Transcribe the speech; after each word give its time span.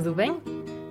Tudo 0.00 0.16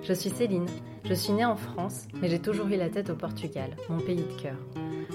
Je 0.04 0.12
suis 0.12 0.30
Céline. 0.30 0.68
Je 1.04 1.14
suis 1.14 1.32
née 1.32 1.44
en 1.44 1.56
France, 1.56 2.06
mais 2.20 2.28
j'ai 2.28 2.38
toujours 2.38 2.68
eu 2.68 2.76
la 2.76 2.88
tête 2.88 3.10
au 3.10 3.16
Portugal, 3.16 3.70
mon 3.88 3.98
pays 3.98 4.22
de 4.22 4.40
cœur. 4.40 4.54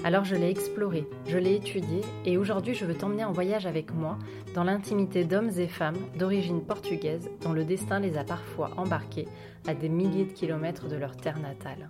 Alors 0.04 0.24
je 0.24 0.36
l'ai 0.36 0.50
exploré, 0.50 1.06
je 1.26 1.38
l'ai 1.38 1.54
étudié, 1.54 2.02
et 2.26 2.36
aujourd'hui 2.36 2.74
je 2.74 2.84
veux 2.84 2.94
t'emmener 2.94 3.24
en 3.24 3.32
voyage 3.32 3.64
avec 3.64 3.94
moi 3.94 4.18
dans 4.54 4.64
l'intimité 4.64 5.24
d'hommes 5.24 5.50
et 5.56 5.66
femmes 5.66 5.96
d'origine 6.18 6.60
portugaise 6.60 7.30
dont 7.42 7.54
le 7.54 7.64
destin 7.64 7.98
les 7.98 8.18
a 8.18 8.24
parfois 8.24 8.70
embarqués 8.76 9.28
à 9.66 9.72
des 9.72 9.88
milliers 9.88 10.26
de 10.26 10.32
kilomètres 10.32 10.88
de 10.88 10.96
leur 10.96 11.16
terre 11.16 11.38
natale. 11.38 11.88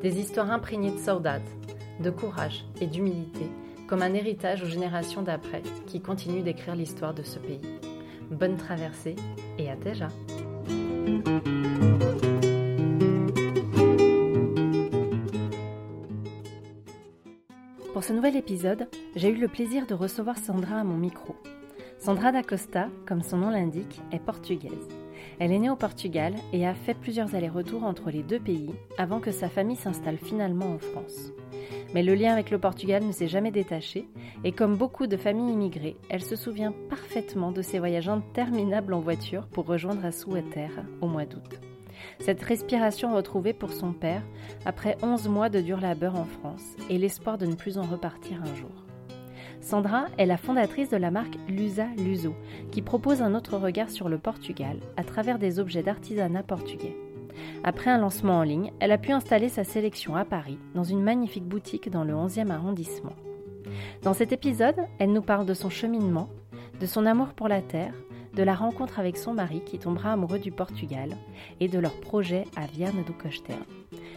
Des 0.00 0.20
histoires 0.20 0.52
imprégnées 0.52 0.92
de 0.92 0.98
saudade, 0.98 1.42
de 1.98 2.10
courage 2.10 2.64
et 2.80 2.86
d'humilité, 2.86 3.46
comme 3.88 4.02
un 4.02 4.14
héritage 4.14 4.62
aux 4.62 4.68
générations 4.68 5.22
d'après 5.22 5.62
qui 5.86 6.00
continuent 6.00 6.44
d'écrire 6.44 6.76
l'histoire 6.76 7.14
de 7.14 7.24
ce 7.24 7.40
pays. 7.40 7.60
Bonne 8.30 8.56
traversée 8.56 9.16
et 9.58 9.68
à 9.68 9.74
déjà 9.74 10.08
Pour 17.92 18.04
ce 18.04 18.12
nouvel 18.12 18.36
épisode, 18.36 18.88
j'ai 19.14 19.28
eu 19.28 19.36
le 19.36 19.48
plaisir 19.48 19.86
de 19.86 19.94
recevoir 19.94 20.38
Sandra 20.38 20.80
à 20.80 20.84
mon 20.84 20.96
micro. 20.96 21.36
Sandra 21.98 22.32
da 22.32 22.42
Costa, 22.42 22.88
comme 23.06 23.22
son 23.22 23.36
nom 23.36 23.50
l'indique, 23.50 24.00
est 24.10 24.18
portugaise. 24.18 24.88
Elle 25.44 25.50
est 25.50 25.58
née 25.58 25.70
au 25.70 25.74
Portugal 25.74 26.34
et 26.52 26.68
a 26.68 26.72
fait 26.72 26.94
plusieurs 26.94 27.34
allers-retours 27.34 27.82
entre 27.82 28.12
les 28.12 28.22
deux 28.22 28.38
pays 28.38 28.70
avant 28.96 29.18
que 29.18 29.32
sa 29.32 29.48
famille 29.48 29.74
s'installe 29.74 30.16
finalement 30.16 30.66
en 30.66 30.78
France. 30.78 31.32
Mais 31.92 32.04
le 32.04 32.14
lien 32.14 32.32
avec 32.32 32.52
le 32.52 32.60
Portugal 32.60 33.04
ne 33.04 33.10
s'est 33.10 33.26
jamais 33.26 33.50
détaché 33.50 34.06
et 34.44 34.52
comme 34.52 34.76
beaucoup 34.76 35.08
de 35.08 35.16
familles 35.16 35.54
immigrées, 35.54 35.96
elle 36.08 36.22
se 36.22 36.36
souvient 36.36 36.72
parfaitement 36.88 37.50
de 37.50 37.60
ses 37.60 37.80
voyages 37.80 38.08
interminables 38.08 38.94
en 38.94 39.00
voiture 39.00 39.48
pour 39.48 39.66
rejoindre 39.66 40.04
Assuéter 40.04 40.68
au 41.00 41.08
mois 41.08 41.26
d'août. 41.26 41.58
Cette 42.20 42.44
respiration 42.44 43.12
retrouvée 43.12 43.52
pour 43.52 43.72
son 43.72 43.92
père 43.92 44.22
après 44.64 44.96
11 45.02 45.26
mois 45.26 45.48
de 45.48 45.60
dur 45.60 45.80
labeur 45.80 46.14
en 46.14 46.24
France 46.24 46.76
et 46.88 46.98
l'espoir 46.98 47.36
de 47.36 47.46
ne 47.46 47.56
plus 47.56 47.78
en 47.78 47.82
repartir 47.82 48.40
un 48.44 48.54
jour. 48.54 48.81
Sandra 49.62 50.06
est 50.18 50.26
la 50.26 50.36
fondatrice 50.36 50.90
de 50.90 50.96
la 50.96 51.12
marque 51.12 51.38
Lusa 51.48 51.86
Luso, 51.96 52.34
qui 52.72 52.82
propose 52.82 53.22
un 53.22 53.34
autre 53.34 53.56
regard 53.56 53.90
sur 53.90 54.08
le 54.08 54.18
Portugal 54.18 54.78
à 54.96 55.04
travers 55.04 55.38
des 55.38 55.60
objets 55.60 55.84
d'artisanat 55.84 56.42
portugais. 56.42 56.96
Après 57.62 57.90
un 57.90 57.98
lancement 57.98 58.38
en 58.38 58.42
ligne, 58.42 58.72
elle 58.80 58.90
a 58.90 58.98
pu 58.98 59.12
installer 59.12 59.48
sa 59.48 59.62
sélection 59.62 60.16
à 60.16 60.24
Paris, 60.24 60.58
dans 60.74 60.82
une 60.82 61.02
magnifique 61.02 61.46
boutique 61.46 61.90
dans 61.90 62.02
le 62.02 62.12
11e 62.12 62.50
arrondissement. 62.50 63.14
Dans 64.02 64.14
cet 64.14 64.32
épisode, 64.32 64.80
elle 64.98 65.12
nous 65.12 65.22
parle 65.22 65.46
de 65.46 65.54
son 65.54 65.70
cheminement, 65.70 66.28
de 66.80 66.86
son 66.86 67.06
amour 67.06 67.28
pour 67.28 67.46
la 67.46 67.62
terre, 67.62 67.94
de 68.34 68.42
la 68.42 68.54
rencontre 68.54 68.98
avec 68.98 69.16
son 69.16 69.32
mari 69.32 69.62
qui 69.64 69.78
tombera 69.78 70.12
amoureux 70.12 70.40
du 70.40 70.50
Portugal 70.50 71.10
et 71.60 71.68
de 71.68 71.78
leur 71.78 72.00
projet 72.00 72.46
à 72.56 72.66
Vierne 72.66 73.04
do 73.06 73.12
Castelo. 73.12 73.58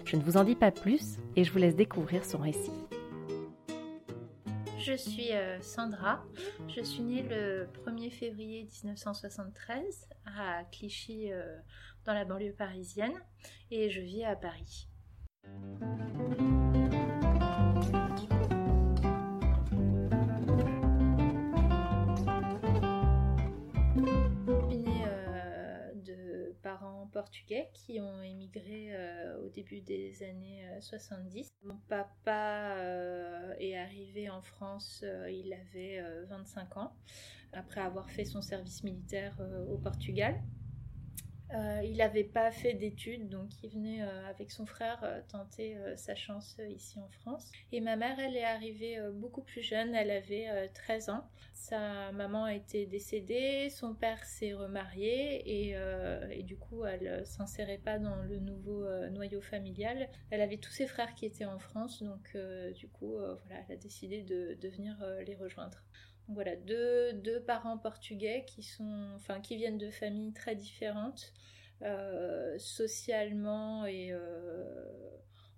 Je 0.06 0.18
ne 0.18 0.24
vous 0.24 0.38
en 0.38 0.44
dis 0.44 0.56
pas 0.56 0.72
plus 0.72 1.18
et 1.36 1.44
je 1.44 1.52
vous 1.52 1.60
laisse 1.60 1.76
découvrir 1.76 2.26
son 2.26 2.40
récit. 2.40 2.85
Je 4.86 4.96
suis 4.96 5.32
euh, 5.32 5.60
Sandra. 5.62 6.24
Je 6.68 6.84
suis 6.84 7.02
née 7.02 7.24
le 7.24 7.68
1er 7.88 8.12
février 8.12 8.70
1973 8.84 10.08
à 10.28 10.64
Clichy, 10.72 11.34
euh, 11.34 11.58
dans 12.06 12.14
la 12.14 12.24
banlieue 12.24 12.54
parisienne, 12.54 13.20
et 13.72 13.90
je 13.90 14.02
vis 14.02 14.24
à 14.26 14.36
Paris. 14.36 14.88
Portugais 27.16 27.70
qui 27.74 28.02
ont 28.02 28.22
émigré 28.22 28.90
euh, 28.94 29.40
au 29.40 29.48
début 29.48 29.80
des 29.80 30.22
années 30.22 30.68
70. 30.82 31.48
Euh, 31.48 31.68
Mon 31.70 31.78
papa 31.88 32.76
euh, 32.76 33.54
est 33.58 33.78
arrivé 33.78 34.30
en 34.30 34.42
France, 34.42 35.06
il 35.30 35.54
avait 35.54 36.04
25 36.28 36.76
ans, 36.76 36.94
après 37.54 37.80
avoir 37.80 38.10
fait 38.10 38.26
son 38.26 38.42
service 38.42 38.84
militaire 38.84 39.34
au 39.72 39.78
Portugal. 39.78 40.36
Euh, 41.54 41.82
il 41.84 41.98
n'avait 41.98 42.24
pas 42.24 42.52
fait 42.52 42.74
d'études, 42.74 43.30
donc 43.30 43.50
il 43.64 43.70
venait 43.70 44.02
euh, 44.02 44.30
avec 44.30 44.52
son 44.52 44.66
frère 44.66 45.00
euh, 45.04 45.22
tenter 45.28 45.78
sa 45.96 46.16
chance 46.16 46.58
ici 46.70 47.00
en 47.00 47.10
France. 47.10 47.52
Et 47.72 47.82
ma 47.82 47.96
mère, 47.96 48.20
elle 48.20 48.36
est 48.36 48.44
arrivée 48.44 49.00
beaucoup 49.14 49.42
plus 49.42 49.62
jeune, 49.62 49.94
elle 49.94 50.12
avait 50.12 50.70
13 50.74 51.10
ans. 51.10 51.28
Sa 51.54 52.12
maman 52.12 52.48
était 52.48 52.86
décédée, 52.86 53.70
son 53.70 53.94
père 53.94 54.24
s'est 54.24 54.54
remarié 54.54 55.72
et, 55.72 56.44
du 56.44 56.58
coup, 56.58 56.86
elle 56.86 57.26
s'insérait 57.26 57.78
pas 57.78 58.00
dans 58.00 58.16
le 58.24 58.40
nouveau 58.40 58.86
noyau 59.10 59.42
familial. 59.42 60.10
Elle 60.30 60.42
avait 60.42 60.58
tous 60.58 60.72
ses 60.72 60.88
frères 60.88 61.16
qui 61.16 61.26
étaient 61.26 61.46
en 61.46 61.60
France, 61.60 62.04
donc 62.04 62.38
du 62.76 62.88
coup, 62.88 63.14
voilà, 63.18 63.64
elle 63.68 63.76
a 63.76 63.78
décidé 63.78 64.22
de, 64.22 64.58
de 64.60 64.70
venir 64.70 64.96
les 65.26 65.36
rejoindre 65.36 65.82
voilà, 66.28 66.56
deux, 66.56 67.44
parents 67.46 67.78
portugais 67.78 68.46
qui, 68.48 68.68
viennent 69.56 69.78
de 69.78 69.92
familles 69.92 70.34
très 70.34 70.56
différentes, 70.56 71.32
euh, 71.82 72.58
socialement. 72.58 73.86
Et 73.86 74.12
euh, 74.12 74.64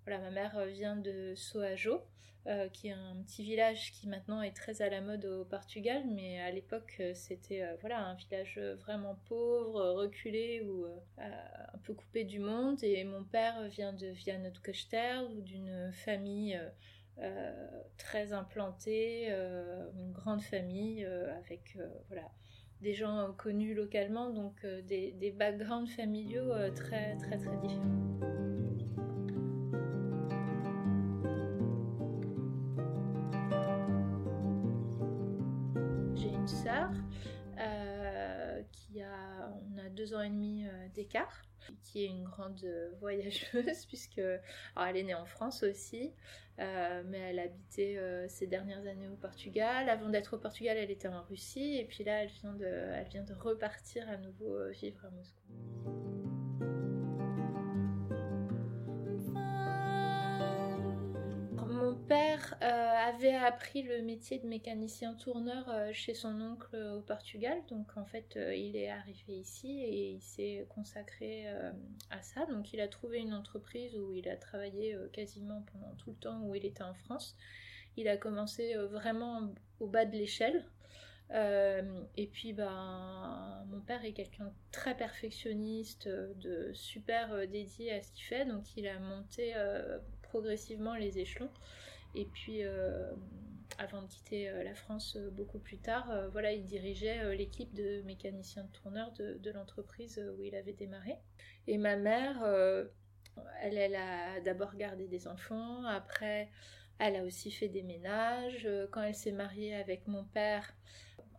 ma 0.07 0.31
mère 0.31 0.65
vient 0.65 0.97
de 0.97 1.33
Soajo, 1.35 2.01
euh, 2.47 2.67
qui 2.69 2.89
est 2.89 2.93
un 2.93 3.15
petit 3.25 3.43
village 3.43 3.91
qui 3.93 4.07
maintenant 4.07 4.41
est 4.41 4.55
très 4.55 4.81
à 4.81 4.89
la 4.89 4.99
mode 4.99 5.25
au 5.25 5.45
Portugal, 5.45 6.03
mais 6.05 6.41
à 6.41 6.51
l'époque 6.51 7.01
c'était 7.13 7.61
un 7.61 8.13
village 8.15 8.59
vraiment 8.79 9.15
pauvre, 9.25 9.81
reculé 9.91 10.61
ou 10.61 10.85
un 11.17 11.77
peu 11.83 11.93
coupé 11.93 12.25
du 12.25 12.39
monde. 12.39 12.83
Et 12.83 13.03
mon 13.05 13.23
père 13.23 13.67
vient 13.69 13.93
de 13.93 14.07
Viana 14.07 14.49
do 14.49 14.59
Castelo, 14.59 15.41
d'une 15.41 15.91
famille 15.93 16.59
très 17.97 18.33
implanté, 18.33 19.27
euh, 19.29 19.89
une 19.97 20.11
grande 20.11 20.41
famille 20.41 21.03
euh, 21.05 21.35
avec 21.37 21.77
des 22.81 22.93
gens 22.93 23.33
connus 23.37 23.73
localement, 23.73 24.29
donc 24.29 24.65
des, 24.65 25.33
backgrounds 25.37 25.89
familiaux 25.89 26.51
très 26.75 27.17
très 27.17 27.37
très 27.37 27.57
différents. 27.57 28.19
J'ai 36.15 36.29
une 36.29 36.47
sœur 36.47 36.91
qui 38.71 39.01
a, 39.01 39.51
on 39.73 39.77
a 39.79 39.89
deux 39.89 40.13
ans 40.13 40.21
et 40.21 40.29
demi 40.29 40.67
d'écart 40.93 41.46
qui 41.83 42.03
est 42.03 42.07
une 42.07 42.23
grande 42.23 42.59
euh, 42.63 42.89
voyageuse, 42.99 43.85
puisque 43.87 44.19
alors 44.19 44.87
elle 44.89 44.97
est 44.97 45.03
née 45.03 45.15
en 45.15 45.25
France 45.25 45.63
aussi, 45.63 46.13
euh, 46.59 47.03
mais 47.05 47.19
elle 47.19 47.39
habitait 47.39 47.97
euh, 47.97 48.27
ces 48.29 48.47
dernières 48.47 48.85
années 48.85 49.09
au 49.09 49.15
Portugal. 49.15 49.89
Avant 49.89 50.09
d'être 50.09 50.35
au 50.35 50.39
Portugal, 50.39 50.77
elle 50.77 50.91
était 50.91 51.07
en 51.07 51.23
Russie, 51.23 51.77
et 51.77 51.85
puis 51.85 52.03
là, 52.03 52.23
elle 52.23 52.29
vient 52.29 52.53
de, 52.53 52.65
elle 52.65 53.07
vient 53.07 53.23
de 53.23 53.33
repartir 53.33 54.09
à 54.09 54.17
nouveau 54.17 54.69
vivre 54.71 55.05
à 55.05 55.09
Moscou. 55.09 56.36
Euh, 62.61 62.65
avait 62.65 63.35
appris 63.35 63.83
le 63.83 64.01
métier 64.01 64.39
de 64.39 64.47
mécanicien 64.47 65.13
tourneur 65.13 65.69
euh, 65.69 65.89
chez 65.93 66.13
son 66.13 66.41
oncle 66.41 66.75
au 66.75 67.01
Portugal. 67.01 67.57
Donc 67.69 67.95
en 67.97 68.05
fait, 68.05 68.35
euh, 68.37 68.55
il 68.55 68.75
est 68.75 68.89
arrivé 68.89 69.33
ici 69.33 69.81
et 69.81 70.11
il 70.11 70.21
s'est 70.21 70.65
consacré 70.69 71.47
à 72.09 72.21
ça. 72.21 72.45
Donc 72.45 72.73
il 72.73 72.81
a 72.81 72.87
trouvé 72.87 73.19
une 73.19 73.33
entreprise 73.33 73.95
où 73.97 74.13
il 74.13 74.27
a 74.29 74.35
travaillé 74.35 74.97
quasiment 75.13 75.63
pendant 75.71 75.93
tout 75.95 76.11
le 76.11 76.17
temps 76.17 76.41
où 76.43 76.55
il 76.55 76.65
était 76.65 76.83
en 76.83 76.93
France. 76.93 77.35
Il 77.95 78.07
a 78.07 78.17
commencé 78.17 78.75
vraiment 78.75 79.49
au 79.79 79.87
bas 79.87 80.05
de 80.05 80.15
l'échelle. 80.15 80.63
et 81.31 82.27
puis, 82.27 82.53
ben, 82.53 83.65
mon 83.69 83.81
père 83.81 84.05
est 84.05 84.13
quelqu'un 84.13 84.45
de 84.45 84.53
très 84.71 84.95
perfectionniste, 84.95 86.07
de 86.07 86.71
super 86.73 87.47
dédié 87.47 87.93
à 87.93 88.01
ce 88.01 88.11
qu'il 88.11 88.25
fait, 88.25 88.45
donc 88.45 88.75
il 88.77 88.87
a 88.87 88.99
monté 88.99 89.53
progressivement 90.21 90.95
les 90.95 91.19
échelons. 91.19 91.49
Et 92.15 92.25
puis, 92.25 92.63
euh, 92.63 93.11
avant 93.77 94.01
de 94.01 94.07
quitter 94.07 94.49
euh, 94.49 94.63
la 94.63 94.73
France 94.73 95.15
euh, 95.17 95.29
beaucoup 95.29 95.59
plus 95.59 95.77
tard, 95.77 96.11
voilà, 96.31 96.51
il 96.51 96.63
dirigeait 96.63 97.35
l'équipe 97.35 97.73
de 97.73 98.01
mécaniciens 98.03 98.63
de 98.63 98.71
tourneurs 98.71 99.11
de, 99.13 99.51
l'entreprise 99.51 100.21
où 100.37 100.43
il 100.43 100.55
avait 100.55 100.73
démarré. 100.73 101.17
Et 101.67 101.77
ma 101.77 101.95
mère, 101.95 102.43
elle, 103.61 103.77
elle 103.77 103.95
a 103.95 104.39
d'abord 104.41 104.75
gardé 104.75 105.07
des 105.07 105.27
enfants, 105.27 105.83
après, 105.85 106.49
elle 106.99 107.15
a 107.15 107.23
aussi 107.23 107.51
fait 107.51 107.67
des 107.67 107.83
ménages. 107.83 108.67
Quand 108.91 109.03
elle 109.03 109.15
s'est 109.15 109.31
mariée 109.31 109.75
avec 109.75 110.07
mon 110.07 110.23
père, 110.23 110.73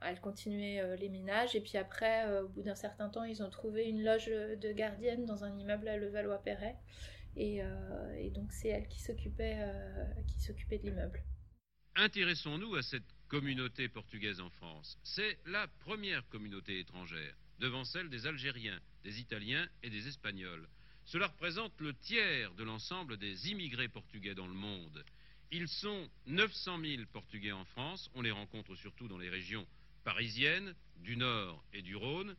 elle 0.06 0.20
continuait 0.20 0.96
les 0.96 1.08
ménages. 1.08 1.56
Et 1.56 1.60
puis 1.60 1.76
après, 1.76 2.40
au 2.40 2.48
bout 2.48 2.62
d'un 2.62 2.74
certain 2.74 3.08
temps, 3.08 3.24
ils 3.24 3.42
ont 3.42 3.50
trouvé 3.50 3.88
une 3.88 4.04
loge 4.04 4.26
de 4.28 4.72
gardienne 4.72 5.24
dans 5.24 5.44
un 5.44 5.58
immeuble 5.58 5.88
à 5.88 5.96
Levallois-Perret. 5.96 6.76
Euh, 7.38 8.14
et, 8.18 8.30
donc 8.30 8.52
c'est 8.52 8.68
elle 8.68 8.88
qui 8.88 9.00
s'occupait, 9.00 9.56
euh, 9.58 10.22
qui 10.26 10.40
s'occupait 10.40 10.78
de 10.78 10.84
l'immeuble. 10.84 11.22
Intéressons-nous 11.94 12.74
à 12.74 12.82
cette 12.82 13.14
communauté 13.28 13.88
portugaise 13.88 14.40
en 14.40 14.50
France. 14.50 14.98
C'est 15.02 15.38
la 15.46 15.68
première 15.80 16.26
communauté 16.28 16.80
étrangère. 16.80 17.34
devant 17.58 17.82
celle 17.82 18.08
des 18.08 18.28
Algériens, 18.28 18.78
des 19.02 19.18
Italiens 19.18 19.68
et 19.82 19.90
des 19.90 20.06
Espagnols. 20.06 20.68
Cela 21.04 21.26
représente 21.26 21.72
le 21.80 21.92
tiers 21.92 22.54
de 22.54 22.62
l'ensemble 22.62 23.16
des 23.16 23.50
immigrés 23.50 23.88
portugais 23.88 24.36
dans 24.36 24.46
le 24.46 24.54
monde. 24.54 25.04
Ils 25.50 25.66
sont 25.66 26.08
900 26.26 26.78
000 26.80 27.02
Portugais 27.12 27.50
en 27.50 27.64
France, 27.64 28.10
on 28.14 28.22
les 28.22 28.30
rencontre 28.30 28.76
surtout 28.76 29.08
dans 29.08 29.18
les 29.18 29.28
régions 29.28 29.66
parisiennes, 30.04 30.72
du 30.98 31.16
Nord 31.16 31.64
et 31.72 31.82
du 31.82 31.96
Rhône. 31.96 32.36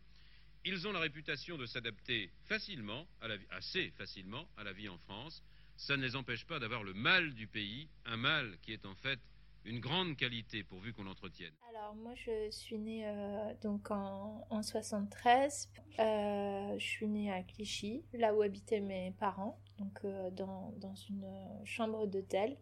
Ils 0.65 0.87
ont 0.87 0.91
la 0.91 0.99
réputation 0.99 1.57
de 1.57 1.65
s'adapter 1.65 2.31
facilement, 2.45 3.07
assez 3.49 3.91
facilement, 3.91 4.45
à 4.57 4.63
la 4.63 4.73
vie 4.73 4.89
en 4.89 4.97
France. 4.97 5.41
Ça 5.77 5.95
ne 5.95 6.01
les 6.01 6.17
empêche 6.17 6.45
pas 6.45 6.59
d'avoir 6.59 6.83
le 6.83 6.93
mal 6.93 7.33
du 7.33 7.47
pays, 7.47 7.87
un 8.05 8.17
mal 8.17 8.57
qui 8.61 8.73
est 8.73 8.85
en 8.85 8.95
fait 8.95 9.19
une 9.65 9.79
grande 9.79 10.17
qualité 10.17 10.63
pourvu 10.63 10.93
qu'on 10.93 11.03
l'entretienne 11.03 11.53
Alors 11.69 11.93
moi 11.95 12.13
je 12.15 12.49
suis 12.49 12.77
née 12.77 13.07
euh, 13.07 13.53
donc 13.61 13.91
en, 13.91 14.45
en 14.49 14.61
73. 14.61 15.69
Euh, 15.99 16.77
je 16.77 16.85
suis 16.85 17.07
née 17.07 17.31
à 17.31 17.41
Clichy, 17.43 18.03
là 18.13 18.33
où 18.33 18.41
habitaient 18.41 18.79
mes 18.81 19.11
parents, 19.19 19.59
donc 19.77 19.99
euh, 20.03 20.29
dans, 20.31 20.73
dans, 20.77 20.95
une 20.95 21.25
chambre 21.65 22.07
d'hôtel. 22.07 22.57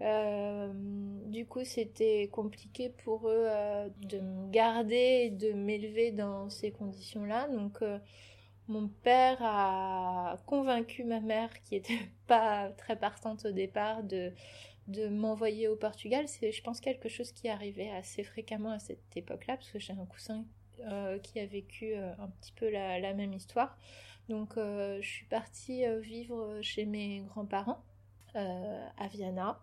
Du 0.00 1.46
coup 1.46 1.64
c'était 1.64 2.28
compliqué 2.30 2.90
pour 2.90 3.28
eux 3.28 3.48
de 4.02 4.18
me 4.18 4.50
garder 4.50 5.22
et 5.24 5.30
de 5.30 5.52
m'élever 5.52 6.12
dans 6.12 6.50
ces 6.50 6.70
conditions-là. 6.70 7.48
Donc 7.48 7.82
mon 8.68 8.88
père 8.88 9.38
a 9.40 10.38
convaincu 10.46 11.04
ma 11.04 11.20
mère, 11.20 11.50
qui 11.62 11.76
était 11.76 11.98
pas 12.26 12.70
très 12.70 12.96
partante 12.96 13.46
au 13.46 13.52
départ, 13.52 14.02
de 14.02 14.32
de 14.88 15.08
m'envoyer 15.08 15.68
au 15.68 15.76
Portugal, 15.76 16.28
c'est 16.28 16.52
je 16.52 16.62
pense 16.62 16.80
quelque 16.80 17.08
chose 17.08 17.32
qui 17.32 17.48
arrivait 17.48 17.90
assez 17.90 18.22
fréquemment 18.22 18.70
à 18.70 18.78
cette 18.78 19.16
époque-là, 19.16 19.56
parce 19.56 19.70
que 19.70 19.78
j'ai 19.78 19.92
un 19.92 20.06
cousin 20.06 20.44
euh, 20.80 21.18
qui 21.18 21.40
a 21.40 21.46
vécu 21.46 21.94
euh, 21.94 22.12
un 22.18 22.28
petit 22.28 22.52
peu 22.52 22.70
la, 22.70 23.12
même 23.14 23.32
histoire. 23.32 23.76
Donc 24.28 24.56
euh, 24.56 24.98
je 25.00 25.08
suis 25.08 25.26
partie 25.26 25.84
vivre 26.00 26.58
chez 26.62 26.84
mes 26.84 27.20
grands-parents 27.20 27.82
à 28.36 29.08
Viana, 29.08 29.60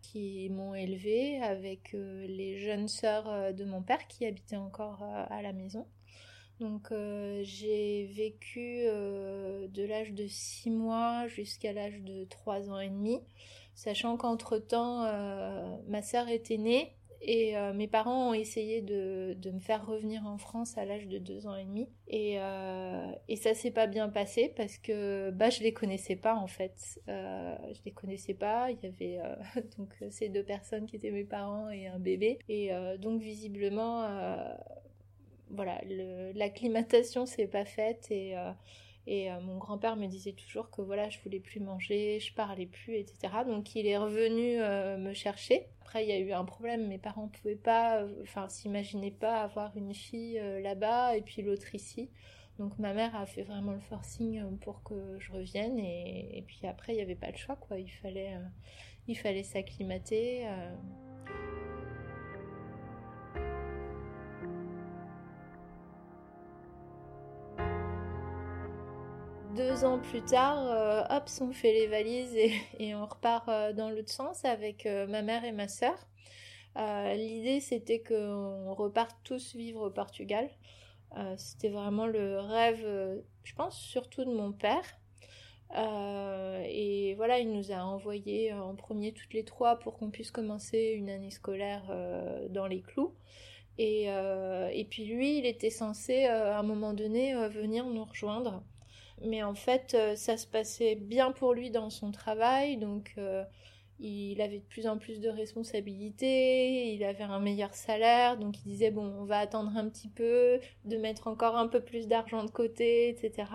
qui 0.00 0.48
m'ont 0.50 0.74
élevée 0.74 1.40
avec 1.42 1.92
les 1.92 2.58
jeunes 2.58 2.88
sœurs 2.88 3.54
de 3.54 3.64
mon 3.64 3.82
père 3.82 4.06
qui 4.08 4.26
habitaient 4.26 4.56
encore 4.56 5.02
à 5.02 5.42
la 5.42 5.52
maison. 5.52 5.86
Donc 6.60 6.92
j'ai 7.42 8.06
vécu 8.14 8.84
de 8.84 9.84
l'âge 9.84 10.12
de 10.12 10.26
6 10.26 10.70
mois 10.70 11.26
jusqu'à 11.28 11.72
l'âge 11.72 12.00
de 12.00 12.24
3 12.24 12.70
ans 12.70 12.80
et 12.80 12.88
demi 12.88 13.20
sachant 13.74 14.16
qu'entre-temps, 14.16 15.04
euh, 15.04 15.76
ma 15.88 16.02
sœur 16.02 16.28
était 16.28 16.58
née 16.58 16.94
et 17.24 17.56
euh, 17.56 17.72
mes 17.72 17.86
parents 17.86 18.30
ont 18.30 18.34
essayé 18.34 18.82
de, 18.82 19.36
me 19.52 19.60
faire 19.60 19.86
revenir 19.86 20.26
en 20.26 20.38
France 20.38 20.76
à 20.76 20.84
l'âge 20.84 21.06
de 21.06 21.18
deux 21.18 21.46
ans 21.46 21.54
et 21.54 21.64
demi. 21.64 21.88
Et, 22.08 22.34
euh, 22.38 23.12
et 23.28 23.36
ça 23.36 23.54
s'est 23.54 23.70
pas 23.70 23.86
bien 23.86 24.08
passé 24.08 24.52
parce 24.56 24.76
que 24.76 25.30
bah, 25.30 25.48
je 25.48 25.62
les 25.62 25.72
connaissais 25.72 26.16
pas 26.16 26.34
en 26.34 26.48
fait. 26.48 27.00
Euh, 27.08 27.56
je 27.72 27.80
les 27.84 27.92
connaissais 27.92 28.34
pas. 28.34 28.70
Il 28.70 28.78
y 28.82 28.86
avait 28.86 29.20
donc 29.78 29.94
ces 30.10 30.28
deux 30.28 30.42
personnes 30.42 30.86
qui 30.86 30.96
étaient 30.96 31.12
mes 31.12 31.24
parents 31.24 31.70
et 31.70 31.86
un 31.86 32.00
bébé. 32.00 32.40
Et 32.48 32.70
donc 32.98 33.22
visiblement, 33.22 34.08
voilà, 35.50 35.80
l'acclimatation 36.34 37.24
s'est 37.24 37.46
pas 37.46 37.64
faite 37.64 38.10
et 38.10 38.34
et 39.06 39.30
euh, 39.30 39.40
mon 39.40 39.58
grand-père 39.58 39.96
me 39.96 40.06
disait 40.06 40.32
toujours 40.32 40.70
que 40.70 40.80
voilà, 40.80 41.08
je 41.08 41.18
voulais 41.20 41.40
plus 41.40 41.60
manger, 41.60 42.20
je 42.20 42.32
parlais 42.32 42.66
plus, 42.66 42.94
etc. 42.96 43.34
Donc 43.46 43.74
il 43.74 43.86
est 43.86 43.96
revenu 43.98 44.60
euh, 44.60 44.96
me 44.96 45.12
chercher. 45.12 45.66
Après, 45.80 46.04
il 46.04 46.08
y 46.08 46.12
a 46.12 46.18
eu 46.18 46.32
un 46.32 46.44
problème. 46.44 46.86
Mes 46.86 46.98
parents 46.98 47.28
pouvaient 47.28 47.56
pas, 47.56 47.98
euh, 47.98 48.22
enfin, 48.22 48.48
s'imaginaient 48.48 49.10
pas 49.10 49.42
avoir 49.42 49.76
une 49.76 49.92
fille 49.92 50.40
là-bas 50.62 51.16
et 51.16 51.22
puis 51.22 51.42
l'autre 51.42 51.74
ici. 51.74 52.10
Donc 52.58 52.78
ma 52.78 52.92
mère 52.92 53.16
a 53.16 53.26
fait 53.26 53.42
vraiment 53.42 53.72
le 53.72 53.80
forcing 53.80 54.58
pour 54.58 54.82
que 54.82 55.18
je 55.18 55.32
revienne 55.32 55.78
et, 55.78 56.44
puis 56.46 56.60
après 56.64 56.92
il 56.92 56.96
n'y 56.96 57.02
avait 57.02 57.16
pas 57.16 57.30
le 57.30 57.36
choix 57.36 57.56
quoi. 57.56 57.78
Il 57.78 57.90
fallait, 57.90 58.36
il 59.08 59.16
fallait 59.16 59.42
s'acclimater. 59.42 60.46
Deux 69.54 69.84
ans 69.84 69.98
plus 69.98 70.22
tard, 70.22 70.66
euh, 70.66 71.02
hop, 71.10 71.28
on 71.40 71.52
fait 71.52 71.72
les 71.72 71.86
valises 71.86 72.34
et, 72.78 72.94
on 72.94 73.04
repart 73.04 73.48
euh, 73.48 73.72
dans 73.72 73.90
l'autre 73.90 74.10
sens 74.10 74.44
avec 74.44 74.86
euh, 74.86 75.06
ma 75.06 75.22
mère 75.22 75.44
et 75.44 75.52
ma 75.52 75.68
sœur. 75.68 75.94
L'idée, 76.74 77.60
c'était 77.60 78.02
qu'on 78.02 78.72
reparte 78.74 79.16
tous 79.24 79.54
vivre 79.54 79.88
au 79.88 79.90
Portugal. 79.90 80.48
c'était 81.36 81.68
vraiment 81.68 82.06
le 82.06 82.40
rêve, 82.40 82.82
je 83.44 83.54
pense, 83.54 83.78
surtout 83.78 84.24
de 84.24 84.32
mon 84.32 84.52
père. 84.52 84.84
et 85.76 87.14
voilà, 87.16 87.40
il 87.40 87.52
nous 87.52 87.72
a 87.72 87.84
envoyés 87.84 88.54
en 88.54 88.74
premier 88.74 89.12
toutes 89.12 89.34
les 89.34 89.44
trois 89.44 89.78
pour 89.78 89.98
qu'on 89.98 90.10
puisse 90.10 90.30
commencer 90.30 90.94
une 90.96 91.10
année 91.10 91.30
scolaire 91.30 91.82
dans 92.48 92.66
les 92.66 92.80
clous. 92.80 93.14
Et, 93.76 94.08
puis 94.88 95.04
lui, 95.04 95.40
il 95.40 95.44
était 95.44 95.68
censé 95.68 96.24
à 96.24 96.58
un 96.58 96.62
moment 96.62 96.94
donné 96.94 97.34
venir 97.50 97.84
nous 97.84 98.04
rejoindre 98.06 98.62
mais 99.24 99.42
en 99.42 99.54
fait, 99.54 99.94
euh, 99.94 100.16
ça 100.16 100.36
se 100.36 100.46
passait 100.46 100.94
bien 100.94 101.32
pour 101.32 101.54
lui 101.54 101.70
dans 101.70 101.90
son 101.90 102.10
travail, 102.10 102.76
donc 102.76 103.14
euh, 103.18 103.44
il 103.98 104.40
avait 104.40 104.58
de 104.58 104.64
plus 104.64 104.86
en 104.86 104.98
plus 104.98 105.20
de 105.20 105.28
responsabilités, 105.28 106.92
il 106.92 107.04
avait 107.04 107.24
un 107.24 107.40
meilleur 107.40 107.74
salaire, 107.74 108.36
donc 108.38 108.58
il 108.60 108.64
disait 108.64 108.90
bon, 108.90 109.04
on 109.20 109.24
va 109.24 109.38
attendre 109.38 109.72
un 109.76 109.88
petit 109.88 110.08
peu, 110.08 110.60
de 110.84 110.96
mettre 110.96 111.28
encore 111.28 111.56
un 111.56 111.68
peu 111.68 111.80
plus 111.80 112.08
d'argent 112.08 112.44
de 112.44 112.50
côté, 112.50 113.08
etc. 113.08 113.48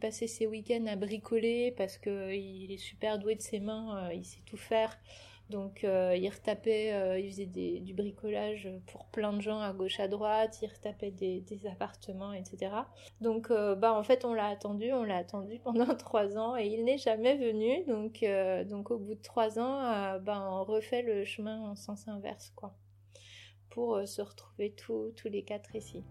Passer 0.00 0.26
ses 0.26 0.46
week-ends 0.46 0.86
à 0.86 0.96
bricoler 0.96 1.72
parce 1.76 1.98
qu'il 1.98 2.72
est 2.72 2.78
super 2.78 3.18
doué 3.18 3.36
de 3.36 3.42
ses 3.42 3.60
mains, 3.60 4.08
euh, 4.08 4.14
il 4.14 4.24
sait 4.24 4.42
tout 4.46 4.56
faire. 4.56 4.98
Donc 5.50 5.82
euh, 5.82 6.16
il 6.16 6.28
retapait, 6.28 6.92
euh, 6.92 7.18
il 7.18 7.28
faisait 7.30 7.46
du 7.46 7.92
bricolage 7.92 8.68
pour 8.86 9.06
plein 9.06 9.32
de 9.32 9.40
gens 9.40 9.60
à 9.60 9.72
gauche 9.72 9.98
à 9.98 10.06
droite, 10.06 10.60
il 10.62 10.68
retapait 10.68 11.10
des, 11.10 11.44
appartements, 11.70 12.32
etc. 12.32 12.72
Donc 13.20 13.50
euh, 13.50 13.74
bah 13.74 13.92
en 13.92 14.04
fait 14.04 14.24
on 14.24 14.32
l'a 14.32 14.46
attendu, 14.46 14.92
on 14.92 15.02
l'a 15.02 15.16
attendu 15.16 15.58
pendant 15.64 15.94
trois 15.96 16.38
ans 16.38 16.56
et 16.56 16.66
il 16.66 16.84
n'est 16.84 16.98
jamais 16.98 17.36
venu. 17.36 17.84
Donc 17.86 18.24
donc 18.68 18.92
au 18.92 18.98
bout 18.98 19.14
de 19.14 19.22
trois 19.22 19.58
ans, 19.58 20.18
bah 20.20 20.46
on 20.48 20.64
refait 20.64 21.02
le 21.02 21.24
chemin 21.24 21.60
en 21.60 21.74
sens 21.74 22.06
inverse 22.06 22.52
quoi, 22.54 22.72
pour 23.70 24.06
se 24.06 24.22
retrouver 24.22 24.72
tous 24.72 25.12
tous 25.16 25.28
les 25.28 25.42
quatre 25.42 25.74
ici. 25.74 26.04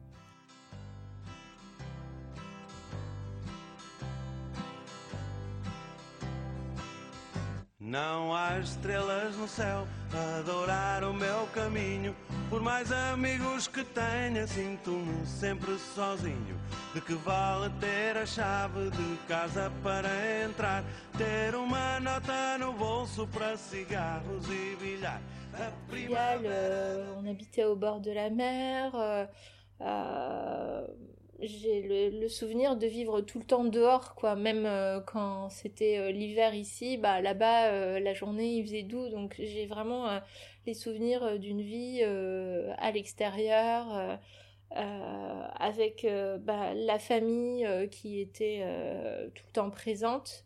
Não 7.89 8.35
há 8.35 8.59
estrelas 8.59 9.35
no 9.35 9.47
céu 9.47 9.87
a 10.13 10.37
adorar 10.37 11.03
o 11.03 11.11
meu 11.11 11.47
caminho. 11.55 12.15
Por 12.47 12.61
mais 12.61 12.91
amigos 12.91 13.67
que 13.67 13.83
tenha, 13.83 14.45
sinto-me 14.45 15.25
sempre 15.25 15.75
sozinho. 15.95 16.55
De 16.93 17.01
que 17.01 17.15
vale 17.15 17.67
ter 17.79 18.15
a 18.15 18.27
chave 18.27 18.91
de 18.91 19.17
casa 19.27 19.71
para 19.81 20.07
entrar? 20.45 20.83
Ter 21.17 21.55
uma 21.55 21.99
nota 21.99 22.59
no 22.59 22.73
bolso 22.73 23.25
para 23.25 23.57
cigarros 23.57 24.45
e 24.47 24.77
bilhar. 24.79 25.19
Euh, 25.91 27.15
on 27.17 27.25
habitait 27.25 27.63
au 27.63 27.75
bord 27.75 28.01
de 28.01 28.13
la 28.13 28.29
mer. 28.29 28.91
Euh, 29.81 30.85
j'ai 31.41 32.11
le, 32.11 32.27
souvenir 32.27 32.75
de 32.75 32.87
vivre 32.87 33.21
tout 33.21 33.39
le 33.39 33.45
temps 33.45 33.63
dehors, 33.63 34.15
quoi. 34.15 34.35
Même 34.35 34.65
euh, 34.65 34.99
quand 35.01 35.49
c'était 35.49 35.97
euh, 35.97 36.11
l'hiver 36.11 36.53
ici, 36.53 36.97
bah 36.97 37.21
là-bas 37.21 37.67
euh, 37.67 37.99
la 37.99 38.13
journée 38.13 38.55
il 38.55 38.63
faisait 38.63 38.83
doux, 38.83 39.09
donc 39.09 39.35
j'ai 39.37 39.65
vraiment 39.65 40.19
les 40.65 40.73
souvenirs 40.73 41.39
d'une 41.39 41.61
vie 41.61 42.03
à 42.03 42.91
l'extérieur, 42.91 44.19
avec 44.71 46.05
bah, 46.41 46.73
la 46.73 46.99
famille 46.99 47.67
qui 47.89 48.19
était 48.19 48.63
tout 49.33 49.43
le 49.47 49.53
temps 49.53 49.69
présente. 49.69 50.45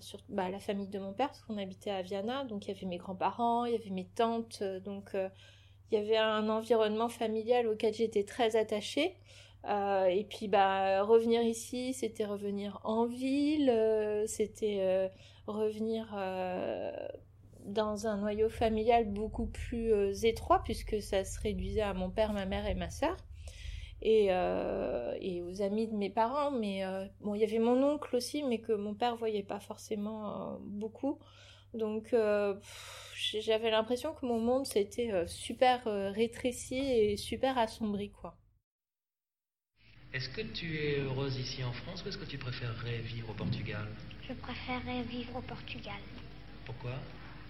sur 0.00 0.20
bah, 0.28 0.50
la 0.50 0.58
famille 0.58 0.88
de 0.88 0.98
mon 0.98 1.12
père 1.12 1.28
parce 1.28 1.42
qu'on 1.42 1.58
habitait 1.58 1.90
à 1.90 2.02
Viana 2.02 2.44
donc 2.44 2.66
il 2.66 2.74
y 2.74 2.76
avait 2.76 2.86
mes 2.86 2.98
grands-parents 2.98 3.64
il 3.66 3.72
y 3.72 3.76
avait 3.76 3.90
mes 3.90 4.08
tantes 4.14 4.62
donc 4.84 5.12
il 5.14 5.94
y 5.94 5.96
avait 5.96 6.16
un 6.16 6.48
environnement 6.48 7.08
familial 7.08 7.68
auquel 7.68 7.94
j'étais 7.94 8.24
très 8.24 8.56
attachée 8.56 9.16
euh, 9.68 10.06
et 10.06 10.24
puis 10.24 10.48
bah 10.48 11.02
revenir 11.02 11.42
ici, 11.42 11.94
c'était 11.94 12.26
revenir 12.26 12.80
en 12.84 13.06
ville, 13.06 13.70
euh, 13.70 14.26
c'était 14.26 14.78
euh, 14.80 15.08
revenir 15.46 16.14
dans 17.64 18.06
un 18.06 18.18
noyau 18.18 18.50
familial 18.50 19.10
beaucoup 19.10 19.46
plus 19.46 20.24
étroit 20.24 20.62
puisque 20.64 21.00
ça 21.00 21.24
se 21.24 21.40
réduisait 21.40 21.80
à 21.80 21.94
mon 21.94 22.10
père, 22.10 22.32
ma 22.32 22.44
mère 22.46 22.66
et 22.66 22.74
ma 22.74 22.90
sœur. 22.90 23.16
Et, 24.02 24.26
et 24.26 25.42
aux 25.42 25.62
amis 25.62 25.88
de 25.88 25.96
mes 25.96 26.10
parents, 26.10 26.50
mais 26.50 26.82
bon, 27.22 27.34
il 27.34 27.40
y 27.40 27.44
avait 27.44 27.58
mon 27.58 27.82
oncle 27.82 28.16
aussi, 28.16 28.42
mais 28.42 28.58
que 28.58 28.72
mon 28.72 28.94
père 28.94 29.16
voyait 29.16 29.42
pas 29.42 29.60
forcément 29.60 30.58
beaucoup. 30.60 31.18
Donc 31.72 32.14
j'avais 33.14 33.70
l'impression 33.70 34.12
que 34.12 34.26
mon 34.26 34.38
monde 34.40 34.66
s'était 34.66 35.26
super 35.26 35.84
rétréci 36.12 36.76
et 36.76 37.16
super 37.16 37.56
assombri, 37.56 38.10
quoi. 38.10 38.36
Est-ce 40.14 40.28
que 40.28 40.42
tu 40.42 40.78
es 40.78 41.00
heureuse 41.00 41.36
ici 41.36 41.64
en 41.64 41.72
France 41.72 42.04
ou 42.04 42.08
est-ce 42.08 42.18
que 42.18 42.24
tu 42.24 42.38
préférerais 42.38 42.98
vivre 42.98 43.30
au 43.30 43.32
Portugal 43.32 43.84
Je 44.22 44.32
préférerais 44.32 45.02
vivre 45.02 45.36
au 45.36 45.40
Portugal. 45.40 45.98
Pourquoi 46.64 46.92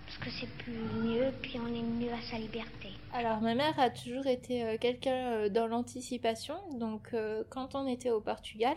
Parce 0.06 0.16
que 0.16 0.30
c'est 0.30 0.48
plus 0.56 0.72
mieux, 0.72 1.30
puis 1.42 1.58
on 1.60 1.66
est 1.66 1.82
mieux 1.82 2.10
à 2.10 2.22
sa 2.22 2.38
liberté. 2.38 2.88
Alors 3.12 3.42
ma 3.42 3.54
mère 3.54 3.78
a 3.78 3.90
toujours 3.90 4.26
été 4.26 4.64
euh, 4.64 4.78
quelqu'un 4.80 5.32
euh, 5.32 5.48
dans 5.50 5.66
l'anticipation, 5.66 6.54
donc 6.78 7.12
euh, 7.12 7.44
quand 7.50 7.74
on 7.74 7.86
était 7.86 8.10
au 8.10 8.22
Portugal, 8.22 8.76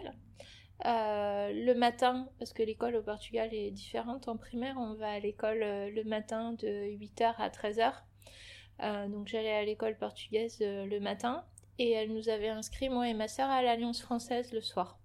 le 0.84 1.74
matin, 1.74 2.27
parce 2.39 2.51
que 2.51 2.63
l'école 2.63 2.98
au 2.98 3.01
Portugal 3.01 3.53
est 3.53 3.72
différente, 3.72 4.27
en 4.27 4.36
primaire 4.36 4.75
on 4.77 4.96
va 4.96 5.12
à 5.12 5.20
l'école 5.20 5.60
le 5.60 6.03
matin 6.03 6.51
de 6.51 6.67
8h 6.67 7.36
à 7.38 7.48
13h. 7.48 9.10
donc 9.10 9.27
j'allais 9.27 9.56
à 9.56 9.63
l'école 9.63 9.98
portugaise 9.98 10.58
le 10.60 11.00
matin 11.00 11.46
et 11.79 11.91
elle 11.91 12.13
nous 12.13 12.29
avait 12.29 12.50
inscrit, 12.50 12.89
moi 12.89 13.07
et 13.07 13.13
ma 13.13 13.27
sœur, 13.27 13.50
à 13.50 13.62
l'Alliance 13.62 14.01
française 14.01 14.51
le 14.53 14.62
soir. 14.62 14.98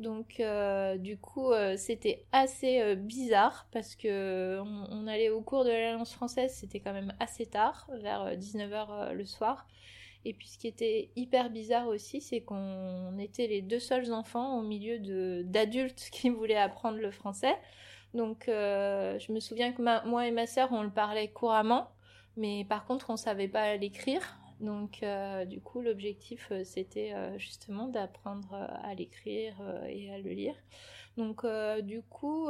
Donc 0.00 0.40
euh, 0.40 0.96
du 0.96 1.18
coup 1.18 1.52
euh, 1.52 1.76
c'était 1.76 2.24
assez 2.32 2.80
euh, 2.80 2.94
bizarre 2.94 3.68
parce 3.70 3.94
que 3.94 4.58
on, 4.62 5.06
allait 5.06 5.28
au 5.28 5.42
cours 5.42 5.62
de 5.62 5.68
l'Alliance 5.68 6.14
française, 6.14 6.54
c'était 6.54 6.80
quand 6.80 6.94
même 6.94 7.12
assez 7.20 7.44
tard, 7.44 7.86
vers 8.00 8.34
19h 8.34 9.12
le 9.12 9.24
soir. 9.26 9.66
Et 10.24 10.32
puis 10.32 10.48
ce 10.48 10.58
qui 10.58 10.68
était 10.68 11.10
hyper 11.16 11.50
bizarre 11.50 11.86
aussi, 11.88 12.22
c'est 12.22 12.40
qu'on 12.40 13.18
était 13.18 13.46
les 13.46 13.60
deux 13.60 13.78
seuls 13.78 14.12
enfants 14.12 14.58
au 14.58 14.62
milieu 14.62 14.98
de 14.98 15.42
d'adultes 15.44 16.08
qui 16.12 16.30
voulaient 16.30 16.56
apprendre 16.56 16.98
le 16.98 17.10
français. 17.10 17.54
Donc 18.14 18.44
je 18.46 19.32
me 19.32 19.38
souviens 19.38 19.72
que 19.72 19.82
moi 19.82 20.26
et 20.26 20.30
ma 20.30 20.46
sœur 20.46 20.70
on 20.72 20.82
le 20.82 20.90
parlait 20.90 21.28
couramment, 21.28 21.90
mais 22.38 22.64
par 22.64 22.86
contre 22.86 23.10
on 23.10 23.16
savait 23.16 23.48
pas 23.48 23.76
l'écrire. 23.76 24.39
Donc, 24.60 25.02
euh, 25.02 25.46
du 25.46 25.60
coup, 25.60 25.80
l'objectif, 25.80 26.48
euh, 26.52 26.64
c'était 26.64 27.14
euh, 27.14 27.38
justement 27.38 27.88
d'apprendre 27.88 28.54
à 28.54 28.94
l'écrire 28.94 29.54
et 29.88 30.12
à 30.12 30.18
le 30.18 30.30
lire. 30.30 30.54
Donc, 31.16 31.44
du 31.82 32.02
coup, 32.02 32.44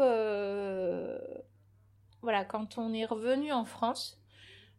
voilà, 2.23 2.45
quand 2.45 2.79
on 2.79 2.93
est 2.93 3.07
revenu 3.07 3.53
en 3.53 3.65
France, 3.65 4.21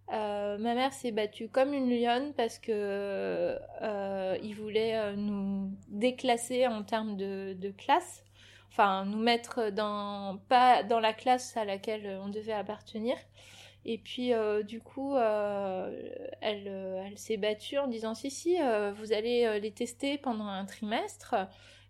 ma 0.08 0.58
mère 0.58 0.94
s'est 0.94 1.12
battue 1.12 1.50
comme 1.50 1.74
une 1.74 1.90
lionne 1.90 2.34
parce 2.34 2.60
que 2.60 3.58
il 4.44 4.54
voulait 4.56 5.16
nous 5.16 5.72
déclasser 5.88 6.68
en 6.68 6.84
termes 6.84 7.18
de, 7.18 7.54
de, 7.60 7.72
classe, 7.72 8.24
enfin 8.70 9.04
nous 9.06 9.20
mettre 9.20 9.72
dans 9.72 10.40
pas 10.48 10.84
dans 10.84 11.00
la 11.00 11.14
classe 11.14 11.58
à 11.58 11.66
laquelle 11.66 12.20
on 12.24 12.30
devait 12.30 12.54
appartenir. 12.54 13.18
Et 13.84 13.98
puis, 13.98 14.34
euh, 14.34 14.62
du 14.62 14.80
coup, 14.80 15.16
euh, 15.16 15.92
elle, 16.40 16.68
euh, 16.68 17.04
elle 17.06 17.18
s'est 17.18 17.38
battue 17.38 17.80
en 17.80 17.88
disant 17.88 18.14
si, 18.14 18.30
si, 18.30 18.58
vous 18.96 19.14
allez 19.14 19.60
les 19.60 19.72
tester 19.72 20.18
pendant 20.18 20.48
un 20.48 20.66
trimestre, 20.66 21.36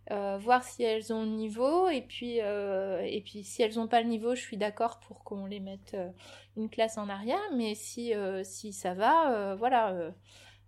voir 0.10 0.64
si 0.64 0.84
elles 0.84 1.14
ont 1.14 1.24
le 1.24 1.32
niveau, 1.32 1.90
et 1.90 2.02
puis, 2.02 2.38
et 2.38 3.22
puis 3.26 3.44
si 3.44 3.62
elles 3.62 3.76
n'ont 3.76 3.88
pas 3.88 4.02
le 4.02 4.08
niveau, 4.08 4.36
je 4.36 4.42
suis 4.42 4.58
d'accord 4.58 5.00
pour 5.00 5.24
qu'on 5.24 5.46
les 5.46 5.60
mette 5.60 5.96
une 6.58 6.70
classe 6.70 6.98
en 6.98 7.10
arrière, 7.10 7.42
mais 7.56 7.76
si, 7.76 8.14
si 8.44 8.74
ça 8.74 8.94
va, 8.94 9.56
voilà, 9.56 10.14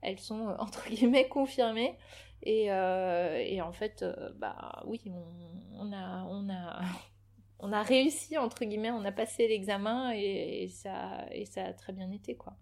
elles 0.01 0.19
sont 0.19 0.55
entre 0.59 0.89
guillemets 0.89 1.27
confirmées. 1.27 1.97
Et, 2.43 2.65
et 2.65 3.61
en 3.61 3.71
fait, 3.71 4.05
bah 4.35 4.83
oui, 4.85 5.01
on 5.79 5.91
a, 5.93 6.25
on 6.29 6.49
a 6.49 6.81
on 7.63 7.71
a 7.71 7.81
réussi 7.81 8.37
entre 8.37 8.65
guillemets, 8.65 8.91
on 8.91 9.05
a 9.05 9.11
passé 9.11 9.47
l'examen 9.47 10.11
et, 10.13 10.67
ça 10.67 11.25
a 11.57 11.73
très 11.73 11.93
bien 11.93 12.11
été 12.11 12.35
quoi. 12.35 12.53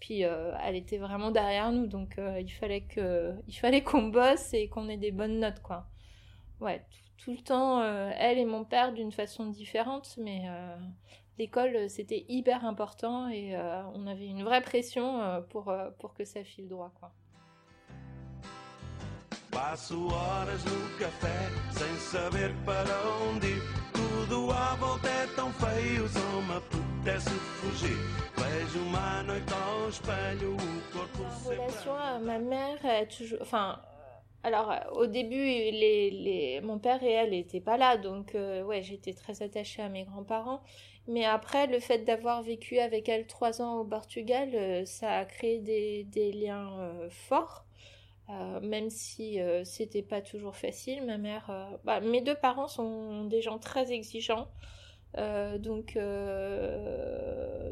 Puis 0.00 0.24
euh, 0.24 0.52
elle 0.62 0.76
était 0.76 0.98
vraiment 0.98 1.30
derrière 1.30 1.70
nous, 1.72 1.86
donc 1.86 2.18
euh, 2.18 2.40
il 2.40 2.50
fallait 2.50 2.84
fallait 3.52 3.84
qu'on 3.84 4.08
bosse 4.08 4.52
et 4.52 4.68
qu'on 4.68 4.88
ait 4.88 4.96
des 4.96 5.12
bonnes 5.12 5.38
notes 5.38 5.62
quoi. 5.62 5.86
Ouais, 6.60 6.84
tout, 7.16 7.30
le 7.30 7.38
temps, 7.38 7.80
euh, 7.80 8.10
elle 8.18 8.38
et 8.38 8.44
mon 8.44 8.64
père 8.64 8.92
d'une 8.92 9.12
façon 9.12 9.46
différente, 9.46 10.18
mais 10.18 10.42
l'école 11.38 11.88
c'était 11.88 12.24
hyper 12.28 12.64
important 12.64 13.28
et 13.28 13.56
on 13.94 14.06
avait 14.08 14.26
une 14.26 14.42
vraie 14.42 14.62
pression 14.62 15.44
pour 15.50 15.72
pour 16.00 16.12
que 16.12 16.24
ça 16.24 16.42
file 16.42 16.68
droit 16.68 16.92
quoi. 16.98 17.12
Relation 31.46 31.94
à 31.94 32.18
ma 32.18 32.38
mère 32.38 32.84
est 32.84 33.06
toujours. 33.06 33.38
Enfin. 33.40 33.80
Alors, 34.42 34.74
au 34.92 35.04
début, 35.04 35.36
les, 35.36 36.10
les... 36.10 36.60
mon 36.62 36.78
père 36.78 37.02
et 37.02 37.10
elle 37.10 37.30
n'étaient 37.32 37.60
pas 37.60 37.76
là, 37.76 37.98
donc 37.98 38.34
euh, 38.34 38.62
ouais, 38.62 38.82
j'étais 38.82 39.12
très 39.12 39.42
attachée 39.42 39.82
à 39.82 39.90
mes 39.90 40.04
grands-parents. 40.04 40.62
Mais 41.08 41.26
après, 41.26 41.66
le 41.66 41.78
fait 41.78 41.98
d'avoir 41.98 42.42
vécu 42.42 42.78
avec 42.78 43.08
elle 43.10 43.26
trois 43.26 43.60
ans 43.60 43.80
au 43.80 43.84
Portugal, 43.84 44.48
euh, 44.54 44.86
ça 44.86 45.10
a 45.18 45.24
créé 45.26 45.58
des, 45.58 46.04
des 46.04 46.32
liens 46.32 46.70
euh, 46.78 47.10
forts. 47.10 47.66
Euh, 48.30 48.60
même 48.60 48.90
si 48.90 49.40
euh, 49.40 49.64
c'était 49.64 50.02
pas 50.02 50.20
toujours 50.20 50.56
facile, 50.56 51.04
ma 51.04 51.18
mère, 51.18 51.50
euh, 51.50 51.76
bah, 51.84 52.00
mes 52.00 52.20
deux 52.20 52.36
parents 52.36 52.68
sont 52.68 53.24
des 53.24 53.42
gens 53.42 53.58
très 53.58 53.92
exigeants, 53.92 54.48
donc 55.58 55.98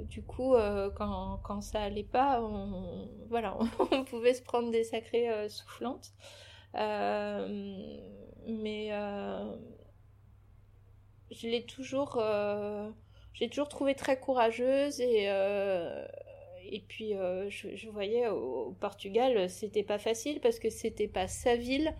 du 0.09 0.23
coup 0.25 0.57
quand, 0.97 1.41
quand 1.45 1.61
ça 1.61 1.83
allait 1.83 2.03
pas, 2.03 2.43
on, 2.43 3.09
voilà, 3.29 3.57
on 3.93 4.05
pouvait 4.05 4.35
se 4.35 4.43
prendre 4.43 4.73
des 4.73 4.83
sacrées 4.83 5.49
soufflantes, 5.49 6.13
mais 6.75 8.91
je 11.31 11.47
l'ai 11.47 11.65
toujours, 11.65 12.21
j'ai 13.35 13.49
toujours 13.49 13.69
trouvé 13.69 13.95
très 13.95 14.19
courageuse 14.19 15.01
et 15.01 15.29
et 16.71 16.81
puis 16.81 17.15
euh, 17.15 17.49
je, 17.51 17.89
voyais 17.89 18.29
au, 18.29 18.77
Portugal, 18.81 19.49
c'était 19.49 19.83
pas 19.83 19.99
facile 19.99 20.41
parce 20.41 20.59
que 20.59 20.71
c'était 20.71 21.09
pas 21.09 21.27
sa 21.27 21.57
ville, 21.57 21.95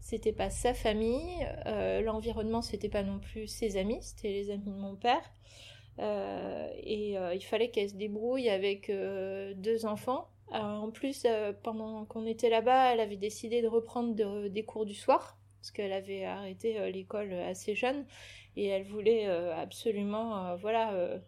c'était 0.00 0.32
pas 0.32 0.50
sa 0.50 0.74
famille, 0.74 1.46
euh, 1.66 2.00
l'environnement 2.00 2.62
c'était 2.62 2.88
pas 2.88 3.02
non 3.02 3.18
plus 3.18 3.46
ses 3.46 3.76
amis, 3.76 3.98
c'était 4.02 4.30
les 4.30 4.50
amis 4.50 4.66
de 4.66 4.70
mon 4.70 4.96
père. 4.96 5.22
Euh, 6.00 6.68
et 6.82 7.16
il 7.34 7.44
fallait 7.44 7.70
qu'elle 7.70 7.90
se 7.90 7.94
débrouille 7.94 8.48
avec 8.48 8.90
deux 8.90 9.86
enfants. 9.86 10.28
en 10.50 10.90
plus, 10.90 11.26
pendant 11.62 12.04
qu'on 12.04 12.26
était 12.26 12.50
là-bas, 12.50 12.92
elle 12.92 13.00
avait 13.00 13.16
décidé 13.16 13.62
de 13.62 13.68
reprendre 13.68 14.48
des 14.48 14.64
cours 14.64 14.86
du 14.86 14.94
soir 14.94 15.38
parce 15.60 15.70
qu'elle 15.70 15.92
avait 15.92 16.24
arrêté 16.24 16.90
l'école 16.92 17.32
assez 17.32 17.74
jeune 17.74 18.04
et 18.56 18.66
elle 18.66 18.84
voulait 18.84 19.26
absolument, 19.26 20.56
voilà, 20.56 21.20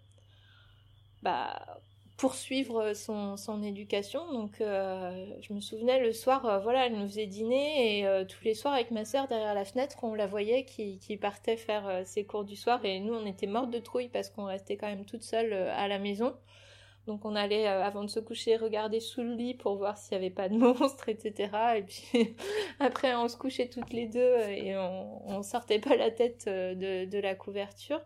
bah, 1.23 1.81
poursuivre 2.17 2.95
son, 2.95 3.37
son 3.37 3.63
éducation. 3.63 4.33
Donc 4.33 4.61
euh, 4.61 5.27
je 5.41 5.53
me 5.53 5.61
souvenais 5.61 6.01
le 6.01 6.13
soir, 6.13 6.47
euh, 6.47 6.59
voilà, 6.61 6.87
elle 6.87 6.99
nous 6.99 7.07
faisait 7.07 7.27
dîner 7.27 7.99
et 7.99 8.07
euh, 8.07 8.25
tous 8.25 8.43
les 8.45 8.55
soirs 8.55 8.75
avec 8.75 8.91
ma 8.91 9.05
sœur 9.05 9.29
derrière 9.29 9.55
la 9.55 9.65
fenêtre, 9.65 9.99
on 10.03 10.15
la 10.15 10.27
voyait 10.27 10.65
qui, 10.65 10.99
qui 10.99 11.17
partait 11.17 11.57
faire 11.57 12.03
ses 12.07 12.25
cours 12.25 12.45
du 12.45 12.57
soir 12.57 12.85
et 12.85 13.01
nous 13.01 13.15
on 13.15 13.27
était 13.27 13.47
mortes 13.47 13.71
de 13.71 13.79
trouille 13.79 14.09
parce 14.09 14.31
qu'on 14.31 14.45
restait 14.45 14.77
quand 14.77 14.87
même 14.87 15.05
toute 15.05 15.23
seule 15.23 15.53
à 15.53 15.89
la 15.89 15.99
maison. 15.99 16.35
Donc 17.07 17.25
on 17.25 17.37
allait 17.37 17.69
avant 17.69 18.03
de 18.03 18.09
se 18.09 18.19
coucher 18.19 18.57
regarder 18.57 18.99
sous 18.99 19.23
le 19.23 19.35
lit 19.35 19.55
pour 19.55 19.77
voir 19.77 19.97
s'il 19.97 20.19
n'y 20.19 20.25
avait 20.25 20.35
pas 20.35 20.49
de 20.49 20.57
monstres, 20.57 21.09
etc. 21.09 21.51
Et 21.77 21.83
puis 21.83 22.35
après 22.81 23.15
on 23.15 23.29
se 23.29 23.37
couchait 23.37 23.69
toutes 23.69 23.93
les 23.93 24.07
deux 24.07 24.39
et 24.49 24.77
on, 24.77 25.29
on 25.29 25.43
sortait 25.43 25.79
pas 25.79 25.97
la 25.97 26.11
tête 26.11 26.47
de 26.47 27.21
la 27.21 27.35
couverture. 27.35 28.01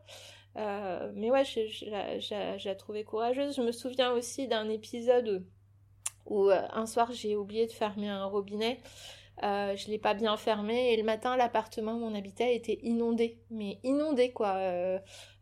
Euh, 0.57 1.13
mais 1.15 1.31
ouais, 1.31 1.45
je, 1.45 2.65
la 2.65 2.75
trouvais 2.75 3.05
courageuse. 3.05 3.57
Je 3.57 3.63
me 3.63 3.73
souviens 3.73 4.13
aussi 4.13 4.49
d'un 4.49 4.69
épisode 4.69 5.45
où, 6.27 6.51
euh, 6.51 6.63
un 6.73 6.87
soir 6.87 7.13
j'ai 7.13 7.37
oublié 7.37 7.67
de 7.67 7.73
fermer 7.73 8.09
un 8.09 8.25
robinet. 8.25 8.81
Euh, 9.43 9.75
je 9.75 9.89
l'ai 9.89 9.99
pas 9.99 10.13
bien 10.13 10.37
fermé 10.37 10.93
et 10.93 10.97
le 10.99 11.03
matin 11.03 11.35
l'appartement 11.35 11.95
où 11.95 12.05
on 12.05 12.15
habitait 12.15 12.55
était 12.55 12.79
inondé, 12.83 13.39
mais 13.51 13.79
inondé 13.85 14.33
quoi. 14.33 14.59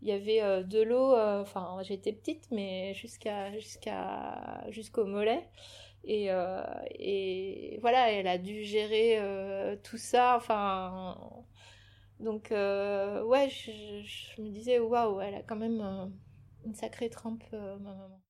Il 0.02 0.08
y 0.08 0.12
avait 0.12 0.62
de 0.62 0.82
l'eau, 0.82 1.16
enfin 1.16 1.78
j'étais 1.82 2.12
petite 2.12 2.46
mais 2.52 2.94
jusqu'à 2.94 3.52
jusqu'à 3.58 4.64
jusqu'au 4.68 5.04
mollet. 5.04 5.48
Et, 6.04 6.28
et 7.00 7.78
voilà, 7.80 8.12
elle 8.12 8.28
a 8.28 8.38
dû 8.38 8.62
gérer 8.62 9.18
tout 9.82 9.98
ça. 9.98 10.36
Enfin, 10.36 11.16
donc, 12.20 12.50
euh, 12.52 13.22
ouais, 13.24 13.48
je, 13.48 14.42
me 14.42 14.48
disais, 14.50 14.78
waouh, 14.78 15.20
elle 15.20 15.34
a 15.34 15.42
quand 15.42 15.56
même 15.56 15.80
euh, 15.80 16.06
une 16.64 16.74
sacrée 16.74 17.10
trempe, 17.10 17.44
euh, 17.52 17.78
ma 17.78 17.94
maman. 17.94 18.20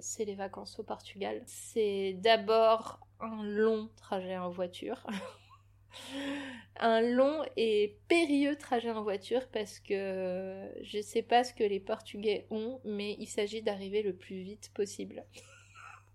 C'est 0.00 0.24
les 0.24 0.34
vacances 0.34 0.78
au 0.78 0.82
Portugal. 0.82 1.42
C'est 1.46 2.14
d'abord 2.18 3.00
un 3.20 3.42
long 3.42 3.88
trajet 3.96 4.36
en 4.36 4.50
voiture. 4.50 5.06
un 6.80 7.00
long 7.00 7.42
et 7.56 7.98
périlleux 8.08 8.56
trajet 8.56 8.90
en 8.90 9.02
voiture 9.02 9.46
parce 9.52 9.78
que 9.78 10.70
je 10.82 10.98
ne 10.98 11.02
sais 11.02 11.22
pas 11.22 11.44
ce 11.44 11.54
que 11.54 11.64
les 11.64 11.80
Portugais 11.80 12.46
ont, 12.50 12.80
mais 12.84 13.16
il 13.18 13.26
s'agit 13.26 13.62
d'arriver 13.62 14.02
le 14.02 14.14
plus 14.14 14.42
vite 14.42 14.70
possible. 14.74 15.24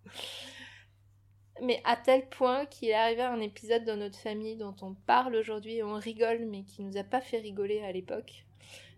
mais 1.62 1.82
à 1.86 1.96
tel 1.96 2.28
point 2.30 2.66
qu'il 2.66 2.90
est 2.90 2.94
arrivé 2.94 3.22
un 3.22 3.40
épisode 3.40 3.86
dans 3.86 3.98
notre 3.98 4.20
famille 4.20 4.58
dont 4.58 4.76
on 4.82 4.94
parle 4.94 5.36
aujourd'hui 5.36 5.78
et 5.78 5.84
on 5.84 5.96
rigole, 5.96 6.46
mais 6.46 6.64
qui 6.64 6.82
nous 6.84 6.98
a 6.98 7.04
pas 7.04 7.22
fait 7.22 7.40
rigoler 7.40 7.82
à 7.82 7.92
l'époque. 7.92 8.46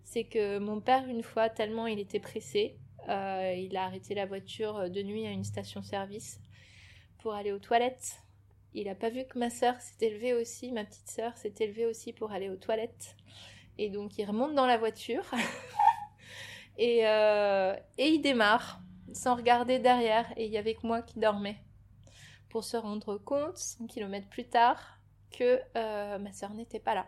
C'est 0.03 0.23
que 0.23 0.57
mon 0.57 0.81
père, 0.81 1.07
une 1.07 1.23
fois, 1.23 1.49
tellement 1.49 1.85
il 1.85 1.99
était 1.99 2.19
pressé, 2.19 2.75
euh, 3.09 3.53
il 3.53 3.75
a 3.75 3.85
arrêté 3.85 4.15
la 4.15 4.25
voiture 4.25 4.89
de 4.89 5.01
nuit 5.01 5.25
à 5.27 5.31
une 5.31 5.43
station-service 5.43 6.39
pour 7.19 7.33
aller 7.33 7.51
aux 7.51 7.59
toilettes 7.59 8.21
il 8.73 8.85
n'a 8.85 8.95
pas 8.95 9.09
vu 9.09 9.25
que 9.25 9.37
ma 9.37 9.49
sœur 9.49 9.79
s'était 9.81 10.09
levée 10.09 10.33
aussi, 10.33 10.71
ma 10.71 10.85
petite 10.85 11.09
sœur 11.09 11.35
s'était 11.37 11.67
levée 11.67 11.85
aussi 11.85 12.13
pour 12.13 12.31
aller 12.31 12.49
aux 12.49 12.55
toilettes. 12.55 13.15
Et 13.77 13.89
donc 13.89 14.17
il 14.17 14.25
remonte 14.25 14.53
dans 14.53 14.67
la 14.67 14.77
voiture 14.77 15.23
et, 16.77 17.07
euh, 17.07 17.75
et 17.97 18.09
il 18.09 18.21
démarre 18.21 18.79
sans 19.13 19.35
regarder 19.35 19.79
derrière. 19.79 20.31
Et 20.37 20.45
il 20.45 20.51
y 20.51 20.57
avait 20.57 20.75
que 20.75 20.85
moi 20.85 21.01
qui 21.01 21.19
dormais 21.19 21.57
pour 22.49 22.63
se 22.63 22.77
rendre 22.77 23.17
compte, 23.17 23.57
100 23.57 23.87
km 23.87 24.27
plus 24.27 24.47
tard, 24.47 24.99
que 25.31 25.59
euh, 25.75 26.19
ma 26.19 26.31
sœur 26.31 26.53
n'était 26.53 26.79
pas 26.79 26.95
là 26.95 27.07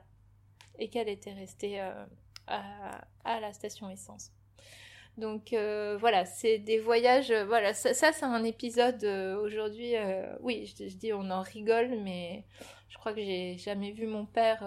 et 0.79 0.89
qu'elle 0.89 1.09
était 1.09 1.33
restée 1.33 1.79
euh, 1.79 2.05
à 2.47 3.39
la 3.39 3.53
station 3.53 3.89
essence. 3.89 4.31
Donc 5.17 5.53
euh, 5.53 5.97
voilà, 5.99 6.25
c'est 6.25 6.57
des 6.57 6.79
voyages. 6.79 7.31
Euh, 7.31 7.45
voilà, 7.45 7.73
ça, 7.73 7.93
c'est 7.93 8.23
un 8.23 8.43
épisode 8.43 9.03
euh, 9.03 9.39
aujourd'hui. 9.41 9.93
oui, 10.41 10.73
je, 10.79 10.85
dis 10.95 11.13
on 11.13 11.29
en 11.29 11.41
rigole, 11.41 11.99
mais 12.03 12.45
je 12.89 12.97
crois 12.97 13.13
que 13.13 13.21
j'ai 13.21 13.57
jamais 13.57 13.91
vu 13.91 14.07
mon 14.07 14.25
père 14.25 14.63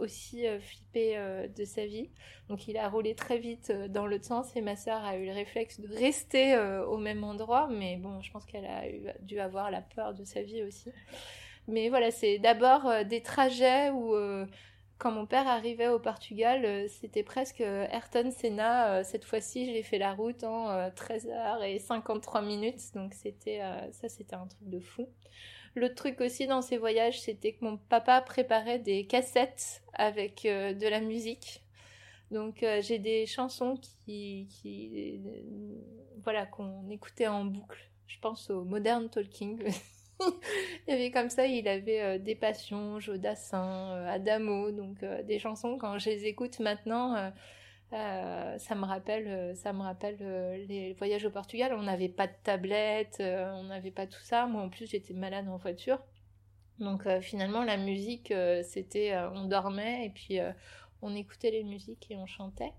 aussi 0.00 0.44
flipper 0.60 1.48
de 1.56 1.64
sa 1.64 1.86
vie. 1.86 2.10
Donc 2.48 2.68
il 2.68 2.76
a 2.76 2.88
roulé 2.88 3.14
très 3.14 3.38
vite 3.38 3.70
dans 3.90 4.06
l'autre 4.06 4.24
sens 4.24 4.54
et 4.56 4.60
ma 4.60 4.76
sœur 4.76 5.04
a 5.04 5.16
eu 5.16 5.26
le 5.26 5.32
réflexe 5.32 5.80
de 5.80 5.94
rester 5.94 6.56
au 6.88 6.96
même 6.96 7.22
endroit. 7.22 7.68
Mais 7.70 7.96
bon, 7.96 8.20
je 8.22 8.30
pense 8.32 8.46
qu'elle 8.46 8.66
a 8.66 8.84
dû 9.20 9.38
avoir 9.38 9.70
la 9.70 9.82
peur 9.82 10.14
de 10.14 10.24
sa 10.24 10.42
vie 10.42 10.62
aussi. 10.62 10.90
Mais 11.68 11.88
voilà, 11.90 12.10
c'est 12.10 12.38
d'abord 12.38 13.04
des 13.04 13.22
trajets 13.22 13.90
où 13.90 14.14
quand 14.98 15.10
mon 15.10 15.26
père 15.26 15.46
arrivait 15.46 15.88
au 15.88 15.98
Portugal, 15.98 16.64
euh, 16.64 16.88
c'était 16.88 17.22
presque 17.22 17.60
euh, 17.60 17.86
Ayrton 17.90 18.30
Senna. 18.30 18.94
Euh, 18.94 19.04
cette 19.04 19.24
fois-ci, 19.24 19.66
j'ai 19.66 19.82
fait 19.82 19.98
la 19.98 20.14
route 20.14 20.42
en 20.44 20.90
13 20.90 21.26
h 21.26 21.62
et 21.68 21.78
53 21.78 22.42
minutes. 22.42 22.94
Donc 22.94 23.12
c'était 23.12 23.60
ça, 23.92 24.08
c'était 24.08 24.36
un 24.36 24.46
truc 24.46 24.68
de 24.68 24.80
fou. 24.80 25.08
Le 25.74 25.94
truc 25.94 26.20
aussi 26.22 26.46
dans 26.46 26.62
ces 26.62 26.78
voyages, 26.78 27.20
c'était 27.20 27.52
que 27.52 27.64
mon 27.64 27.76
papa 27.76 28.22
préparait 28.22 28.78
des 28.78 29.06
cassettes 29.06 29.82
avec 29.92 30.42
de 30.44 30.88
la 30.88 31.00
musique. 31.00 31.62
Donc 32.30 32.64
j'ai 32.80 32.98
des 32.98 33.26
chansons 33.26 33.78
qui, 34.04 34.48
qui 34.50 35.20
voilà, 36.24 36.46
qu'on 36.46 36.88
écoutait 36.88 37.26
en 37.26 37.44
boucle. 37.44 37.90
Je 38.06 38.18
pense 38.20 38.48
au 38.48 38.64
Modern 38.64 39.10
Talking 39.10 39.62
il 40.20 40.32
y 40.88 40.92
avait 40.92 41.10
comme 41.10 41.30
ça, 41.30 41.46
il 41.46 41.68
avait 41.68 42.02
euh, 42.02 42.18
des 42.18 42.34
passions, 42.34 43.00
Jodassin, 43.00 43.92
euh, 43.92 44.08
Adamo, 44.08 44.70
donc 44.70 45.02
euh, 45.02 45.22
des 45.22 45.38
chansons 45.38 45.78
quand 45.78 45.98
je 45.98 46.10
les 46.10 46.26
écoute 46.26 46.58
maintenant, 46.60 47.32
ça 47.90 48.74
me 48.74 48.84
rappelle, 48.84 49.54
ça 49.56 49.72
me 49.72 49.82
rappelle 49.82 50.18
les 50.68 50.92
voyages 50.94 51.24
au 51.24 51.30
Portugal. 51.30 51.72
On 51.74 51.82
n'avait 51.82 52.08
pas 52.08 52.26
de 52.26 52.34
tablette, 52.42 53.16
on 53.20 53.64
n'avait 53.64 53.90
pas 53.90 54.06
tout 54.06 54.22
ça. 54.22 54.46
Moi 54.46 54.62
en 54.62 54.68
plus 54.68 54.90
j'étais 54.90 55.14
malade 55.14 55.48
en 55.48 55.56
voiture, 55.56 55.98
donc 56.78 57.08
finalement 57.20 57.62
la 57.62 57.76
musique 57.76 58.34
c'était, 58.64 59.16
on 59.34 59.44
dormait 59.44 60.06
et 60.06 60.10
puis 60.10 60.40
on 61.00 61.14
écoutait 61.14 61.52
les 61.52 61.62
musiques 61.62 62.10
et 62.10 62.16
on 62.16 62.26
chantait. 62.26 62.72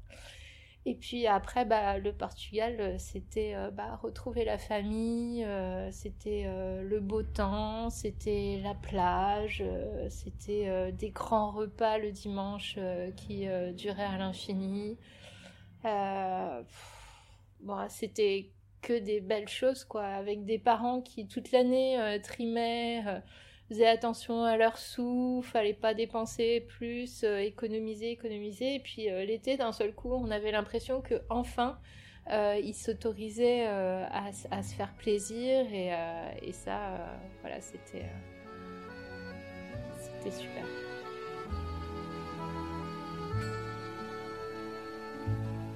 Et 0.88 0.96
puis 0.96 1.28
après, 1.28 1.66
bah, 1.66 1.98
le 1.98 2.14
Portugal, 2.14 2.78
euh, 2.80 2.96
c'était 2.98 3.56
euh, 3.56 3.72
bah, 3.72 4.00
retrouver 4.02 4.46
la 4.46 4.58
famille, 4.58 5.44
euh, 5.44 5.92
c'était 5.92 6.48
le 6.82 7.00
beau 7.02 7.24
temps, 7.24 7.90
c'était 7.90 8.62
la 8.64 8.74
plage, 8.74 9.62
c'était 10.08 10.94
des 10.94 11.10
grands 11.10 11.52
repas 11.52 11.98
le 11.98 12.12
dimanche 12.12 12.80
qui 13.18 13.48
duraient 13.74 14.06
à 14.06 14.18
l'infini. 14.18 14.98
Bon, 15.84 17.76
c'était 17.90 18.50
que 18.82 18.98
des 18.98 19.20
belles 19.20 19.50
choses, 19.50 19.84
quoi, 19.84 20.06
avec 20.06 20.46
des 20.46 20.58
parents 20.58 21.02
qui 21.02 21.28
toute 21.28 21.52
l'année 21.52 22.18
trimaient 22.24 23.04
faisaient 23.70 23.88
attention 23.88 24.44
à 24.44 24.58
leurs 24.58 24.78
sous, 24.78 25.42
fallait 25.44 25.74
pas 25.74 25.94
dépenser 25.94 26.62
plus, 26.62 27.24
euh, 27.24 27.40
économiser, 27.40 28.12
économiser. 28.12 28.76
Et 28.76 28.80
puis 28.80 29.10
euh, 29.10 29.26
l'été, 29.26 29.58
d'un 29.58 29.72
seul 29.72 29.94
coup, 29.94 30.12
on 30.14 30.32
avait 30.32 30.52
l'impression 30.52 31.02
que 31.02 31.16
enfin, 31.30 31.78
euh, 32.32 32.60
ils 32.64 32.74
s'autorisaient 32.74 33.66
à, 33.66 34.32
se 34.32 34.74
faire 34.76 34.94
plaisir 34.96 35.66
et, 35.72 35.92
et 36.42 36.52
ça, 36.52 37.18
voilà, 37.42 37.62
c'était 37.62 38.06
c'était 39.98 40.32
super. 40.32 40.64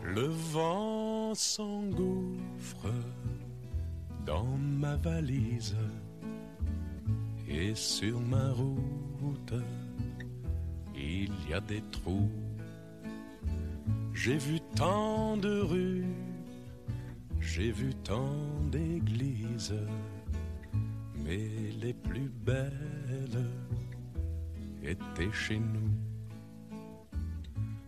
Le 0.03 0.27
vent 0.27 1.33
s'engouffre 1.33 2.91
dans 4.25 4.43
ma 4.43 4.97
valise 4.97 5.75
et 7.53 7.75
sur 7.75 8.19
ma 8.19 8.51
route, 8.51 9.53
il 10.95 11.31
y 11.49 11.53
a 11.53 11.59
des 11.59 11.83
trous. 11.91 12.31
J'ai 14.13 14.37
vu 14.37 14.59
tant 14.75 15.37
de 15.37 15.61
rues, 15.61 16.05
j'ai 17.39 17.71
vu 17.71 17.93
tant 17.95 18.35
d'églises, 18.71 19.75
mais 21.15 21.49
les 21.81 21.93
plus 21.93 22.29
belles 22.29 23.45
étaient 24.83 25.31
chez 25.31 25.59
nous. 25.59 25.91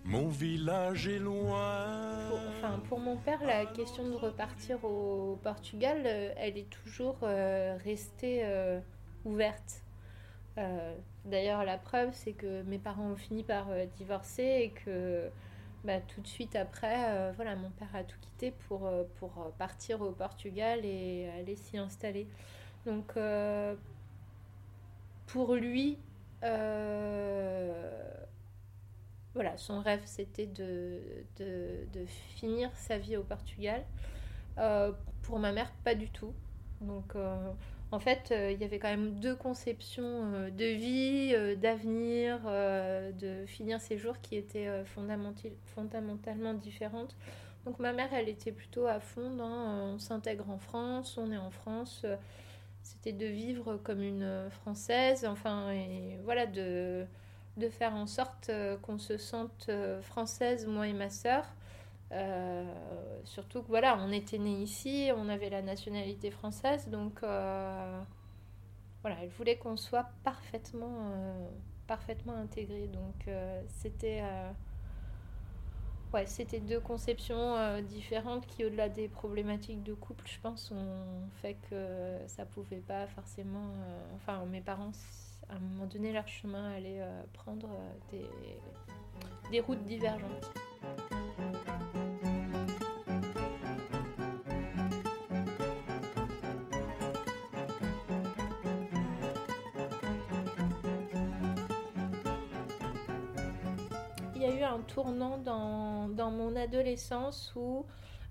Mon 0.06 0.28
village 0.28 1.08
est 1.08 1.20
loin. 1.20 2.30
Enfin, 2.50 2.80
pour 2.88 3.00
mon 3.00 3.16
père, 3.18 3.44
la 3.44 3.66
question 3.66 4.08
de 4.10 4.16
repartir 4.16 4.84
au 4.84 5.40
Portugal, 5.42 6.04
euh, 6.06 6.34
elle 6.38 6.58
est 6.58 6.70
toujours 6.70 7.18
euh, 7.24 7.78
restée 7.84 8.42
euh, 8.44 8.80
Euh, 10.58 10.96
d'ailleurs, 11.26 11.64
la 11.64 11.78
preuve, 11.78 12.10
c'est 12.14 12.34
que 12.34 12.62
mes 12.64 12.78
parents 12.80 13.12
ont 13.12 13.16
fini 13.16 13.44
par 13.44 13.70
euh, 13.70 13.86
divorcer 13.98 14.44
et 14.44 14.70
que 14.72 15.30
bah, 15.84 16.00
tout 16.00 16.22
de 16.22 16.28
suite 16.28 16.56
après, 16.56 17.10
euh, 17.10 17.32
voilà, 17.36 17.56
mon 17.56 17.70
père 17.72 17.94
a 17.96 18.04
tout 18.04 18.20
quitté 18.22 18.52
pour, 18.68 18.90
partir 19.58 20.02
au 20.02 20.12
Portugal 20.12 20.86
et 20.86 21.30
aller 21.40 21.56
s'y 21.56 21.78
installer. 21.78 22.28
Donc, 22.86 23.14
pour 25.28 25.56
lui, 25.56 25.98
voilà, 29.34 29.58
son 29.58 29.82
rêve, 29.82 30.02
c'était 30.06 30.46
de, 30.46 31.00
finir 32.36 32.70
sa 32.76 32.98
vie 32.98 33.18
au 33.18 33.24
Portugal. 33.24 33.84
pour 35.24 35.40
ma 35.40 35.52
mère, 35.52 35.72
pas 35.84 35.96
du 35.96 36.10
tout. 36.10 36.34
En 37.94 38.00
fait, 38.00 38.32
euh, 38.32 38.52
il 38.52 38.60
y 38.60 38.64
avait 38.64 38.80
quand 38.80 38.90
même 38.90 39.20
deux 39.20 39.36
conceptions 39.36 40.34
euh, 40.34 40.50
de 40.50 40.66
vie, 40.66 41.34
euh, 41.36 41.56
d'avenir, 41.56 42.40
de 42.42 43.46
finir 43.46 43.80
ses 43.80 44.00
jours 44.00 44.20
qui 44.20 44.36
étaient 44.36 44.68
fondamentalement 44.86 46.56
différentes. 46.56 47.16
Donc 47.66 47.78
ma 47.78 47.94
mère, 47.94 48.12
elle 48.12 48.30
était 48.30 48.52
plutôt 48.52 48.88
à 48.88 49.00
fond 49.00 49.30
dans 49.36 49.94
on 49.94 50.00
s'intègre 50.00 50.50
en 50.50 50.58
France, 50.58 51.20
on 51.20 51.32
est 51.32 51.38
en 51.38 51.52
France. 51.52 52.04
C'était 52.82 53.14
de 53.14 53.28
vivre 53.28 53.78
comme 53.78 54.02
une 54.02 54.50
Française, 54.50 55.24
enfin, 55.26 55.72
voilà, 56.24 56.48
de, 56.48 57.06
de 57.58 57.70
faire 57.70 57.94
en 57.94 58.08
sorte 58.08 58.50
qu'on 58.82 58.98
se 58.98 59.18
sente 59.18 59.70
française, 60.02 60.66
moi 60.66 60.88
et 60.88 60.94
ma 60.94 61.12
sœur. 61.12 61.46
Euh, 62.14 62.64
surtout 63.24 63.64
que 63.64 63.68
voilà, 63.68 63.98
on 64.00 64.12
était 64.12 64.38
né 64.38 64.62
ici, 64.62 65.10
on 65.16 65.30
avait 65.30 65.50
la 65.50 65.62
nationalité 65.62 66.30
française, 66.30 66.88
donc 66.90 67.24
euh, 67.24 68.02
voilà, 69.02 69.18
elle 69.22 69.30
voulait 69.30 69.58
qu'on 69.58 69.78
soit 69.78 70.08
parfaitement, 70.24 71.12
euh, 71.12 71.50
parfaitement 71.88 72.34
intégré. 72.34 72.88
Donc 72.88 73.28
c'était, 73.68 74.22
ouais, 76.14 76.26
c'était 76.28 76.60
deux 76.60 76.80
conceptions 76.80 77.82
différentes 77.82 78.46
qui, 78.46 78.64
au-delà 78.64 78.90
des 78.90 79.08
problématiques 79.08 79.82
de 79.84 79.94
couple, 79.94 80.28
je 80.28 80.40
pense, 80.40 80.72
ont 80.72 81.28
fait 81.42 81.58
que 81.70 82.20
ça 82.28 82.46
pouvait 82.46 82.84
pas 82.88 83.08
forcément. 83.08 83.72
enfin, 84.16 84.46
mes 84.46 84.62
parents, 84.62 84.92
à 85.50 85.56
un 85.56 85.60
moment 85.60 85.88
donné, 85.88 86.14
leur 86.14 86.28
chemin 86.28 86.74
allait 86.74 87.02
prendre 87.34 87.70
des 89.52 89.60
routes 89.60 89.84
divergentes. 89.84 90.52
Dans, 105.12 106.32
mon 106.32 106.56
adolescence 106.56 107.54
où 107.56 107.86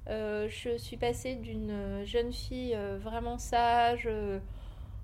je 0.06 0.76
suis 0.78 0.96
passée 0.96 1.36
d'une 1.36 2.04
jeune 2.04 2.32
fille 2.32 2.76
vraiment 2.98 3.38
sage, 3.38 4.08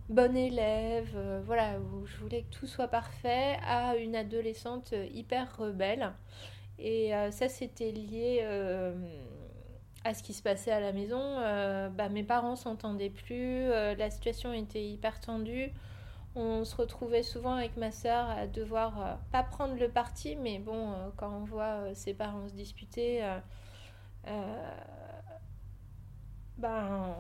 bonne 0.09 0.37
élève, 0.37 1.17
voilà, 1.45 1.79
où 1.79 2.07
je 2.07 2.17
voulais 2.17 2.43
que 2.43 2.57
tout 2.57 2.67
soit 2.67 2.89
parfait, 2.89 3.59
à 3.67 3.97
une 3.97 4.17
adolescente 4.17 4.95
hyper 5.13 5.57
rebelle. 5.57 6.13
Et 6.79 7.13
ça, 7.31 7.49
c'était 7.49 7.93
lié 7.93 8.43
à 10.05 10.15
ce 10.15 10.23
qui 10.23 10.33
se 10.33 10.43
passait 10.43 10.71
à 10.71 10.81
la 10.81 10.93
maison. 10.93 11.21
Euh, 11.21 11.89
bah, 11.89 12.09
mes 12.09 12.23
parents 12.23 12.57
s'entendaient 12.57 13.11
plus, 13.11 13.71
euh, 13.71 13.95
la 13.95 14.11
situation 14.11 14.53
était 14.53 14.85
hyper 14.85 15.21
tendue. 15.21 15.71
On 16.41 16.65
se 16.65 16.77
retrouvait 16.77 17.23
souvent 17.23 17.55
avec 17.55 17.77
ma 17.77 17.91
sœur 17.91 18.31
à 18.31 18.47
devoir 18.47 19.01
euh, 19.01 19.15
pas 19.33 19.43
prendre 19.43 19.75
le 19.75 19.89
parti, 19.89 20.37
mais 20.37 20.59
bon, 20.59 20.95
quand 21.17 21.31
on 21.31 21.45
voit 21.45 21.95
ses 21.95 22.15
parents 22.15 22.49
se 22.49 22.55
disputer, 22.55 23.23
ben, 26.59 27.15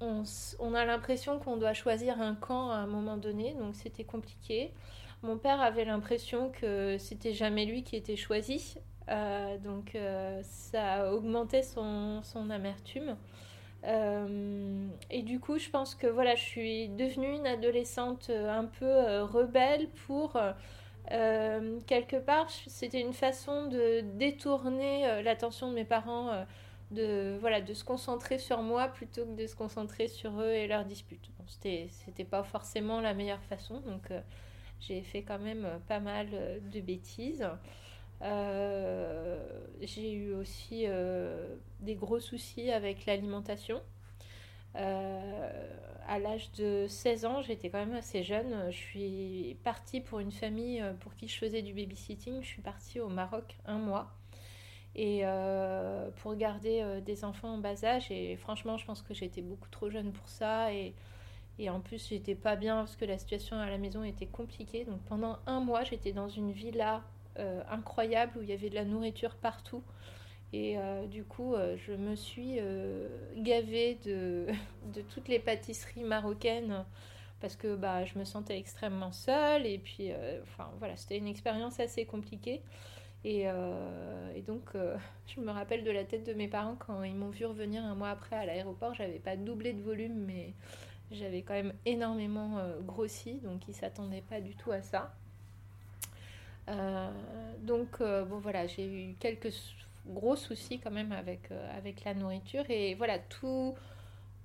on, 0.00 0.74
a 0.74 0.84
l'impression 0.84 1.38
qu'on 1.38 1.56
doit 1.56 1.72
choisir 1.72 2.20
un 2.20 2.34
camp 2.34 2.70
à 2.70 2.76
un 2.76 2.86
moment 2.86 3.16
donné, 3.16 3.54
donc 3.54 3.74
c'était 3.74 4.04
compliqué. 4.04 4.72
Mon 5.22 5.38
père 5.38 5.60
avait 5.60 5.84
l'impression 5.84 6.50
que 6.50 6.98
c'était 6.98 7.32
jamais 7.32 7.64
lui 7.64 7.82
qui 7.82 7.96
était 7.96 8.16
choisi, 8.16 8.76
euh, 9.08 9.56
donc 9.58 9.94
euh, 9.94 10.40
ça 10.42 10.94
a 10.94 11.12
augmenté 11.12 11.62
son, 11.62 12.22
son 12.22 12.50
amertume. 12.50 13.16
Euh, 13.86 14.88
et 15.10 15.22
du 15.22 15.38
coup, 15.38 15.58
je 15.58 15.70
pense 15.70 15.94
que 15.94 16.06
voilà, 16.06 16.34
je 16.34 16.42
suis 16.42 16.88
devenue 16.88 17.32
une 17.34 17.46
adolescente 17.46 18.30
un 18.30 18.64
peu 18.64 19.22
rebelle 19.22 19.88
pour 20.06 20.36
quelque 21.08 22.16
part, 22.16 22.50
c'était 22.50 23.00
une 23.00 23.12
façon 23.12 23.66
de 23.66 24.00
détourner 24.00 25.22
l'attention 25.22 25.70
de 25.70 25.74
mes 25.74 25.84
parents, 25.84 26.44
de 26.90 27.36
voilà, 27.40 27.60
de 27.60 27.74
se 27.74 27.84
concentrer 27.84 28.38
sur 28.38 28.62
moi 28.62 28.88
plutôt 28.88 29.24
que 29.24 29.40
de 29.40 29.46
se 29.46 29.54
concentrer 29.54 30.08
sur 30.08 30.40
eux 30.40 30.50
et 30.50 30.66
leurs 30.66 30.84
disputes. 30.84 31.30
C'était, 31.46 31.86
c'était 31.90 32.24
pas 32.24 32.42
forcément 32.42 33.00
la 33.00 33.14
meilleure 33.14 33.42
façon, 33.44 33.80
donc 33.82 34.10
j'ai 34.80 35.02
fait 35.02 35.22
quand 35.22 35.38
même 35.38 35.68
pas 35.86 36.00
mal 36.00 36.26
de 36.72 36.80
bêtises. 36.80 37.46
Euh, 38.22 39.38
j'ai 39.82 40.12
eu 40.12 40.34
aussi 40.34 40.84
euh, 40.86 41.56
des 41.80 41.94
gros 41.94 42.20
soucis 42.20 42.70
avec 42.70 43.06
l'alimentation. 43.06 43.80
Euh, 44.76 45.78
à 46.06 46.18
l'âge 46.18 46.50
de 46.52 46.86
16 46.88 47.24
ans, 47.24 47.42
j'étais 47.42 47.70
quand 47.70 47.78
même 47.78 47.94
assez 47.94 48.22
jeune. 48.22 48.70
Je 48.70 48.76
suis 48.76 49.56
partie 49.64 50.00
pour 50.00 50.20
une 50.20 50.32
famille 50.32 50.82
pour 51.00 51.14
qui 51.14 51.28
je 51.28 51.36
faisais 51.36 51.62
du 51.62 51.72
babysitting. 51.72 52.42
Je 52.42 52.46
suis 52.46 52.62
partie 52.62 53.00
au 53.00 53.08
Maroc 53.08 53.56
un 53.66 53.78
mois 53.78 54.12
et 54.94 55.24
pour 56.22 56.36
garder 56.36 57.00
des 57.04 57.24
enfants 57.24 57.54
en 57.54 57.58
bas 57.58 57.84
âge. 57.84 58.10
Et 58.10 58.36
franchement, 58.36 58.76
je 58.76 58.86
pense 58.86 59.02
que 59.02 59.14
j'étais 59.14 59.42
beaucoup 59.42 59.68
trop 59.68 59.90
jeune 59.90 60.12
pour 60.12 60.28
ça. 60.28 60.72
Et, 60.72 60.94
en 61.68 61.80
plus, 61.80 62.08
j'étais 62.08 62.34
pas 62.34 62.54
bien 62.54 62.76
parce 62.76 62.96
que 62.96 63.04
la 63.04 63.18
situation 63.18 63.56
à 63.58 63.68
la 63.68 63.78
maison 63.78 64.04
était 64.04 64.26
compliquée. 64.26 64.84
Donc 64.84 65.00
pendant 65.02 65.38
un 65.46 65.60
mois, 65.60 65.82
j'étais 65.82 66.12
dans 66.12 66.28
une 66.28 66.52
villa 66.52 67.02
incroyable 67.70 68.38
où 68.38 68.42
il 68.42 68.48
y 68.48 68.52
avait 68.52 68.70
de 68.70 68.74
la 68.74 68.84
nourriture 68.84 69.36
partout. 69.36 69.82
Et 70.52 70.78
euh, 70.78 71.06
du 71.06 71.24
coup, 71.24 71.54
euh, 71.54 71.76
je 71.76 71.92
me 71.92 72.14
suis 72.14 72.58
gavée 73.36 73.98
de, 74.04 74.46
de, 74.94 75.02
toutes 75.02 75.28
les 75.28 75.38
pâtisseries 75.38 76.04
marocaines 76.04 76.84
parce 77.40 77.56
que 77.56 77.76
bah, 77.76 78.04
je 78.04 78.18
me 78.18 78.24
sentais 78.24 78.58
extrêmement 78.58 79.12
seule. 79.12 79.66
Et 79.66 79.78
puis, 79.78 80.10
enfin 80.42 80.70
voilà, 80.78 80.96
c'était 80.96 81.18
une 81.18 81.28
expérience 81.28 81.80
assez 81.80 82.06
compliquée. 82.06 82.62
Et, 83.24 83.42
et 83.42 84.42
donc, 84.42 84.70
je 85.26 85.40
me 85.40 85.50
rappelle 85.50 85.84
de 85.84 85.90
la 85.90 86.04
tête 86.04 86.24
de 86.24 86.32
mes 86.32 86.48
parents 86.48 86.76
quand 86.76 87.02
ils 87.02 87.14
m'ont 87.14 87.30
vu 87.30 87.44
revenir 87.44 87.84
un 87.84 87.94
mois 87.94 88.10
après 88.10 88.36
à 88.36 88.46
l'aéroport. 88.46 88.94
J'avais 88.94 89.18
pas 89.18 89.36
doublé 89.36 89.74
de 89.74 89.82
volume, 89.82 90.24
mais 90.26 90.54
j'avais 91.10 91.42
quand 91.42 91.54
même 91.54 91.74
énormément 91.84 92.58
grossi. 92.82 93.40
Donc, 93.40 93.68
ils 93.68 93.74
s'attendaient 93.74 94.24
pas 94.26 94.40
du 94.40 94.56
tout 94.56 94.72
à 94.72 94.80
ça. 94.80 95.14
Euh, 96.68 97.10
donc, 97.62 98.00
euh, 98.00 98.24
bon, 98.24 98.38
voilà, 98.38 98.66
j'ai 98.66 98.86
eu 98.86 99.14
quelques 99.18 99.52
gros 100.06 100.36
soucis 100.36 100.78
quand 100.78 100.90
même 100.90 101.12
avec, 101.12 101.50
euh, 101.50 101.76
avec 101.76 102.04
la 102.04 102.14
nourriture. 102.14 102.64
Et 102.68 102.94
voilà, 102.94 103.18
tout, 103.18 103.74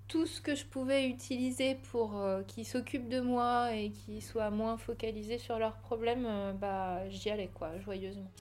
tout 0.08 0.26
ce 0.26 0.42
que 0.42 0.56
je 0.56 0.66
pouvais 0.66 1.08
utiliser 1.08 1.76
pour 1.92 2.22
qu'ils 2.48 2.66
s'occupent 2.66 3.10
de 3.10 3.22
moi 3.22 3.74
et 3.74 3.92
qu'ils 3.92 4.22
soient 4.22 4.52
moins 4.52 4.78
focalisés 4.78 5.38
sur 5.38 5.60
leurs 5.60 5.78
problèmes, 5.78 6.28
bah, 6.60 7.08
j'y 7.10 7.30
allais, 7.30 7.50
quoi, 7.54 7.80
joyeusement. 7.80 8.32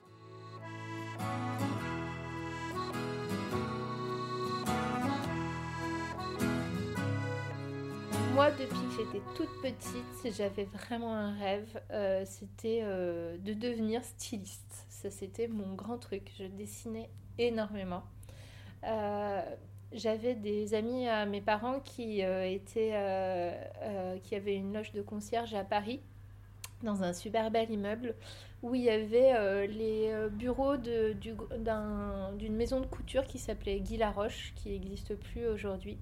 Moi, 8.33 8.49
depuis 8.51 8.69
que 8.69 9.03
j'étais 9.03 9.21
toute 9.35 9.49
petite, 9.61 10.37
j'avais 10.37 10.63
vraiment 10.63 11.13
un 11.13 11.37
rêve. 11.37 11.81
Euh, 11.91 12.23
c'était 12.25 12.79
euh, 12.81 13.37
de 13.37 13.53
devenir 13.53 14.03
styliste. 14.05 14.85
Ça, 14.89 15.11
c'était 15.11 15.49
mon 15.49 15.73
grand 15.73 15.97
truc. 15.97 16.31
Je 16.39 16.45
dessinais 16.45 17.09
énormément. 17.37 18.03
Euh, 18.85 19.41
j'avais 19.91 20.35
des 20.35 20.73
amis 20.73 21.09
à 21.09 21.25
mes 21.25 21.41
parents 21.41 21.81
qui 21.81 22.21
étaient, 22.21 22.93
qui 24.23 24.35
avaient 24.35 24.55
une 24.55 24.73
loge 24.73 24.93
de 24.93 25.01
concierge 25.01 25.53
à 25.53 25.65
Paris, 25.65 25.99
dans 26.83 27.03
un 27.03 27.11
super 27.11 27.51
bel 27.51 27.69
immeuble 27.69 28.15
où 28.63 28.75
il 28.75 28.83
y 28.83 28.89
avait 28.89 29.67
les 29.67 30.29
bureaux 30.31 30.77
d'une 30.77 32.55
maison 32.55 32.79
de 32.79 32.85
couture 32.85 33.25
qui 33.25 33.39
s'appelait 33.39 33.81
Guy 33.81 33.97
Laroche, 33.97 34.53
qui 34.55 34.69
n'existe 34.69 35.15
plus 35.15 35.47
aujourd'hui. 35.47 35.97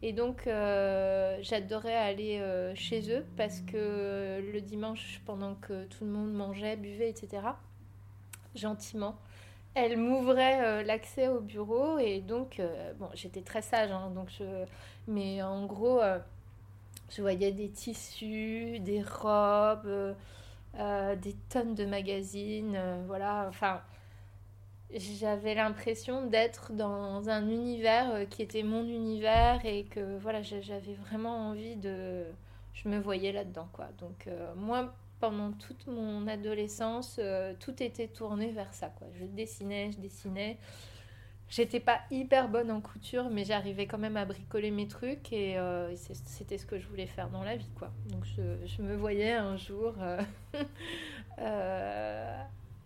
Et 0.00 0.12
donc, 0.12 0.46
euh, 0.46 1.38
j'adorais 1.42 1.96
aller 1.96 2.38
euh, 2.38 2.72
chez 2.76 3.12
eux 3.12 3.24
parce 3.36 3.60
que 3.62 4.40
le 4.52 4.60
dimanche, 4.60 5.20
pendant 5.26 5.54
que 5.56 5.84
tout 5.86 6.04
le 6.04 6.10
monde 6.10 6.32
mangeait, 6.32 6.76
buvait, 6.76 7.10
etc., 7.10 7.42
gentiment, 8.54 9.16
elle 9.74 9.96
m'ouvrait 9.96 10.64
euh, 10.64 10.82
l'accès 10.84 11.26
au 11.26 11.40
bureau. 11.40 11.98
Et 11.98 12.20
donc, 12.20 12.62
bon, 12.98 13.08
j'étais 13.14 13.42
très 13.42 13.62
sage, 13.62 13.90
hein, 13.90 14.10
donc 14.14 14.28
je... 14.38 14.44
mais 15.08 15.42
en 15.42 15.66
gros, 15.66 16.00
je 17.10 17.20
voyais 17.20 17.50
des 17.50 17.70
tissus, 17.70 18.78
des 18.78 19.02
robes, 19.02 20.14
des 20.74 21.34
tonnes 21.48 21.74
de 21.74 21.84
magazines, 21.84 22.78
voilà, 23.06 23.46
enfin 23.48 23.80
j'avais 24.94 25.54
l'impression 25.54 26.26
d'être 26.26 26.72
dans 26.72 27.28
un 27.28 27.48
univers 27.48 28.10
euh, 28.14 28.24
qui 28.24 28.42
était 28.42 28.62
mon 28.62 28.84
univers 28.86 29.60
et 29.64 29.84
que 29.84 30.16
voilà 30.18 30.42
j'avais 30.42 30.94
vraiment 30.94 31.50
envie 31.50 31.76
de 31.76 32.24
je 32.72 32.88
me 32.88 32.98
voyais 32.98 33.32
là-dedans 33.32 33.68
quoi. 33.72 33.88
Donc 33.98 34.26
euh, 34.26 34.54
moi 34.56 34.94
pendant 35.20 35.52
toute 35.52 35.86
mon 35.88 36.26
adolescence 36.26 37.16
euh, 37.18 37.52
tout 37.60 37.82
était 37.82 38.08
tourné 38.08 38.50
vers 38.50 38.72
ça 38.72 38.88
quoi. 38.88 39.08
Je 39.18 39.24
dessinais 39.24 39.92
je 39.92 39.98
dessinais. 39.98 40.58
J'étais 41.50 41.80
pas 41.80 42.00
hyper 42.10 42.48
bonne 42.48 42.70
en 42.70 42.80
couture 42.80 43.28
mais 43.30 43.44
j'arrivais 43.44 43.86
quand 43.86 43.98
même 43.98 44.16
à 44.16 44.24
bricoler 44.24 44.70
mes 44.70 44.86
trucs 44.86 45.32
et 45.32 45.56
c'était 45.94 46.58
ce 46.58 46.66
que 46.66 46.78
je 46.78 46.86
voulais 46.86 47.06
faire 47.06 47.30
dans 47.30 47.42
la 47.42 47.56
vie 47.56 47.70
quoi. 47.78 47.90
Donc 48.10 48.24
je, 48.24 48.66
je 48.66 48.82
me 48.82 48.94
voyais 48.94 49.32
un 49.32 49.56
jour 49.56 49.94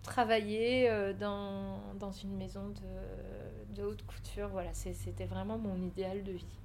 travailler 0.03 0.91
euh, 0.91 1.13
dans, 1.13 2.13
une 2.13 2.37
maison 2.37 2.69
de, 2.69 3.77
de 3.77 3.87
haute 3.87 4.05
couture. 4.05 4.49
Voilà, 4.49 4.71
c'était 4.75 5.25
vraiment 5.25 5.59
mon 5.59 5.77
idéal 5.77 6.23
de 6.25 6.33
vie. 6.33 6.59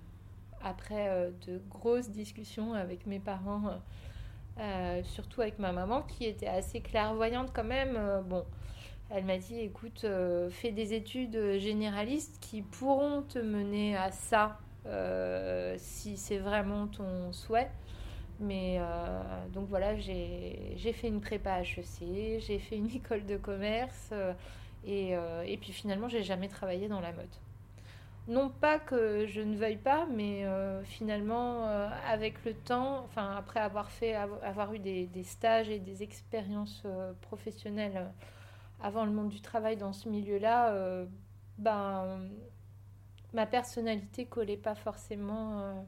Après 0.61 1.09
euh, 1.09 1.29
de 1.45 1.61
grosses 1.69 2.09
discussions 2.09 2.73
avec 2.73 3.05
mes 3.05 3.19
parents, 3.19 3.79
euh, 4.59 5.01
surtout 5.03 5.41
avec 5.41 5.59
ma 5.59 5.71
maman 5.71 6.01
qui 6.01 6.25
était 6.25 6.47
assez 6.47 6.81
clairvoyante 6.81 7.51
quand 7.53 7.63
même, 7.63 8.23
bon, 8.25 8.43
elle 9.11 9.25
m'a 9.25 9.37
dit 9.37 9.59
écoute, 9.59 10.05
fais 10.49 10.71
des 10.71 10.93
études 10.93 11.59
généralistes 11.59 12.39
qui 12.41 12.63
pourront 12.63 13.21
te 13.21 13.39
mener 13.39 13.95
à 13.95 14.11
ça 14.11 14.59
si 15.77 16.17
c'est 16.17 16.39
vraiment 16.39 16.87
ton 16.87 17.31
souhait. 17.33 17.69
Mais 18.39 18.77
euh, 18.79 19.47
donc 19.51 19.67
voilà, 19.67 19.95
j'ai 19.97 20.93
fait 20.93 21.07
une 21.07 21.21
prépa 21.21 21.61
HEC, 21.61 22.39
j'ai 22.39 22.59
fait 22.59 22.77
une 22.77 22.89
école 22.95 23.25
de 23.25 23.37
commerce 23.37 24.09
euh, 24.11 24.33
et, 24.85 25.15
euh, 25.15 25.43
et, 25.45 25.57
puis 25.57 25.71
finalement, 25.73 26.07
j'ai 26.07 26.23
jamais 26.23 26.47
travaillé 26.47 26.87
dans 26.87 27.01
la 27.01 27.11
mode. 27.13 27.25
Non 28.27 28.49
pas 28.49 28.77
que 28.77 29.25
je 29.25 29.41
ne 29.41 29.55
veuille 29.55 29.77
pas, 29.77 30.05
mais 30.05 30.45
finalement, 30.83 31.63
avec 32.09 32.43
le 32.43 32.53
temps, 32.53 33.05
enfin 33.05 33.33
après 33.37 33.61
avoir 33.61 33.89
fait, 33.89 34.15
avoir 34.15 34.73
eu 34.73 34.79
des, 34.79 35.05
des 35.05 35.23
stages 35.23 35.69
et 35.69 35.79
des 35.79 36.03
expériences 36.03 36.83
professionnelles 37.21 38.05
avant 38.83 39.05
le 39.05 39.11
monde 39.11 39.29
du 39.29 39.39
travail 39.39 39.77
dans 39.77 39.93
ce 39.93 40.09
milieu-là, 40.09 41.05
ben 41.57 42.19
ma 43.31 43.45
personnalité 43.45 44.25
collait 44.25 44.57
pas 44.57 44.75
forcément 44.75 45.87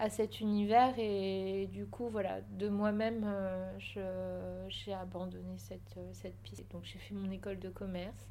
à 0.00 0.10
cet 0.10 0.40
univers 0.40 0.94
et 0.98 1.68
du 1.70 1.86
coup 1.86 2.08
voilà 2.08 2.40
de 2.58 2.68
moi-même 2.68 3.24
j'ai 3.78 4.94
abandonné 4.94 5.56
cette, 5.58 5.98
cette 6.12 6.36
piste. 6.42 6.64
Donc 6.72 6.84
j'ai 6.84 6.98
fait 6.98 7.14
mon 7.14 7.30
école 7.30 7.58
de 7.58 7.68
commerce. 7.68 8.26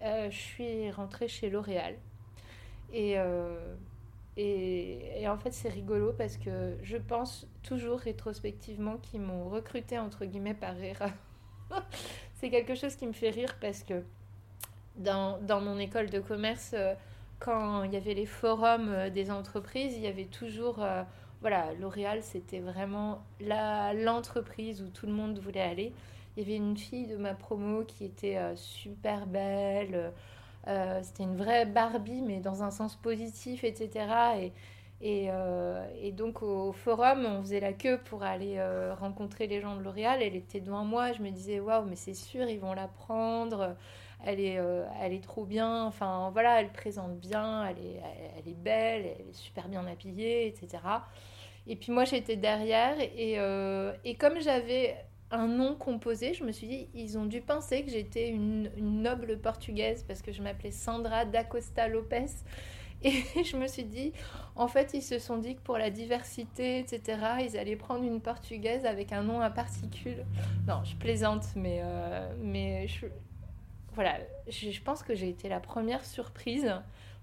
Je 0.00 0.28
suis 0.30 0.90
rentrée 0.90 1.28
chez 1.28 1.50
L'Oréal. 1.50 1.94
Et 2.92 3.16
et, 4.36 5.26
en 5.28 5.38
fait, 5.38 5.52
c'est 5.52 5.70
rigolo 5.70 6.12
parce 6.12 6.36
que 6.36 6.76
je 6.82 6.96
pense 6.98 7.46
toujours 7.62 7.98
rétrospectivement 7.98 8.98
qu'ils 8.98 9.22
m'ont 9.22 9.48
recruté 9.48 9.98
entre 9.98 10.26
guillemets 10.26 10.54
par 10.54 10.78
erreur. 10.78 11.12
c'est 12.34 12.50
quelque 12.50 12.74
chose 12.74 12.96
qui 12.96 13.06
me 13.06 13.12
fait 13.12 13.30
rire 13.30 13.56
parce 13.60 13.82
que 13.82 14.02
dans, 14.96 15.38
dans 15.38 15.60
mon 15.60 15.78
école 15.78 16.10
de 16.10 16.20
commerce, 16.20 16.72
euh, 16.74 16.94
quand 17.38 17.84
il 17.84 17.92
y 17.92 17.96
avait 17.96 18.14
les 18.14 18.26
forums 18.26 18.88
euh, 18.88 19.10
des 19.10 19.30
entreprises, 19.30 19.94
il 19.96 20.02
y 20.02 20.06
avait 20.06 20.26
toujours. 20.26 20.82
Euh, 20.82 21.02
voilà, 21.42 21.74
L'Oréal, 21.80 22.22
c'était 22.22 22.60
vraiment 22.60 23.22
l'entreprise 23.40 24.82
où 24.82 24.88
tout 24.88 25.06
le 25.06 25.12
monde 25.12 25.38
voulait 25.38 25.60
aller. 25.60 25.92
Il 26.36 26.42
y 26.42 26.46
avait 26.46 26.56
une 26.56 26.76
fille 26.76 27.06
de 27.06 27.16
ma 27.16 27.34
promo 27.34 27.84
qui 27.84 28.04
était 28.04 28.38
super 28.56 29.26
belle 29.26 30.12
euh, 30.68 31.00
c'était 31.02 31.22
une 31.22 31.36
vraie 31.36 31.64
Barbie, 31.64 32.22
mais 32.22 32.40
dans 32.40 32.62
un 32.62 32.70
sens 32.70 32.96
positif, 32.96 33.62
etc. 33.64 34.06
Et, 34.40 34.52
et, 35.00 35.28
euh, 35.30 36.10
donc 36.12 36.42
au 36.42 36.72
forum, 36.72 37.24
on 37.24 37.42
faisait 37.42 37.60
la 37.60 37.72
queue 37.72 37.98
pour 38.04 38.22
aller 38.24 38.56
euh, 38.58 38.94
rencontrer 38.94 39.46
les 39.46 39.60
gens 39.60 39.76
de 39.76 39.82
L'Oréal. 39.82 40.22
Elle 40.22 40.36
était 40.36 40.60
devant 40.60 40.84
moi. 40.84 41.12
Je 41.12 41.22
me 41.22 41.30
disais, 41.30 41.60
waouh, 41.60 41.84
mais 41.84 41.96
c'est 41.96 42.14
sûr, 42.14 42.48
ils 42.48 42.58
vont 42.58 42.74
la 42.74 42.88
prendre. 42.88 43.76
Elle 44.24 44.40
est, 44.40 44.58
elle 45.00 45.12
est 45.12 45.22
trop 45.22 45.44
bien. 45.44 45.84
Enfin, 45.84 46.30
voilà, 46.32 46.60
elle 46.60 46.72
présente 46.72 47.18
bien. 47.18 47.66
Elle 47.66 47.78
est, 47.78 48.02
elle 48.38 48.48
est 48.48 48.56
belle. 48.56 49.06
Elle 49.18 49.28
est 49.28 49.32
super 49.32 49.68
bien 49.68 49.86
habillée, 49.86 50.46
etc. 50.46 50.82
Et 51.66 51.76
puis 51.76 51.92
moi, 51.92 52.04
j'étais 52.04 52.36
derrière. 52.36 52.96
Et, 53.00 53.38
et 54.04 54.14
comme 54.16 54.40
j'avais 54.40 54.96
un 55.30 55.48
nom 55.48 55.74
composé, 55.74 56.34
je 56.34 56.44
me 56.44 56.52
suis 56.52 56.68
dit, 56.68 56.88
ils 56.94 57.18
ont 57.18 57.26
dû 57.26 57.40
penser 57.40 57.84
que 57.84 57.90
j'étais 57.90 58.28
une, 58.28 58.70
noble 58.78 59.38
portugaise 59.38 60.04
parce 60.06 60.22
que 60.22 60.32
je 60.32 60.42
m'appelais 60.42 60.70
Sandra 60.70 61.24
da 61.24 61.44
Costa 61.44 61.88
Lopez. 61.88 62.26
Et 63.02 63.12
je 63.44 63.56
me 63.56 63.66
suis 63.66 63.84
dit, 63.84 64.12
en 64.54 64.68
fait, 64.68 64.94
ils 64.94 65.02
se 65.02 65.18
sont 65.18 65.38
dit 65.38 65.56
que 65.56 65.60
pour 65.60 65.78
la 65.78 65.90
diversité, 65.90 66.78
etc., 66.78 67.18
ils 67.40 67.56
allaient 67.58 67.76
prendre 67.76 68.04
une 68.04 68.20
portugaise 68.20 68.86
avec 68.86 69.12
un 69.12 69.22
nom 69.22 69.40
à 69.40 69.50
particules. 69.50 70.24
Non, 70.66 70.82
je 70.84 70.96
plaisante, 70.96 71.44
mais, 71.56 71.80
euh, 71.82 72.32
mais 72.40 72.86
je, 72.88 73.06
voilà, 73.96 74.18
je, 74.46 74.80
pense 74.82 75.02
que 75.02 75.14
j'ai 75.14 75.30
été 75.30 75.48
la 75.48 75.58
première 75.58 76.04
surprise 76.04 76.70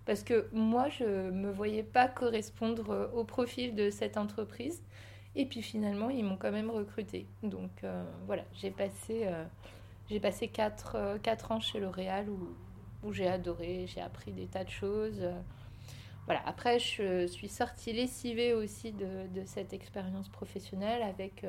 parce 0.06 0.24
que 0.24 0.50
moi, 0.52 0.90
je 0.90 1.04
ne 1.04 1.30
me 1.30 1.52
voyais 1.52 1.84
pas 1.84 2.08
correspondre 2.08 3.12
au 3.14 3.24
profil 3.24 3.76
de 3.76 3.92
cette 3.92 4.18
entreprise. 4.18 4.82
Et 5.36 5.46
puis 5.46 5.62
finalement, 5.62 6.10
ils 6.10 6.26
m'ont 6.26 6.36
quand 6.36 6.52
même 6.52 6.72
recruté. 6.72 7.28
Donc 7.44 7.84
euh, 7.84 8.04
voilà, 8.26 8.44
j'ai 8.54 8.72
passé, 8.72 9.22
euh, 9.26 9.46
j'ai 10.10 10.20
passé 10.20 10.48
4, 10.48 10.96
euh, 10.96 11.18
ans 11.52 11.60
chez 11.60 11.80
L'Oréal 11.80 12.28
où, 12.30 13.14
j'ai 13.14 13.28
adoré, 13.28 13.86
j'ai 13.86 14.02
appris 14.02 14.32
des 14.32 14.48
tas 14.48 14.64
de 14.64 14.70
choses. 14.72 15.22
voilà, 16.26 16.42
après, 16.48 16.80
je 16.80 17.28
suis 17.28 17.50
sortie 17.50 17.94
lessivée 17.94 18.54
aussi 18.56 18.94
de 18.94 19.44
cette 19.46 19.74
expérience 19.74 20.30
professionnelle 20.30 21.04
avec 21.04 21.46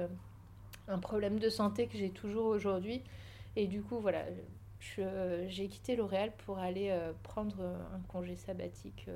un 0.89 0.99
problème 0.99 1.39
de 1.39 1.49
santé 1.49 1.87
que 1.87 1.97
j'ai 1.97 2.11
toujours 2.11 2.47
aujourd'hui. 2.47 3.03
Et 3.57 3.67
du 3.69 3.83
coup, 3.83 4.01
voilà, 4.01 4.25
j'ai 5.49 5.69
quitté 5.69 5.97
L'Oréal 5.97 6.33
pour 6.47 6.59
aller 6.59 6.97
prendre 7.23 7.61
un 7.61 8.01
congé 8.09 8.37
sabbatique 8.37 9.09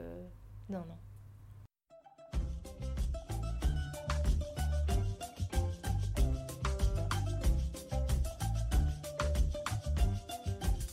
d'un 0.69 0.81
an. 0.81 0.99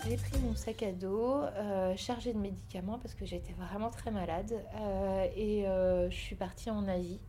J'ai 0.07 0.17
pris 0.17 0.37
mon 0.39 0.53
sac 0.53 0.83
à 0.83 0.91
dos 0.91 1.41
euh, 1.41 1.95
chargé 1.97 2.31
de 2.31 2.37
médicaments 2.37 2.99
parce 2.99 3.15
que 3.15 3.25
j'étais 3.25 3.53
vraiment 3.53 3.89
très 3.89 4.11
malade 4.11 4.53
euh, 4.75 5.27
et 5.35 5.67
euh, 5.67 6.11
je 6.11 6.15
suis 6.15 6.35
partie 6.35 6.69
en 6.69 6.87
Asie. 6.87 7.19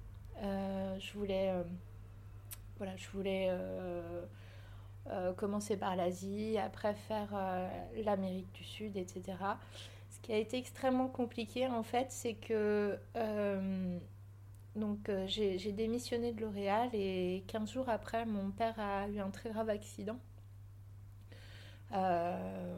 je 0.43 1.13
voulais, 1.15 1.55
voilà, 2.77 2.95
je 2.97 3.09
voulais 3.09 3.51
commencer 5.37 5.77
par 5.77 5.97
l'Asie, 5.97 6.59
après 6.59 6.95
faire 6.95 7.29
l'Amérique 8.05 8.53
du 8.53 8.65
Sud, 8.65 8.97
etc. 8.97 9.23
Ce 10.11 10.21
qui 10.21 10.33
a 10.33 10.39
été 10.39 10.59
extrêmement 10.59 11.09
compliqué 11.09 11.67
en 11.67 11.83
fait, 11.83 12.07
c'est 12.11 12.35
que 12.35 12.99
donc 14.75 15.11
j'ai 15.27 15.73
démissionné 15.73 16.33
de 16.33 16.41
L'Oréal 16.41 16.91
et 16.93 17.45
15 17.49 17.71
jours 17.71 17.89
après, 17.89 18.27
mon 18.27 18.51
père 18.51 18.79
a 18.79 19.09
eu 19.09 19.21
un 19.21 19.31
très 19.31 19.51
grave 19.51 19.69
accident. 19.69 20.19
Euh, 21.93 22.77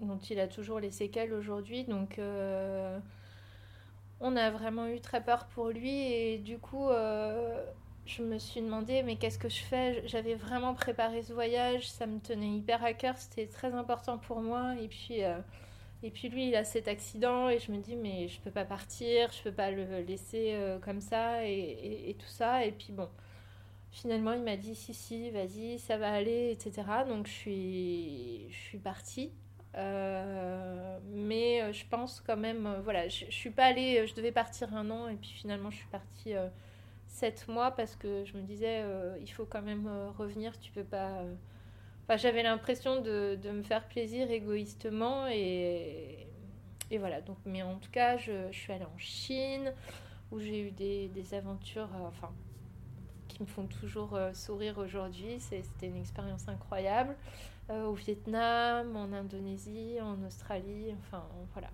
dont 0.00 0.18
il 0.18 0.40
a 0.40 0.48
toujours 0.48 0.80
les 0.80 0.90
séquelles 0.90 1.32
aujourd'hui. 1.32 1.84
Donc, 1.84 2.18
euh, 2.18 2.98
on 4.20 4.36
a 4.36 4.50
vraiment 4.50 4.86
eu 4.86 5.00
très 5.00 5.22
peur 5.22 5.46
pour 5.46 5.68
lui 5.68 5.90
et 5.90 6.38
du 6.38 6.58
coup, 6.58 6.88
euh, 6.88 7.64
je 8.06 8.22
me 8.22 8.38
suis 8.38 8.60
demandé, 8.60 9.02
mais 9.02 9.16
qu'est-ce 9.16 9.38
que 9.38 9.48
je 9.48 9.62
fais? 9.62 10.06
J'avais 10.06 10.34
vraiment 10.34 10.74
préparé 10.74 11.22
ce 11.22 11.32
voyage, 11.32 11.88
ça 11.88 12.06
me 12.06 12.18
tenait 12.20 12.56
hyper 12.56 12.84
à 12.84 12.92
cœur, 12.92 13.16
c'était 13.16 13.46
très 13.46 13.72
important 13.74 14.18
pour 14.18 14.40
moi. 14.40 14.74
Et 14.80 14.88
puis, 14.88 15.20
et 16.02 16.10
puis 16.10 16.28
lui, 16.28 16.48
il 16.48 16.56
a 16.56 16.64
cet 16.64 16.88
accident 16.88 17.48
et 17.48 17.58
je 17.58 17.72
me 17.72 17.78
dis, 17.78 17.96
mais 17.96 18.28
je 18.28 18.40
peux 18.40 18.50
pas 18.50 18.64
partir, 18.64 19.32
je 19.32 19.42
peux 19.42 19.52
pas 19.52 19.70
le 19.70 20.00
laisser 20.02 20.54
comme 20.82 21.00
ça 21.00 21.46
et, 21.46 22.10
et, 22.10 22.14
tout 22.14 22.28
ça. 22.28 22.64
Et 22.64 22.72
puis 22.72 22.92
bon, 22.92 23.08
Finalement, 23.94 24.32
il 24.32 24.42
m'a 24.42 24.56
dit 24.56 24.74
si, 24.74 24.92
si, 24.92 25.30
vas-y, 25.30 25.78
ça 25.78 25.96
va 25.96 26.12
aller, 26.12 26.50
etc. 26.50 26.82
Donc, 27.06 27.28
je 27.28 27.32
suis, 27.32 28.46
je 28.50 28.56
suis 28.56 28.78
partie. 28.78 29.30
Euh, 29.76 30.98
mais 31.12 31.62
euh, 31.62 31.72
je 31.72 31.84
pense 31.88 32.20
quand 32.20 32.36
même, 32.36 32.66
euh, 32.66 32.80
voilà, 32.82 33.08
je, 33.08 33.26
je, 33.26 33.34
suis 33.34 33.50
pas 33.50 33.66
allée, 33.66 34.04
je 34.06 34.14
devais 34.14 34.32
partir 34.32 34.74
un 34.74 34.90
an 34.90 35.08
et 35.08 35.14
puis 35.14 35.30
finalement, 35.30 35.70
je 35.70 35.76
suis 35.76 35.88
partie 35.88 36.34
sept 37.14 37.48
mois 37.48 37.70
parce 37.70 37.96
que 37.96 38.24
je 38.24 38.36
me 38.36 38.42
disais, 38.42 38.82
il 39.20 39.30
faut 39.30 39.46
quand 39.46 39.62
même 39.62 39.88
revenir, 40.18 40.58
tu 40.58 40.72
peux 40.72 40.84
pas. 40.84 41.22
Enfin, 42.04 42.16
j'avais 42.16 42.42
l'impression 42.42 43.00
de, 43.00 43.38
de, 43.42 43.50
me 43.50 43.62
faire 43.62 43.86
plaisir 43.88 44.30
égoïstement 44.30 45.26
et, 45.28 46.26
et 46.90 46.98
voilà. 46.98 47.20
Donc, 47.20 47.38
mais 47.46 47.62
en 47.62 47.76
tout 47.76 47.90
cas, 47.90 48.16
je, 48.16 48.50
suis 48.52 48.72
allée 48.72 48.84
en 48.84 48.98
Chine 48.98 49.72
où 50.32 50.40
j'ai 50.40 50.68
eu 50.68 50.70
des, 50.70 51.08
des 51.08 51.34
aventures, 51.34 51.88
enfin, 52.06 52.30
qui 53.34 53.42
me 53.42 53.46
font 53.46 53.66
toujours 53.66 54.14
euh, 54.14 54.32
sourire 54.32 54.78
aujourd'hui. 54.78 55.38
C'était 55.40 55.86
une 55.86 55.96
expérience 55.96 56.48
incroyable. 56.48 57.16
Euh, 57.70 57.86
au 57.86 57.94
Vietnam, 57.94 58.96
en 58.96 59.12
Indonésie, 59.12 59.98
en 60.00 60.22
Australie, 60.24 60.94
enfin 61.00 61.24
voilà. 61.52 61.70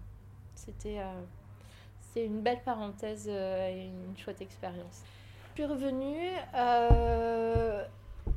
C'était 0.55 1.01
euh, 1.01 2.27
une 2.27 2.41
belle 2.43 2.63
parenthèse 2.63 3.29
et 3.29 3.87
une 3.87 4.17
chouette 4.17 4.41
expérience. 4.41 5.03
Suis 5.61 5.67
revenue. 5.67 6.31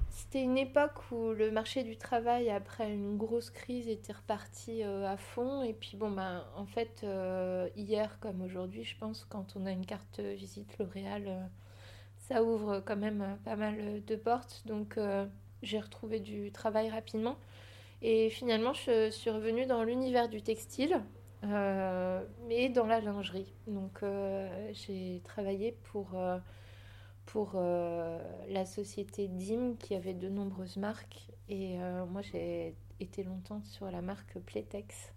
C'était 0.09 0.41
une 0.41 0.57
époque 0.57 1.09
où 1.09 1.31
le 1.31 1.51
marché 1.51 1.83
du 1.83 1.95
travail, 1.95 2.49
après 2.49 2.91
une 2.91 3.15
grosse 3.15 3.49
crise, 3.49 3.87
était 3.87 4.11
reparti 4.11 4.83
à 4.83 5.15
fond. 5.15 5.63
Et 5.63 5.71
puis, 5.71 5.95
bon, 5.95 6.11
ben, 6.11 6.43
en 6.57 6.65
fait, 6.65 7.05
hier 7.77 8.19
comme 8.19 8.41
aujourd'hui, 8.41 8.83
je 8.83 8.97
pense, 8.97 9.23
quand 9.29 9.55
on 9.55 9.65
a 9.65 9.71
une 9.71 9.85
carte 9.85 10.19
visite 10.19 10.77
L'Oréal, 10.79 11.49
ça 12.27 12.43
ouvre 12.43 12.81
quand 12.85 12.95
même 12.95 13.21
euh, 13.21 13.35
pas 13.43 13.55
mal 13.55 13.75
euh, 13.79 13.99
de 14.05 14.15
portes. 14.15 14.63
Donc 14.65 14.97
euh, 14.97 15.25
j'ai 15.61 15.79
retrouvé 15.79 16.19
du 16.19 16.51
travail 16.51 16.89
rapidement. 16.89 17.37
Et 18.01 18.29
finalement, 18.29 18.73
je 18.73 19.09
suis 19.11 19.29
revenue 19.29 19.65
dans 19.65 19.83
l'univers 19.83 20.27
du 20.27 20.41
textile, 20.41 21.01
mais 21.41 22.67
dans 22.69 22.85
la 22.85 22.99
lingerie. 22.99 23.53
Donc 23.65 24.01
j'ai 24.73 25.21
travaillé 25.23 25.77
pour, 25.83 26.17
pour 27.25 27.53
la 27.55 28.65
société 28.65 29.27
DIM 29.27 29.75
qui 29.77 29.95
avait 29.95 30.13
de 30.13 30.29
nombreuses 30.29 30.77
marques. 30.77 31.29
Et 31.49 31.77
moi, 32.09 32.21
j'ai 32.21 32.75
été 32.99 33.23
longtemps 33.23 33.61
sur 33.63 33.89
la 33.89 34.01
marque 34.01 34.39
Playtex. 34.39 35.13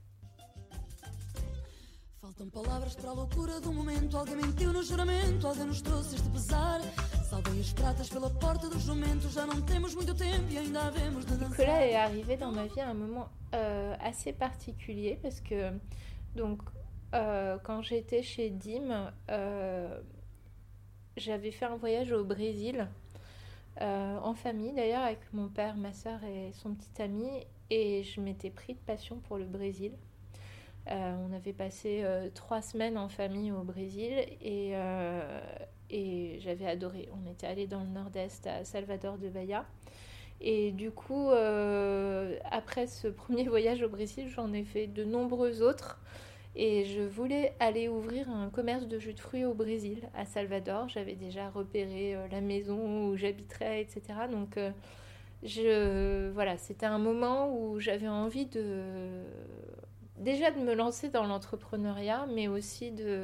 Faltam 2.26 2.50
palavras 2.50 2.96
para 2.96 3.10
a 3.10 3.14
loucura 3.14 3.60
do 3.60 3.72
momento. 3.72 4.18
Alguém 4.18 4.34
mentiu 4.34 4.72
no 4.72 4.82
juramento, 4.82 5.46
alguém 5.46 5.64
nos 5.64 5.80
trouxe 5.80 6.16
este 6.16 6.28
pesar. 6.30 6.80
Salvei 7.30 7.60
as 7.60 7.72
pratas 7.72 8.08
pela 8.08 8.28
porta 8.28 8.68
do 8.68 8.80
jumento. 8.80 9.28
Já 9.28 9.46
não 9.46 9.62
temos 9.62 9.94
muito 9.94 10.12
tempo 10.12 10.50
e 10.50 10.58
ainda 10.58 10.82
havemos 10.82 11.24
de 11.24 11.36
dançar. 11.36 11.50
Nicolas 11.50 11.86
est 11.86 11.94
arrivé 11.94 12.36
dans 12.36 12.50
ma 12.50 12.66
vie 12.66 12.80
à 12.80 12.90
un 12.90 12.94
moment 12.94 13.28
euh, 13.54 13.94
assez 14.00 14.32
particulier 14.32 15.16
parce 15.22 15.40
que, 15.40 15.78
donc, 16.34 16.62
euh, 17.14 17.58
quand 17.62 17.80
j'étais 17.82 18.24
chez 18.24 18.50
Dim, 18.50 19.12
euh, 19.30 20.00
j'avais 21.16 21.50
fait 21.50 21.64
un 21.64 21.76
voyage 21.76 22.12
au 22.12 22.24
Brésil. 22.24 22.88
Euh, 23.82 24.18
en 24.22 24.34
famille 24.34 24.72
d'ailleurs 24.72 25.02
avec 25.02 25.20
mon 25.34 25.48
père, 25.48 25.76
ma 25.76 25.92
soeur 25.92 26.24
et 26.24 26.50
son 26.52 26.74
petit 26.74 27.02
ami 27.02 27.28
et 27.68 28.04
je 28.04 28.20
m'étais 28.22 28.48
pris 28.48 28.72
de 28.72 28.78
passion 28.78 29.16
pour 29.28 29.36
le 29.36 29.44
Brésil. 29.44 29.92
on 30.86 31.32
avait 31.34 31.52
passé 31.52 32.04
trois 32.34 32.62
semaines 32.62 32.96
en 32.96 33.08
famille 33.08 33.52
au 33.52 33.64
Brésil 33.64 34.14
et, 34.40 34.72
et 35.90 36.38
j'avais 36.40 36.66
adoré. 36.66 37.08
On 37.12 37.30
était 37.30 37.46
allé 37.46 37.66
dans 37.66 37.80
le 37.80 37.88
nord-est 37.88 38.46
à 38.46 38.64
Salvador 38.64 39.18
de 39.18 39.28
Bahia. 39.28 39.66
Et 40.40 40.70
du 40.70 40.90
coup, 40.90 41.28
après 42.50 42.86
ce 42.86 43.08
premier 43.22 43.48
voyage 43.48 43.82
au 43.82 43.88
Brésil, 43.88 44.28
j'en 44.28 44.52
ai 44.52 44.64
fait 44.64 44.86
de 44.86 45.04
nombreux 45.04 45.60
autres. 45.62 45.98
Et 46.58 46.86
je 46.86 47.02
voulais 47.02 47.54
aller 47.60 47.86
ouvrir 47.86 48.30
un 48.30 48.48
commerce 48.48 48.86
de 48.86 48.98
jus 48.98 49.12
de 49.12 49.20
fruits 49.20 49.44
au 49.44 49.52
Brésil, 49.52 50.08
à 50.14 50.24
Salvador. 50.24 50.88
J'avais 50.88 51.14
déjà 51.14 51.50
repéré 51.50 52.14
euh, 52.14 52.26
la 52.32 52.40
maison 52.40 53.10
où 53.10 53.16
j'habiterais, 53.16 53.82
etc. 53.82 54.20
Donc, 54.30 54.56
euh, 54.56 54.70
je, 55.42 56.30
voilà, 56.30 56.56
c'était 56.56 56.86
un 56.86 56.98
moment 56.98 57.54
où 57.54 57.78
j'avais 57.78 58.08
envie 58.08 58.46
de 58.46 59.22
déjà 60.16 60.50
de 60.50 60.58
me 60.58 60.74
lancer 60.74 61.10
dans 61.10 61.26
l'entrepreneuriat, 61.26 62.26
mais 62.34 62.48
aussi 62.48 62.90
de 62.90 63.22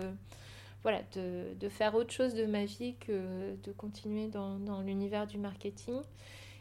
voilà 0.82 1.00
de, 1.14 1.68
faire 1.70 1.94
autre 1.94 2.12
chose 2.12 2.34
de 2.34 2.44
ma 2.44 2.66
vie 2.66 2.96
que 2.96 3.54
de 3.62 3.72
continuer 3.72 4.26
dans, 4.26 4.58
dans 4.58 4.82
l'univers 4.82 5.26
du 5.26 5.38
marketing. 5.38 6.02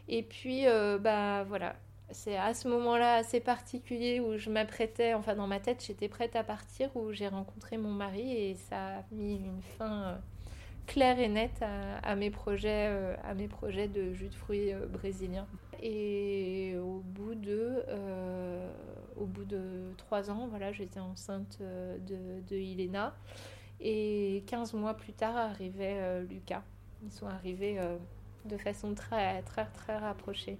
Et 0.08 0.22
puis, 0.22 0.66
euh, 0.66 0.98
bah 0.98 1.44
voilà, 1.44 1.76
c'est 2.12 2.36
à 2.36 2.54
ce 2.54 2.68
moment-là 2.68 3.14
assez 3.16 3.40
particulier 3.40 4.20
où 4.20 4.36
je 4.36 4.50
m'apprêtais, 4.50 5.14
enfin 5.14 5.34
dans 5.34 5.46
ma 5.46 5.60
tête, 5.60 5.84
j'étais 5.86 6.08
prête 6.08 6.36
à 6.36 6.44
partir, 6.44 6.94
où 6.96 7.12
j'ai 7.12 7.28
rencontré 7.28 7.76
mon 7.76 7.90
mari 7.90 8.32
et 8.32 8.54
ça 8.54 8.98
a 8.98 9.04
mis 9.10 9.36
une 9.36 9.62
fin 9.78 10.02
euh, 10.02 10.16
claire 10.86 11.18
et 11.18 11.28
nette 11.28 11.62
à, 12.02 12.14
mes 12.16 12.30
projets, 12.30 12.88
euh, 12.90 13.14
à 13.24 13.34
mes 13.34 13.48
projets 13.48 13.88
de 13.88 14.12
jus 14.12 14.28
de 14.28 14.34
fruits 14.34 14.72
euh, 14.72 14.86
brésiliens. 14.86 15.46
Et 15.82 16.76
au 16.80 17.02
bout 17.04 17.34
de, 17.34 17.82
au 19.16 19.26
bout 19.26 19.44
de 19.44 19.92
trois 19.96 20.30
ans, 20.30 20.46
voilà, 20.48 20.70
j'étais 20.70 21.00
enceinte 21.00 21.58
de, 21.60 22.40
de 22.48 22.56
Ilena. 22.56 23.16
Et 23.80 24.44
15 24.46 24.74
mois 24.74 24.94
plus 24.94 25.12
tard 25.12 25.36
arrivait 25.36 26.22
Lucas. 26.22 26.62
Ils 27.02 27.10
sont 27.10 27.26
arrivés 27.26 27.80
de 28.44 28.56
façon 28.56 28.94
très, 28.94 29.42
très, 29.42 29.66
très 29.66 29.96
rapprochée. 29.96 30.56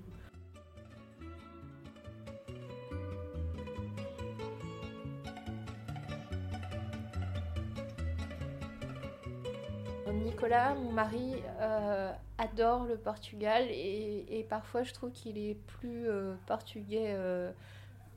Nicolas, 10.10 10.74
mon 10.74 10.92
mari, 10.92 11.36
euh, 11.60 12.12
adore 12.38 12.84
le 12.84 12.96
Portugal 12.96 13.66
et, 13.70 14.46
parfois 14.48 14.82
je 14.82 14.92
trouve 14.92 15.12
qu'il 15.12 15.38
est 15.38 15.54
plus 15.54 16.08
euh, 16.08 16.34
portugais 16.46 17.12
euh, 17.14 17.52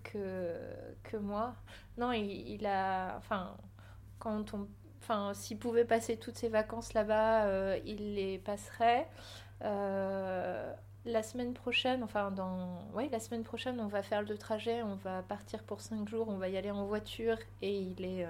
que, 0.04 0.56
que 1.04 1.18
moi. 1.18 1.56
Non, 1.98 2.12
il, 2.12 2.66
a. 2.66 3.16
Enfin, 3.18 3.56
quand 4.20 4.54
on. 4.54 4.68
Enfin, 5.02 5.34
s'il 5.36 5.60
pouvait 5.60 5.86
passer 5.86 6.18
toutes 6.18 6.38
ses 6.38 6.50
vacances 6.50 6.94
là-bas, 6.94 7.78
il 7.86 8.16
les 8.16 8.40
passerait. 8.40 9.08
la 9.62 11.24
semaine 11.24 11.54
prochaine, 11.54 12.04
enfin 12.04 12.32
dans, 12.32 12.80
la 13.12 13.20
semaine 13.20 13.44
prochaine, 13.44 13.80
on 13.80 13.88
va 13.88 14.02
faire 14.02 14.24
le 14.24 14.36
trajet, 14.38 14.82
on 14.82 14.96
va 14.96 15.22
partir 15.22 15.62
pour 15.64 15.82
cinq 15.82 16.10
jours, 16.10 16.28
on 16.30 16.38
va 16.38 16.50
y 16.50 16.58
aller 16.58 16.72
en 16.72 16.86
voiture 16.86 17.38
et 17.62 17.78
il 17.78 18.04
est, 18.04 18.26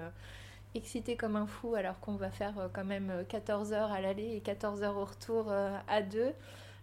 excité 0.74 1.16
comme 1.16 1.36
un 1.36 1.46
fou 1.46 1.74
alors 1.74 1.98
qu'on 2.00 2.16
va 2.16 2.30
faire 2.30 2.58
euh, 2.58 2.68
quand 2.72 2.84
même 2.84 3.24
14 3.28 3.72
euh, 3.72 3.76
heures 3.76 3.92
à 3.92 4.00
l'aller 4.00 4.36
et 4.36 4.40
14 4.40 4.82
heures 4.82 4.96
au 4.96 5.04
retour 5.04 5.46
euh, 5.48 5.76
à 5.88 6.02
deux. 6.02 6.32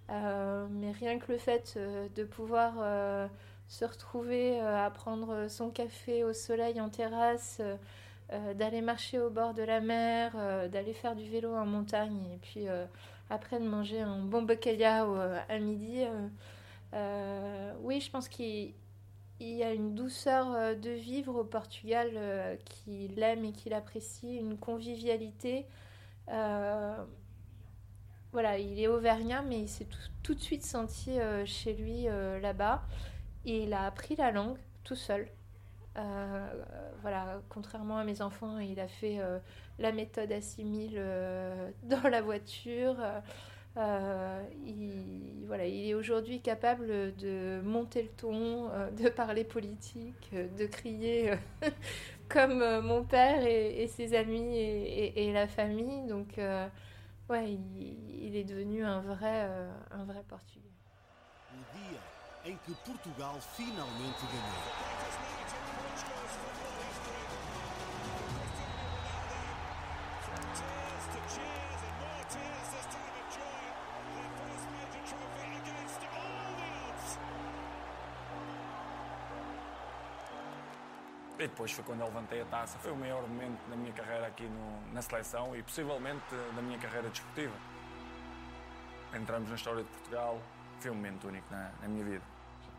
mais 0.09 0.91
rien 0.91 1.19
que 1.19 1.31
le 1.31 1.37
fait 1.37 1.77
de 2.15 2.23
pouvoir 2.23 2.73
se 3.67 3.85
retrouver 3.85 4.59
à 4.59 4.89
prendre 4.91 5.47
son 5.47 5.69
café 5.71 6.23
au 6.23 6.33
soleil 6.33 6.79
en 6.79 6.89
terrasse, 6.89 7.61
d'aller 8.29 8.81
marcher 8.81 9.19
au 9.19 9.29
bord 9.29 9.53
de 9.55 9.63
la 9.63 9.79
mer, 9.79 10.35
d'aller 10.69 10.93
faire 10.93 11.15
du 11.15 11.27
vélo 11.27 11.55
en 11.55 11.65
montagne 11.65 12.19
et 12.31 12.37
puis 12.37 12.67
après 13.31 13.59
de 13.59 13.65
manger 13.65 14.01
un 14.01 14.19
bon 14.19 14.43
bacalhau 14.43 15.15
à 15.49 15.57
midi. 15.57 16.03
oui, 17.81 18.01
je 18.01 18.11
pense 18.11 18.27
qu'il 18.27 18.73
il 19.43 19.57
y 19.57 19.63
a 19.63 19.73
une 19.73 19.93
douceur 19.93 20.53
euh, 20.53 20.75
de 20.75 20.89
vivre 20.89 21.35
au 21.35 21.43
Portugal 21.43 22.11
euh, 22.15 22.55
qu'il 22.65 23.21
aime 23.21 23.43
et 23.45 23.51
qu'il 23.51 23.73
apprécie, 23.73 24.37
une 24.37 24.57
convivialité. 24.57 25.65
Euh, 26.29 27.03
voilà, 28.31 28.57
il 28.57 28.79
est 28.79 28.87
auvergnat, 28.87 29.41
mais 29.41 29.59
il 29.59 29.69
s'est 29.69 29.87
tout, 30.23 30.33
de 30.33 30.39
suite 30.39 30.63
senti 30.63 31.19
chez 31.45 31.73
lui 31.73 32.05
là-bas. 32.41 32.81
Et 33.45 33.63
il 33.63 33.73
a 33.73 33.85
appris 33.85 34.15
la 34.15 34.31
langue 34.31 34.57
tout 34.83 34.95
seul. 34.95 35.27
voilà, 37.03 37.41
contrairement 37.49 37.99
à 37.99 38.03
mes 38.03 38.23
enfants, 38.23 38.57
il 38.57 38.79
a 38.79 38.87
fait 38.87 39.19
la 39.77 39.91
méthode 39.91 40.31
assimile 40.31 40.99
dans 41.83 42.09
la 42.09 42.23
voiture. 42.23 42.95
Euh, 43.75 44.43
il, 44.67 45.45
voilà, 45.47 45.65
il 45.65 45.89
est 45.89 45.93
aujourd'hui 45.95 46.41
capable 46.41 47.15
de 47.15 47.59
monter 47.63 48.03
le 48.03 48.09
ton, 48.09 48.69
euh, 48.69 48.91
de 48.91 49.09
parler 49.09 49.43
politique, 49.43 50.29
euh, 50.33 50.47
de 50.59 50.67
crier 50.67 51.33
comme 52.29 52.81
mon 52.81 53.03
père 53.03 53.43
et, 53.45 53.87
ses 53.87 54.15
amis 54.15 54.57
et, 54.57 55.33
la 55.33 55.47
famille. 55.47 56.05
Donc, 56.07 56.39
ouais, 57.29 57.57
il, 58.21 58.35
est 58.35 58.43
devenu 58.43 58.83
un 58.83 59.01
vrai, 59.01 59.49
un 59.91 60.03
vrai 60.05 60.23
Portugais. 60.27 60.61
que 62.45 62.71
Portugal 62.85 63.39
E 81.43 81.47
depois 81.49 81.73
foi 81.73 81.83
quando 81.83 81.99
eu 81.99 82.05
levantei 82.05 82.39
a 82.41 82.45
taça. 82.45 82.79
Foi 82.79 82.93
o 82.93 82.95
maior 82.95 83.21
momento 83.27 83.59
da 83.69 83.75
minha 83.75 83.91
carreira 83.91 84.27
aqui 84.27 84.45
no, 84.45 84.93
na 84.93 85.01
seleção 85.01 85.53
e 85.53 85.61
possivelmente 85.61 86.23
da 86.55 86.61
minha 86.61 86.79
carreira 86.79 87.09
desportiva. 87.09 87.53
Entramos 89.13 89.49
na 89.49 89.55
história 89.55 89.83
de 89.83 89.89
Portugal, 89.89 90.39
foi 90.79 90.91
un 90.91 90.95
moment 90.95 91.19
unique 91.25 91.43
dans 91.51 91.81
na 91.81 91.87
minha 91.89 92.05
vida. 92.05 92.23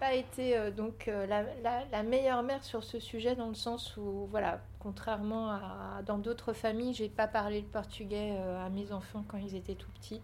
pas 0.00 0.14
été 0.14 0.56
euh, 0.56 0.70
donc 0.70 1.08
euh, 1.08 1.26
la, 1.26 1.42
la, 1.62 1.84
la, 1.84 2.02
meilleure 2.02 2.42
mère 2.42 2.64
sur 2.64 2.82
ce 2.82 2.98
sujet 2.98 3.36
dans 3.36 3.48
le 3.48 3.54
sens 3.54 3.96
où 3.96 4.26
voilà 4.30 4.60
contrairement 4.80 5.50
à 5.50 6.02
dans 6.04 6.18
d'autres 6.18 6.52
familles 6.52 6.94
j'ai 6.94 7.08
pas 7.08 7.28
parlé 7.28 7.60
le 7.60 7.66
portugais 7.66 8.32
euh, 8.32 8.66
à 8.66 8.70
mes 8.70 8.92
enfants 8.92 9.24
quand 9.28 9.38
ils 9.38 9.54
étaient 9.54 9.76
tout 9.76 9.90
petits 9.92 10.20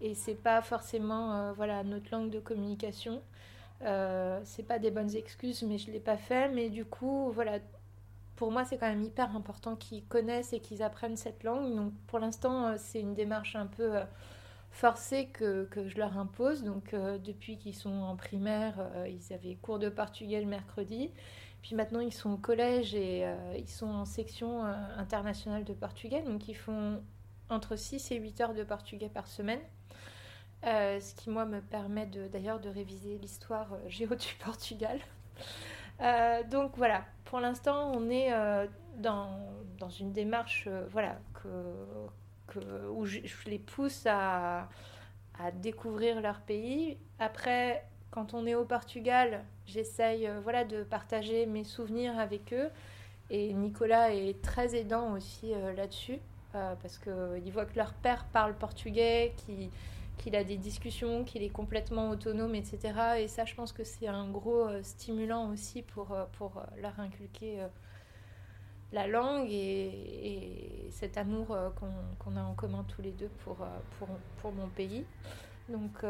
et 0.00 0.14
c'est 0.14 0.40
pas 0.42 0.62
forcément 0.62 1.34
euh, 1.34 1.52
voilà 1.52 1.84
notre 1.84 2.10
langue 2.12 2.30
de 2.30 2.40
communication 2.40 3.20
euh, 3.82 4.40
c'est 4.44 4.62
pas 4.62 4.78
des 4.78 4.90
bonnes 4.90 5.14
excuses, 5.14 5.62
mais 5.62 5.78
je 5.78 5.90
l'ai 5.90 6.00
pas 6.00 6.16
fait. 6.16 6.48
Mais 6.48 6.70
du 6.70 6.84
coup, 6.84 7.30
voilà, 7.32 7.58
pour 8.36 8.50
moi, 8.50 8.64
c'est 8.64 8.78
quand 8.78 8.88
même 8.88 9.02
hyper 9.02 9.34
important 9.36 9.76
qu'ils 9.76 10.04
connaissent 10.04 10.52
et 10.52 10.60
qu'ils 10.60 10.82
apprennent 10.82 11.16
cette 11.16 11.44
langue. 11.44 11.74
Donc, 11.74 11.92
pour 12.06 12.18
l'instant, 12.18 12.66
euh, 12.66 12.74
c'est 12.78 13.00
une 13.00 13.14
démarche 13.14 13.56
un 13.56 13.66
peu 13.66 13.96
euh, 13.96 14.04
forcée 14.70 15.26
que, 15.26 15.68
je 15.86 15.98
leur 15.98 16.18
impose. 16.18 16.64
Donc, 16.64 16.94
depuis 16.94 17.58
qu'ils 17.58 17.76
sont 17.76 18.02
en 18.02 18.16
primaire, 18.16 18.74
ils 19.06 19.32
avaient 19.32 19.54
cours 19.54 19.78
de 19.78 19.88
portugais 19.88 20.40
le 20.40 20.48
mercredi. 20.48 21.12
Puis 21.62 21.76
maintenant, 21.76 22.00
ils 22.00 22.12
sont 22.12 22.32
au 22.32 22.36
collège 22.36 22.92
et 22.94 23.24
ils 23.56 23.68
sont 23.68 23.86
en 23.86 24.04
section 24.04 24.64
internationale 24.64 25.62
de 25.62 25.74
portugais. 25.74 26.22
Donc, 26.22 26.48
ils 26.48 26.56
font 26.56 27.00
entre 27.50 27.76
6 27.76 28.10
et 28.10 28.16
8 28.16 28.40
heures 28.40 28.54
de 28.54 28.64
portugais 28.64 29.08
par 29.08 29.28
semaine. 29.28 29.60
Euh, 30.66 30.98
ce 30.98 31.14
qui 31.14 31.28
moi 31.28 31.44
me 31.44 31.60
permet 31.60 32.06
d'ailleurs 32.06 32.58
de, 32.58 32.70
réviser 32.70 33.18
l'histoire 33.18 33.74
euh, 33.74 33.88
géo 33.88 34.14
du 34.14 34.34
Portugal. 34.42 34.98
Euh, 36.00 36.42
donc 36.44 36.72
voilà, 36.76 37.04
pour 37.24 37.38
l'instant 37.38 37.92
on 37.94 38.08
est 38.08 38.30
dans, 38.98 39.28
une 40.00 40.12
démarche 40.12 40.68
voilà, 40.90 41.18
où 42.90 43.04
je, 43.04 43.20
les 43.46 43.58
pousse 43.58 44.06
à, 44.06 44.68
à, 45.38 45.50
découvrir 45.52 46.20
leur 46.20 46.40
pays. 46.40 46.96
Après, 47.18 47.84
quand 48.10 48.32
on 48.32 48.46
est 48.46 48.54
au 48.54 48.64
Portugal, 48.64 49.44
j'essaye 49.66 50.28
voilà, 50.42 50.64
de 50.64 50.82
partager 50.82 51.46
mes 51.46 51.64
souvenirs 51.64 52.18
avec 52.18 52.52
eux. 52.52 52.70
Et 53.30 53.52
Nicolas 53.52 54.14
est 54.14 54.40
très 54.42 54.74
aidant 54.74 55.12
aussi 55.12 55.52
là-dessus, 55.76 56.18
parce 56.52 56.98
qu'il 56.98 57.52
voit 57.52 57.66
que 57.66 57.76
leur 57.76 57.92
père 57.94 58.24
parle 58.32 58.54
portugais, 58.54 59.34
qui 59.36 59.70
qu'il 60.18 60.36
a 60.36 60.44
des 60.44 60.56
discussions, 60.56 61.24
qu'il 61.24 61.42
est 61.42 61.50
complètement 61.50 62.10
autonome, 62.10 62.54
etc. 62.54 62.78
Et 63.18 63.28
ça, 63.28 63.44
je 63.44 63.54
pense 63.54 63.72
que 63.72 63.84
c'est 63.84 64.08
un 64.08 64.28
gros 64.28 64.68
euh, 64.68 64.82
stimulant 64.82 65.50
aussi 65.50 65.82
pour, 65.82 66.12
euh, 66.12 66.24
pour 66.38 66.58
euh, 66.58 66.62
leur 66.80 66.98
inculquer 67.00 67.66
la 68.92 69.06
langue 69.06 69.48
et, 69.50 70.88
cet 70.90 71.18
amour 71.18 71.56
qu'on 72.20 72.36
a 72.36 72.42
en 72.42 72.54
commun 72.54 72.84
tous 72.86 73.02
les 73.02 73.10
deux 73.10 73.30
pour, 73.42 73.56
pour, 73.98 74.08
pour 74.40 74.52
mon 74.52 74.68
pays. 74.68 75.04
Donc, 75.68 76.04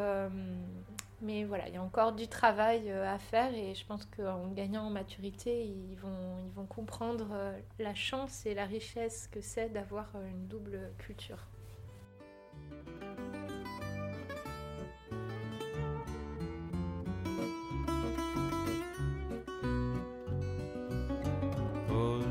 mais 1.22 1.44
voilà, 1.44 1.68
il 1.68 1.74
y 1.74 1.76
a 1.78 1.82
encore 1.82 2.12
du 2.12 2.28
travail 2.28 2.90
à 2.90 3.18
faire 3.18 3.55
et 3.55 3.74
je 3.74 3.86
pense 3.86 4.05
qu'en 4.05 4.48
gagnant 4.48 4.82
en 4.82 4.90
maturité, 4.90 5.64
ils 5.64 5.96
vont, 5.96 6.36
ils 6.44 6.52
vont 6.52 6.66
comprendre 6.66 7.55
la 7.78 7.94
chance 7.94 8.44
et 8.44 8.52
la 8.52 8.66
richesse 8.66 9.28
que 9.32 9.40
c'est 9.40 9.70
d'avoir 9.70 10.09
une 10.30 10.46
double 10.46 10.92
culture. 10.98 11.48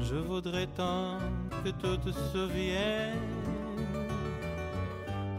Je 0.04 0.16
voudrais 0.16 0.68
tant 0.68 1.18
que 1.64 1.70
tout 1.70 1.98
te 1.98 2.12
souvienne. 2.32 3.20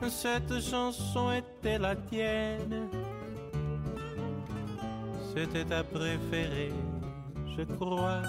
Cette 0.09 0.61
chanson 0.61 1.33
était 1.33 1.79
la 1.79 1.95
tienne. 1.97 2.89
C'était 5.35 5.65
ta 5.65 5.85
préférée, 5.85 6.73
je 7.57 7.63
crois. 7.63 8.23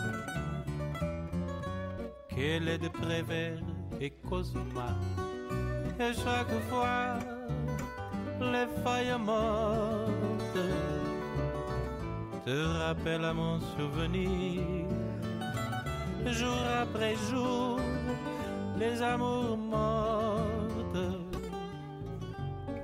Qu'elle 2.29 2.67
est 2.67 2.79
de 2.79 2.89
Prévert 2.89 3.59
et 4.01 4.09
Cosma. 4.29 4.89
Et 5.99 6.13
chaque 6.13 6.59
fois, 6.69 7.17
les 8.41 8.67
failles 8.83 9.17
mortes 9.17 10.59
te 12.45 12.79
rappellent 12.79 13.25
à 13.25 13.33
mon 13.33 13.59
souvenir 13.59 14.94
jour 16.31 16.61
après 16.81 17.15
jour, 17.29 17.79
les 18.77 19.01
amours 19.01 19.57
mortes 19.57 20.97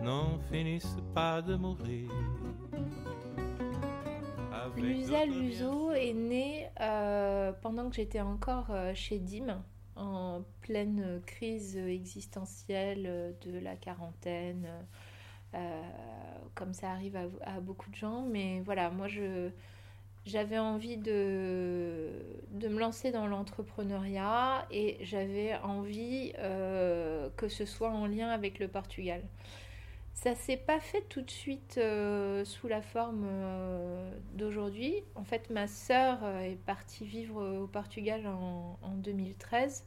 n'en 0.02 0.40
finissent 0.52 0.98
pas 1.14 1.42
de 1.42 1.56
mourir. 1.56 2.10
Lusa 4.78 5.26
Luso 5.26 5.92
est 5.92 6.14
née 6.14 6.70
euh, 6.80 7.52
pendant 7.62 7.90
que 7.90 7.96
j'étais 7.96 8.22
encore 8.22 8.68
euh, 8.72 8.94
chez 8.94 9.20
Dim, 9.20 9.62
en 9.96 10.44
pleine 10.62 11.22
crise 11.26 11.78
existentielle 11.78 13.36
de 13.42 13.60
la 13.60 13.76
quarantaine, 13.76 14.68
euh, 15.54 15.82
comme 16.56 16.74
ça 16.74 16.92
arrive 16.92 17.18
à, 17.42 17.60
beaucoup 17.60 17.90
de 17.90 17.96
gens. 17.96 18.24
Mais 18.24 18.62
voilà, 18.62 18.90
moi 18.90 19.08
je 19.08 19.50
j'avais 20.26 20.60
envie 20.60 20.98
de, 20.98 22.10
de 22.52 22.68
me 22.68 22.80
lancer 22.80 23.12
dans 23.12 23.28
l'entrepreneuriat 23.28 24.68
et 24.72 24.98
j'avais 25.02 25.56
envie 25.64 26.34
euh, 26.38 27.30
que 27.38 27.48
ce 27.48 27.66
soit 27.66 27.90
en 27.90 28.06
lien 28.06 28.30
avec 28.30 28.60
le 28.60 28.68
Portugal. 28.68 29.24
Ça 30.14 30.36
s'est 30.36 30.58
pas 30.58 30.80
fait 30.80 31.02
tout 31.10 31.22
de 31.22 31.32
suite 31.32 31.80
euh, 31.80 32.46
sous 32.46 32.68
la 32.68 32.82
forme 32.82 33.26
euh, 33.26 34.12
d'aujourd'hui. 34.34 34.94
En 35.16 35.24
fait, 35.24 35.50
ma 35.50 35.68
sœur 35.68 36.20
est 36.42 36.60
partie 36.66 37.06
vivre 37.06 37.58
au 37.58 37.68
Portugal 37.68 38.28
en, 38.28 38.78
en 38.84 38.96
2013 38.98 39.86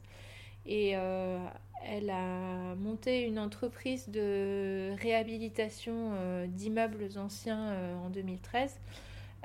et 0.65 0.89
elle 0.89 2.09
a 2.09 2.73
monté 2.75 3.21
une 3.21 3.37
entreprise 3.37 4.09
de 4.09 4.95
réhabilitation 4.99 6.13
d'immeubles 6.47 7.19
anciens 7.19 7.95
en 8.03 8.09
2013 8.09 8.79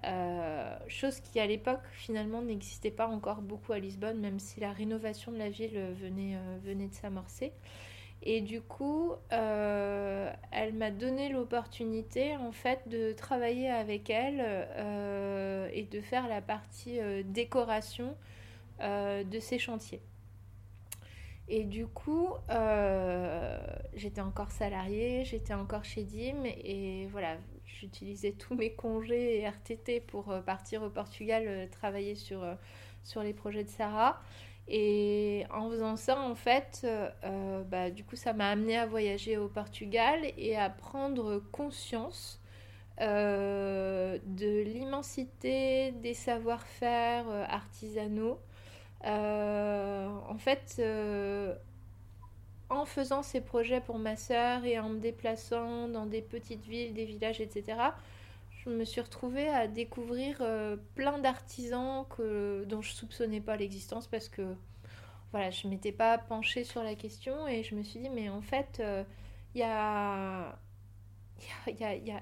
euh, 0.04 0.76
chose 0.88 1.20
qui 1.20 1.40
à 1.40 1.46
l'époque 1.46 1.82
finalement 1.92 2.42
n'existait 2.42 2.90
pas 2.90 3.06
encore 3.06 3.42
beaucoup 3.42 3.72
à 3.72 3.78
Lisbonne, 3.78 4.18
même 4.18 4.38
si 4.38 4.60
la 4.60 4.72
rénovation 4.72 5.32
de 5.32 5.38
la 5.38 5.50
ville 5.50 5.78
venait, 6.00 6.36
euh, 6.36 6.58
venait 6.62 6.88
de 6.88 6.94
s'amorcer. 6.94 7.52
Et 8.22 8.40
du 8.40 8.60
coup, 8.60 9.12
euh, 9.32 10.30
elle 10.52 10.74
m'a 10.74 10.90
donné 10.90 11.30
l'opportunité 11.30 12.36
en 12.36 12.52
fait 12.52 12.86
de 12.88 13.12
travailler 13.12 13.70
avec 13.70 14.10
elle 14.10 14.40
et 15.72 15.84
de 15.84 16.00
faire 16.02 16.28
la 16.28 16.42
partie 16.42 16.98
décoration 17.24 18.14
de 18.78 19.40
ces 19.40 19.58
chantiers. 19.58 20.02
Et 21.48 21.64
du 21.64 21.86
coup, 21.86 22.28
j'étais 23.94 24.20
encore 24.20 24.50
salariée, 24.50 25.24
j'étais 25.24 25.54
encore 25.54 25.84
chez 25.84 26.04
DIM 26.04 26.44
et 26.44 27.06
voilà, 27.10 27.38
j'utilisais 27.80 28.32
tous 28.32 28.54
mes 28.54 28.72
congés 28.72 29.38
et 29.38 29.48
RTT 29.48 30.00
pour 30.00 30.30
euh, 30.30 30.40
partir 30.40 30.82
au 30.82 30.90
Portugal 30.90 31.44
euh, 31.46 31.66
travailler 31.66 32.14
sur, 32.14 32.42
euh, 32.42 32.54
sur 33.04 33.22
les 33.22 33.32
projets 33.32 33.64
de 33.64 33.70
Sarah. 33.70 34.20
Et 34.68 35.46
en 35.50 35.70
faisant 35.70 35.96
ça, 35.96 36.20
en 36.20 36.36
fait, 36.36 36.86
bah, 37.70 37.90
du 37.90 38.04
coup, 38.04 38.14
ça 38.14 38.32
m'a 38.32 38.50
amené 38.50 38.78
à 38.78 38.86
voyager 38.86 39.36
au 39.36 39.48
Portugal 39.48 40.20
et 40.38 40.56
à 40.56 40.70
prendre 40.70 41.42
conscience 41.50 42.40
de 43.00 44.62
l'immensité 44.62 45.90
des 45.90 46.14
savoir-faire 46.14 47.26
artisanaux. 47.48 48.38
en 49.02 50.38
fait, 50.38 50.80
en 52.70 52.84
faisant 52.84 53.22
ces 53.22 53.40
projets 53.40 53.80
pour 53.80 53.98
ma 53.98 54.16
sœur 54.16 54.64
et 54.64 54.78
en 54.78 54.88
me 54.88 54.98
déplaçant 54.98 55.88
dans 55.88 56.06
des 56.06 56.22
petites 56.22 56.64
villes, 56.64 56.94
des 56.94 57.04
villages, 57.04 57.40
etc., 57.40 57.76
je 58.64 58.70
me 58.70 58.84
suis 58.84 59.00
retrouvée 59.00 59.48
à 59.48 59.66
découvrir 59.66 60.38
euh, 60.40 60.76
plein 60.94 61.18
d'artisans 61.18 62.04
dont 62.66 62.82
je 62.82 62.92
soupçonnais 62.92 63.40
pas 63.40 63.56
l'existence 63.56 64.06
parce 64.06 64.28
que 64.28 64.54
voilà, 65.32 65.50
je 65.50 65.66
m'étais 65.66 65.92
pas 65.92 66.18
penchée 66.18 66.64
sur 66.64 66.82
la 66.82 66.94
question 66.94 67.48
et 67.48 67.62
je 67.62 67.74
me 67.74 67.82
suis 67.82 68.00
dit, 68.00 68.10
mais 68.10 68.28
en 68.28 68.42
fait, 68.42 68.78
euh, 68.80 69.04
il 69.54 69.60
y 69.60 69.64
a. 69.64 70.56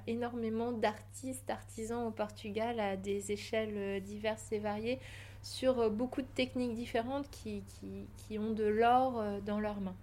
Énormément 0.06 0.70
d'artistes, 0.70 1.50
artisans 1.50 2.06
au 2.06 2.12
Portugal 2.12 2.78
à 2.78 2.96
des 2.96 3.32
échelles 3.32 3.74
euh, 3.76 3.98
diverses 3.98 4.52
et 4.52 4.60
variées 4.60 5.00
sur 5.42 5.90
beaucoup 5.90 6.22
de 6.22 6.28
techniques 6.28 6.74
différentes 6.74 7.28
qui 7.30 7.64
ont 8.38 8.52
de 8.52 8.64
l'or 8.64 9.20
dans 9.44 9.58
leurs 9.58 9.80
mains. 9.80 9.96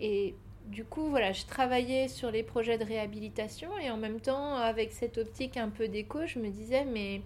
Et 0.00 0.34
du 0.66 0.84
coup, 0.84 1.08
voilà, 1.08 1.32
je 1.32 1.44
travaillais 1.44 2.08
sur 2.08 2.30
les 2.30 2.42
projets 2.42 2.78
de 2.78 2.84
réhabilitation 2.84 3.76
et 3.78 3.90
en 3.90 3.96
même 3.96 4.20
temps, 4.20 4.54
avec 4.54 4.92
cette 4.92 5.18
optique 5.18 5.56
un 5.56 5.68
peu 5.68 5.88
d'éco, 5.88 6.26
je 6.26 6.38
me 6.38 6.48
disais, 6.48 6.84
mais 6.84 7.22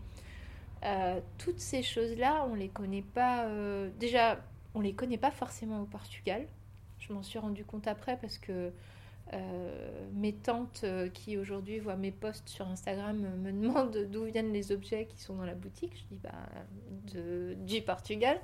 euh, 0.84 1.20
toutes 1.38 1.60
ces 1.60 1.82
choses-là, 1.82 2.46
on 2.50 2.54
les 2.54 2.68
connaît 2.68 3.04
pas. 3.14 3.46
Euh, 3.46 3.90
déjà, 3.98 4.40
on 4.74 4.80
les 4.80 4.92
connaît 4.92 5.18
pas 5.18 5.30
forcément 5.30 5.80
au 5.80 5.86
Portugal. 5.86 6.46
Je 6.98 7.12
m'en 7.12 7.22
suis 7.22 7.38
rendu 7.38 7.64
compte 7.64 7.86
après 7.86 8.16
parce 8.20 8.38
que 8.38 8.72
euh, 9.32 10.08
mes 10.14 10.32
tantes 10.32 10.84
qui 11.14 11.36
aujourd'hui 11.36 11.78
voient 11.78 11.96
mes 11.96 12.10
posts 12.10 12.48
sur 12.48 12.66
Instagram 12.66 13.18
me 13.18 13.52
demandent 13.62 14.08
d'où 14.10 14.24
viennent 14.24 14.52
les 14.52 14.72
objets 14.72 15.06
qui 15.06 15.20
sont 15.20 15.36
dans 15.36 15.44
la 15.44 15.54
boutique. 15.54 15.92
Je 15.96 16.14
dis 16.14 16.20
bah 16.22 16.32
du 17.56 17.82
Portugal. 17.82 18.40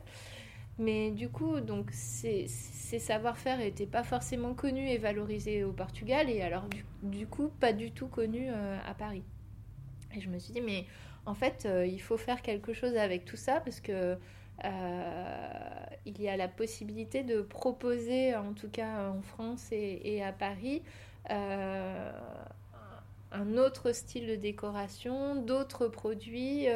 Mais 0.78 1.12
du 1.12 1.28
coup, 1.28 1.60
donc 1.60 1.90
ces, 1.92 2.48
savoir-faire 2.48 3.58
n'étaient 3.58 3.86
pas 3.86 4.02
forcément 4.02 4.54
connus 4.54 4.88
et 4.88 4.98
valorisés 4.98 5.64
au 5.64 5.72
Portugal, 5.72 6.28
et 6.28 6.42
alors 6.42 6.64
du, 7.02 7.26
coup, 7.26 7.48
pas 7.60 7.72
du 7.72 7.92
tout 7.92 8.08
connus 8.08 8.48
euh, 8.48 8.76
à 8.86 8.94
Paris. 8.94 9.22
Et 10.14 10.20
je 10.20 10.28
me 10.28 10.38
suis 10.38 10.52
dit, 10.52 10.60
mais 10.60 10.86
en 11.26 11.34
fait, 11.34 11.66
euh, 11.66 11.86
il 11.86 12.00
faut 12.00 12.16
faire 12.16 12.42
quelque 12.42 12.72
chose 12.72 12.96
avec 12.96 13.24
tout 13.24 13.36
ça, 13.36 13.60
parce 13.60 13.80
que 13.80 14.16
euh, 14.64 15.86
il 16.06 16.20
y 16.20 16.28
a 16.28 16.36
la 16.36 16.48
possibilité 16.48 17.22
de 17.22 17.40
proposer, 17.42 18.34
en 18.34 18.52
tout 18.52 18.68
cas 18.68 19.10
en 19.10 19.22
France 19.22 19.68
et, 19.72 20.22
à 20.22 20.32
Paris, 20.32 20.82
un 21.28 22.12
autre 23.56 23.92
style 23.92 24.28
de 24.28 24.36
décoration, 24.36 25.34
d'autres 25.34 25.88
produits 25.88 26.66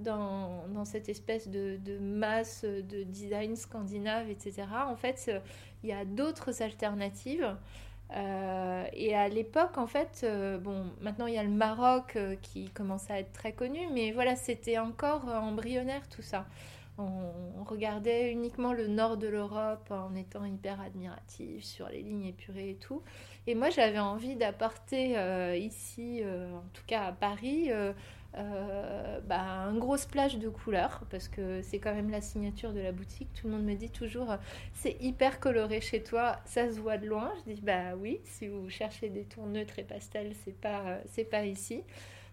dans, 0.00 0.84
cette 0.84 1.08
espèce 1.08 1.48
de, 1.48 1.78
masse 2.00 2.64
de 2.64 3.02
design 3.02 3.56
scandinave, 3.56 4.30
etc. 4.30 4.64
En 4.86 4.96
fait, 4.96 5.30
il 5.82 5.90
y 5.90 5.92
a 5.92 6.04
d'autres 6.04 6.62
alternatives. 6.62 7.56
Euh, 8.16 8.84
et 8.92 9.14
à 9.14 9.28
l'époque, 9.28 9.78
en 9.78 9.86
fait, 9.86 10.22
euh, 10.24 10.58
bon, 10.58 10.86
maintenant 11.00 11.26
il 11.26 11.34
y 11.34 11.38
a 11.38 11.44
le 11.44 11.48
Maroc 11.48 12.18
qui 12.42 12.68
commence 12.70 13.08
à 13.08 13.20
être 13.20 13.32
très 13.32 13.52
connu, 13.52 13.86
mais 13.92 14.10
voilà, 14.10 14.34
c'était 14.34 14.78
encore 14.78 15.26
embryonnaire 15.26 16.08
tout 16.08 16.22
ça. 16.22 16.44
On, 17.00 17.64
regardait 17.64 18.32
uniquement 18.32 18.72
le 18.72 18.88
nord 18.88 19.16
de 19.16 19.28
l'Europe 19.28 19.90
en 19.90 20.14
étant 20.16 20.44
hyper 20.44 20.80
admiratif 20.80 21.62
sur 21.62 21.88
les 21.88 22.02
lignes 22.02 22.26
épurées 22.26 22.70
et 22.70 22.74
tout. 22.74 23.02
Et 23.46 23.54
moi, 23.54 23.70
j'avais 23.70 24.00
envie 24.00 24.34
d'apporter 24.34 25.16
euh, 25.16 25.56
ici, 25.56 26.20
euh, 26.22 26.52
en 26.56 26.64
tout 26.72 26.82
cas 26.86 27.04
à 27.04 27.12
Paris, 27.12 27.66
euh, 27.68 27.92
bah, 28.34 29.40
un 29.40 29.74
gros 29.74 29.96
splash 29.96 30.38
de 30.38 30.48
couleurs, 30.48 31.02
parce 31.10 31.28
que 31.28 31.62
c'est 31.62 31.78
quand 31.78 31.94
même 31.94 32.10
la 32.10 32.20
signature 32.20 32.72
de 32.72 32.80
la 32.80 32.92
boutique. 32.92 33.28
Tout 33.34 33.48
le 33.48 33.54
monde 33.54 33.64
me 33.64 33.74
dit 33.74 33.90
toujours, 33.90 34.36
c'est 34.74 34.96
hyper 35.00 35.40
coloré 35.40 35.80
chez 35.80 36.02
toi, 36.02 36.38
ça 36.44 36.70
se 36.70 36.80
voit 36.80 36.98
de 36.98 37.06
loin. 37.06 37.32
Je 37.46 37.52
dis, 37.52 37.60
bah 37.60 37.94
oui, 37.98 38.20
si 38.24 38.48
vous 38.48 38.68
cherchez 38.68 39.08
des 39.08 39.24
tons 39.24 39.46
neutres 39.46 39.78
et 39.78 39.84
pastels, 39.84 40.32
c'est 40.44 40.58
pas, 40.58 40.98
c'est 41.06 41.24
pas 41.24 41.44
ici. 41.44 41.82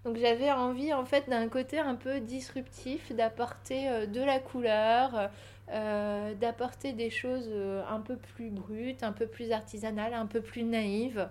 Donc 0.08 0.18
j'avais 0.18 0.52
envie 0.52 0.94
en 0.94 1.04
fait 1.04 1.30
d'un 1.30 1.50
côté 1.50 1.80
un 1.80 1.96
peu 1.96 2.22
disruptif, 2.22 3.12
d'apporter 3.12 3.90
euh, 3.90 4.06
de 4.06 4.22
la 4.22 4.40
couleur, 4.40 5.30
euh, 5.74 6.34
d'apporter 6.36 6.94
des 6.94 7.10
choses 7.10 7.50
euh, 7.50 7.84
un 7.90 8.00
peu 8.00 8.16
plus 8.16 8.50
brutes, 8.50 9.04
un 9.04 9.12
peu 9.12 9.28
plus 9.28 9.52
artisanales, 9.52 10.14
un 10.14 10.26
peu 10.26 10.40
plus 10.40 10.64
naïves. 10.64 11.28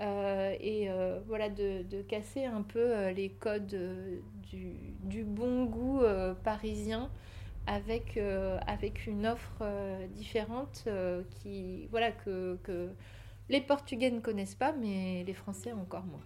Et 0.00 0.88
voilà 1.26 1.48
de, 1.48 2.02
casser 2.02 2.44
un 2.44 2.62
peu 2.62 3.10
les 3.10 3.30
codes 3.30 3.76
du, 4.42 5.24
bon 5.24 5.64
goût 5.64 6.02
parisien 6.44 7.10
avec, 7.66 8.18
avec 8.66 9.06
une 9.06 9.26
offre 9.26 9.62
différente 10.14 10.88
qui 11.30 11.86
voilà 11.90 12.12
que 12.12 12.58
les 13.48 13.60
Portugais 13.60 14.10
ne 14.10 14.20
connaissent 14.20 14.54
pas 14.54 14.72
mais 14.72 15.24
les 15.26 15.34
Français 15.34 15.72
encore 15.72 16.04
moins. 16.04 16.20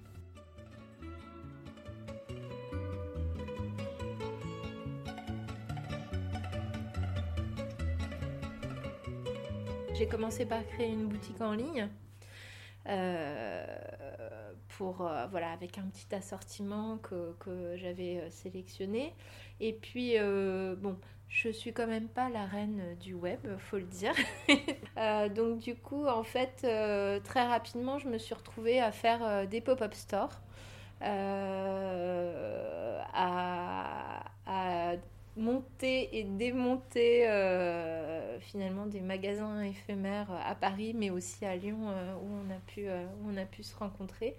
j'ai 10.01 10.07
commencé 10.07 10.47
par 10.47 10.66
créer 10.66 10.89
une 10.89 11.09
boutique 11.09 11.43
en 11.43 11.53
ligne. 11.53 11.87
Euh, 12.91 13.66
euh, 14.82 15.26
voilà 15.30 15.51
avec 15.51 15.76
un 15.76 15.82
petit 15.82 16.14
assortiment 16.14 16.99
que, 16.99 17.76
j'avais 17.76 18.18
euh, 18.18 18.30
sélectionné. 18.30 19.14
Et 19.61 19.72
puis 19.74 20.14
bon 20.78 20.97
je 21.28 21.49
suis 21.49 21.72
quand 21.72 21.86
même 21.86 22.09
pas 22.09 22.28
la 22.28 22.45
reine 22.45 22.97
du 22.99 23.14
web 23.14 23.41
faut 23.59 23.76
le 23.76 23.84
dire. 23.84 24.14
Donc 25.34 25.59
du 25.59 25.76
coup 25.76 26.07
en 26.07 26.22
fait 26.22 26.66
très 27.24 27.47
rapidement 27.47 27.99
je 27.99 28.09
me 28.09 28.18
suis 28.18 28.34
retrouvée 28.34 28.80
à 28.80 28.91
faire 28.91 29.47
des 29.47 29.61
pop-up 29.61 29.95
stores 29.95 30.41
monter 35.41 36.18
et 36.18 36.24
démonter 36.24 37.28
euh, 37.28 38.38
finalement 38.41 38.86
des 38.86 39.01
magasins 39.01 39.62
éphémères 39.62 40.30
à 40.47 40.55
Paris, 40.55 40.93
mais 40.95 41.11
aussi 41.11 41.45
à 41.45 41.57
Lyon 41.57 41.88
euh, 41.88 42.14
où, 42.14 42.28
on 42.47 42.51
a 42.51 42.59
pu, 42.66 42.86
euh, 42.86 43.05
où 43.22 43.30
on 43.32 43.36
a 43.36 43.47
pu 43.47 43.62
se 43.62 43.74
rencontrer. 43.74 44.36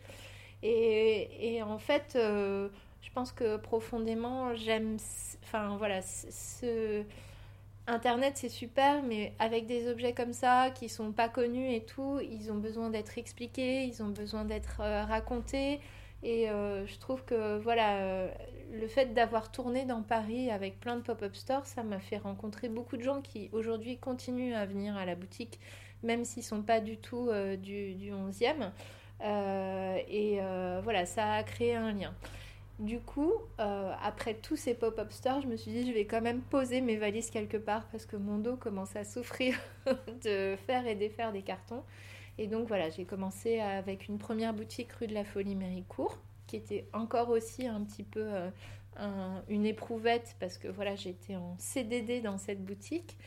Et, 0.64 1.56
et 1.56 1.64
en 1.64 1.80
fait, 1.80 2.12
je 2.16 3.12
pense 3.16 3.32
que 3.32 3.58
profondément, 3.58 4.54
j'aime. 4.54 4.98
Enfin 5.44 5.76
voilà, 5.78 6.02
ce. 6.02 7.04
Internet 7.88 8.34
c'est 8.38 8.48
super, 8.48 9.02
mais 9.02 9.34
avec 9.40 9.66
des 9.66 9.90
objets 9.90 10.14
comme 10.14 10.34
ça 10.34 10.70
qui 10.70 10.88
sont 10.88 11.12
pas 11.12 11.28
connus 11.28 11.74
et 11.74 11.84
tout, 11.84 12.20
ils 12.22 12.52
ont 12.52 12.58
besoin 12.58 12.92
d'être 12.92 13.18
expliqués, 13.18 13.86
ils 13.86 14.04
ont 14.04 14.10
besoin 14.10 14.46
d'être 14.46 14.78
racontés. 14.78 15.80
Et 16.22 16.46
je 16.46 17.00
trouve 17.00 17.26
que 17.26 17.58
voilà, 17.58 18.30
le 18.72 18.88
fait 18.88 19.14
d'avoir 19.14 19.52
tourné 19.52 19.86
dans 19.86 20.02
Paris 20.02 20.50
avec 20.50 20.80
plein 20.80 20.96
de 20.96 21.02
pop-up 21.02 21.36
stores, 21.36 21.66
ça 21.66 21.84
m'a 21.84 22.00
fait 22.00 22.18
rencontrer 22.18 22.70
beaucoup 22.70 22.98
de 22.98 23.04
gens 23.04 23.22
qui 23.22 23.50
aujourd'hui 23.52 23.98
continuent 23.98 24.56
à 24.56 24.66
venir 24.66 24.96
à 24.96 25.06
la 25.06 25.16
boutique, 25.16 25.60
même 26.04 26.24
s'ils 26.24 26.44
ne 26.44 26.48
sont 26.48 26.62
pas 26.62 26.80
du 26.80 26.98
tout 26.98 27.30
euh, 27.30 27.58
du, 27.58 28.12
11e. 28.12 28.72
Euh, 29.24 29.98
et 30.08 30.40
euh, 30.42 30.80
voilà, 30.84 31.06
ça 31.06 31.34
a 31.34 31.44
créé 31.44 31.76
un 31.76 31.92
lien. 31.92 32.14
Du 32.80 33.00
coup, 33.00 33.32
après 33.60 34.34
tous 34.34 34.56
ces 34.56 34.74
pop-up 34.74 35.12
stores, 35.12 35.42
je 35.42 35.48
me 35.48 35.56
suis 35.56 35.72
dit, 35.72 35.86
je 35.86 35.94
vais 35.94 36.06
quand 36.06 36.22
même 36.22 36.42
poser 36.42 36.82
mes 36.82 36.96
valises 36.96 37.30
quelque 37.30 37.58
part 37.58 37.86
parce 37.92 38.08
que 38.08 38.16
mon 38.16 38.40
dos 38.40 38.56
commence 38.56 38.96
à 38.96 39.04
souffrir 39.04 39.56
de 40.24 40.56
faire 40.66 40.88
et 40.88 40.96
défaire 40.96 41.32
des 41.32 41.44
cartons. 41.44 41.84
Et 42.40 42.48
donc 42.48 42.68
voilà, 42.68 42.90
j'ai 42.90 43.06
commencé 43.06 43.60
avec 43.60 44.08
une 44.08 44.18
première 44.18 44.56
boutique 44.56 44.92
rue 44.94 45.06
de 45.06 45.14
la 45.14 45.24
Folie 45.24 45.56
Méricourt 45.56 46.18
qui 46.52 46.58
était 46.58 46.86
encore 46.92 47.30
aussi 47.30 47.66
un 47.66 47.82
petit 47.86 48.04
peu 48.04 48.26
euh, 49.00 49.40
une 49.48 49.66
éprouvette 49.66 50.36
parce 50.42 50.58
que 50.58 50.68
voilà, 50.68 50.96
j'étais 50.96 51.38
en 51.38 51.56
CDD 51.58 52.20
dans 52.20 52.38
cette 52.38 52.64
boutique. 52.66 53.18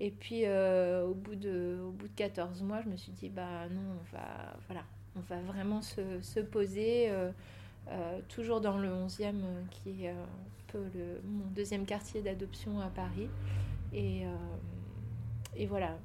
Et 0.00 0.10
puis 0.10 0.44
euh, 0.44 1.06
au, 1.06 1.14
bout 1.14 1.34
de, 1.34 1.78
au 1.82 1.92
bout 1.92 2.08
de 2.08 2.14
14 2.14 2.62
mois, 2.62 2.82
je 2.82 2.90
me 2.90 2.96
suis 2.96 3.12
dit, 3.12 3.30
bah 3.30 3.68
non, 3.70 3.80
on 3.80 4.14
va, 4.14 4.54
voilà, 4.66 4.82
on 5.16 5.20
va 5.20 5.40
vraiment 5.40 5.80
se, 5.80 6.20
se 6.20 6.40
poser. 6.40 7.10
Euh, 7.10 8.20
toujours 8.28 8.60
dans 8.60 8.76
le 8.76 8.88
11e, 8.88 9.34
qui 9.70 10.04
est 10.04 10.10
un 10.10 10.26
peu 10.66 10.82
le, 10.94 11.22
mon 11.24 11.46
deuxième 11.54 11.86
quartier 11.86 12.20
d'adoption 12.20 12.80
à 12.80 12.88
Paris. 12.88 13.30
Et, 13.94 14.24
et, 15.54 15.66
voilà, 15.66 15.96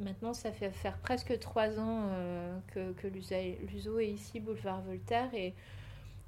maintenant 0.00 0.32
ça 0.32 0.50
fait 0.50 0.70
faire 0.70 0.96
presque 0.98 1.38
trois 1.40 1.78
ans 1.78 2.08
que, 2.68 2.92
que 2.92 3.08
l'USO 3.08 3.98
est 3.98 4.08
ici, 4.08 4.40
boulevard 4.40 4.80
Voltaire. 4.82 5.32
Et 5.34 5.54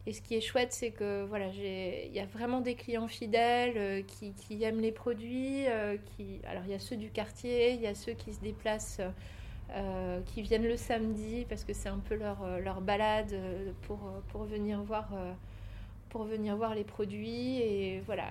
et 0.07 0.13
ce 0.13 0.23
qui 0.23 0.37
est 0.37 0.41
chouette, 0.41 0.73
c'est 0.73 0.93
que 0.93 1.25
voilà, 1.25 1.49
il 1.49 2.13
y 2.13 2.21
a 2.21 2.27
vraiment 2.27 2.61
des 2.61 2.77
clients 2.77 3.09
fidèles 3.09 3.77
euh, 3.77 4.03
qui, 4.03 4.63
aiment 4.63 4.81
les 4.81 4.93
produits. 4.93 5.67
Euh, 5.67 5.97
alors 6.49 6.63
il 6.65 6.71
y 6.71 6.75
a 6.75 6.79
ceux 6.79 6.97
du 6.97 7.11
quartier, 7.11 7.73
il 7.73 7.81
y 7.81 7.89
a 7.89 7.95
ceux 7.95 8.13
qui 8.13 8.33
se 8.33 8.39
déplacent, 8.39 9.01
euh, 9.71 10.21
qui 10.27 10.43
viennent 10.43 10.69
le 10.69 10.77
samedi 10.77 11.45
parce 11.49 11.65
que 11.65 11.73
c'est 11.73 11.89
un 11.89 11.99
peu 11.99 12.15
leur, 12.15 12.61
leur 12.61 12.81
balade 12.81 13.35
pour, 13.83 13.99
pour, 14.29 14.45
venir 14.45 14.81
voir, 14.85 15.09
pour 16.09 16.23
venir 16.23 16.57
voir 16.57 16.77
les 16.77 16.85
produits. 16.85 17.61
Et 17.61 18.01
voilà, 18.07 18.29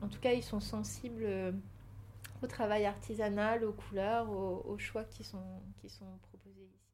en 0.00 0.08
tout 0.08 0.20
cas, 0.20 0.32
ils 0.32 0.42
sont 0.42 0.60
sensibles 0.60 1.28
au 2.42 2.46
travail 2.46 2.86
artisanal, 2.86 3.62
aux 3.62 3.74
couleurs, 3.74 4.30
aux, 4.30 4.64
aux 4.66 4.78
choix 4.78 5.04
qui 5.04 5.22
sont, 5.22 5.60
qui 5.82 5.90
sont 5.90 6.06
proposés 6.30 6.62
ici. 6.62 6.88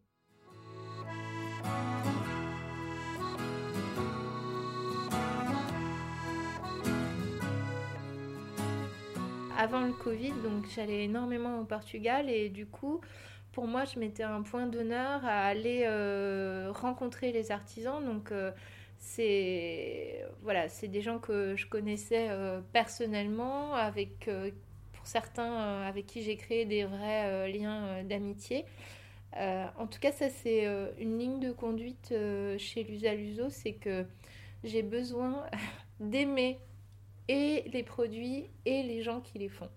Avant 9.67 9.81
le 9.81 9.93
Covid, 9.93 10.33
donc 10.45 10.67
j'allais 10.75 11.05
énormément 11.05 11.59
au 11.61 11.65
Portugal 11.65 12.31
et 12.31 12.51
du 12.51 12.67
coup, 12.67 13.01
pour 13.53 13.67
moi, 13.67 13.85
je 13.85 13.99
mettais 13.99 14.23
un 14.23 14.43
point 14.43 14.67
d'honneur 14.67 15.25
à 15.25 15.47
aller 15.47 15.85
euh, 15.87 16.71
rencontrer 16.73 17.33
les 17.33 17.51
artisans. 17.51 18.05
Donc, 18.05 18.31
euh, 18.31 18.53
c'est 18.99 20.25
voilà, 20.43 20.69
c'est 20.69 20.89
des 20.89 21.01
gens 21.01 21.19
que 21.19 21.57
je 21.57 21.67
connaissais 21.67 22.29
euh, 22.31 22.61
personnellement, 22.73 23.75
avec 23.75 24.31
pour 24.93 25.07
certains 25.07 25.83
avec 25.83 26.07
qui 26.07 26.23
j'ai 26.23 26.37
créé 26.37 26.65
des 26.65 26.85
vrais 26.85 27.51
liens 27.51 28.03
d'amitié. 28.05 28.65
en 29.35 29.87
tout 29.87 30.01
cas, 30.01 30.13
ça 30.13 30.29
c'est 30.29 30.67
une 30.99 31.19
ligne 31.19 31.41
de 31.41 31.53
conduite 31.53 32.15
chez 32.59 32.85
Lusa 32.85 33.11
c'est 33.51 33.73
que 33.73 34.05
j'ai 34.65 34.83
besoin 34.83 35.47
d'aimer 36.01 36.59
et 37.29 37.65
les 37.73 37.83
produits 37.83 38.47
et 38.65 38.83
les 38.83 39.03
gens 39.03 39.21
qui 39.21 39.39
les 39.39 39.49
font. 39.49 39.71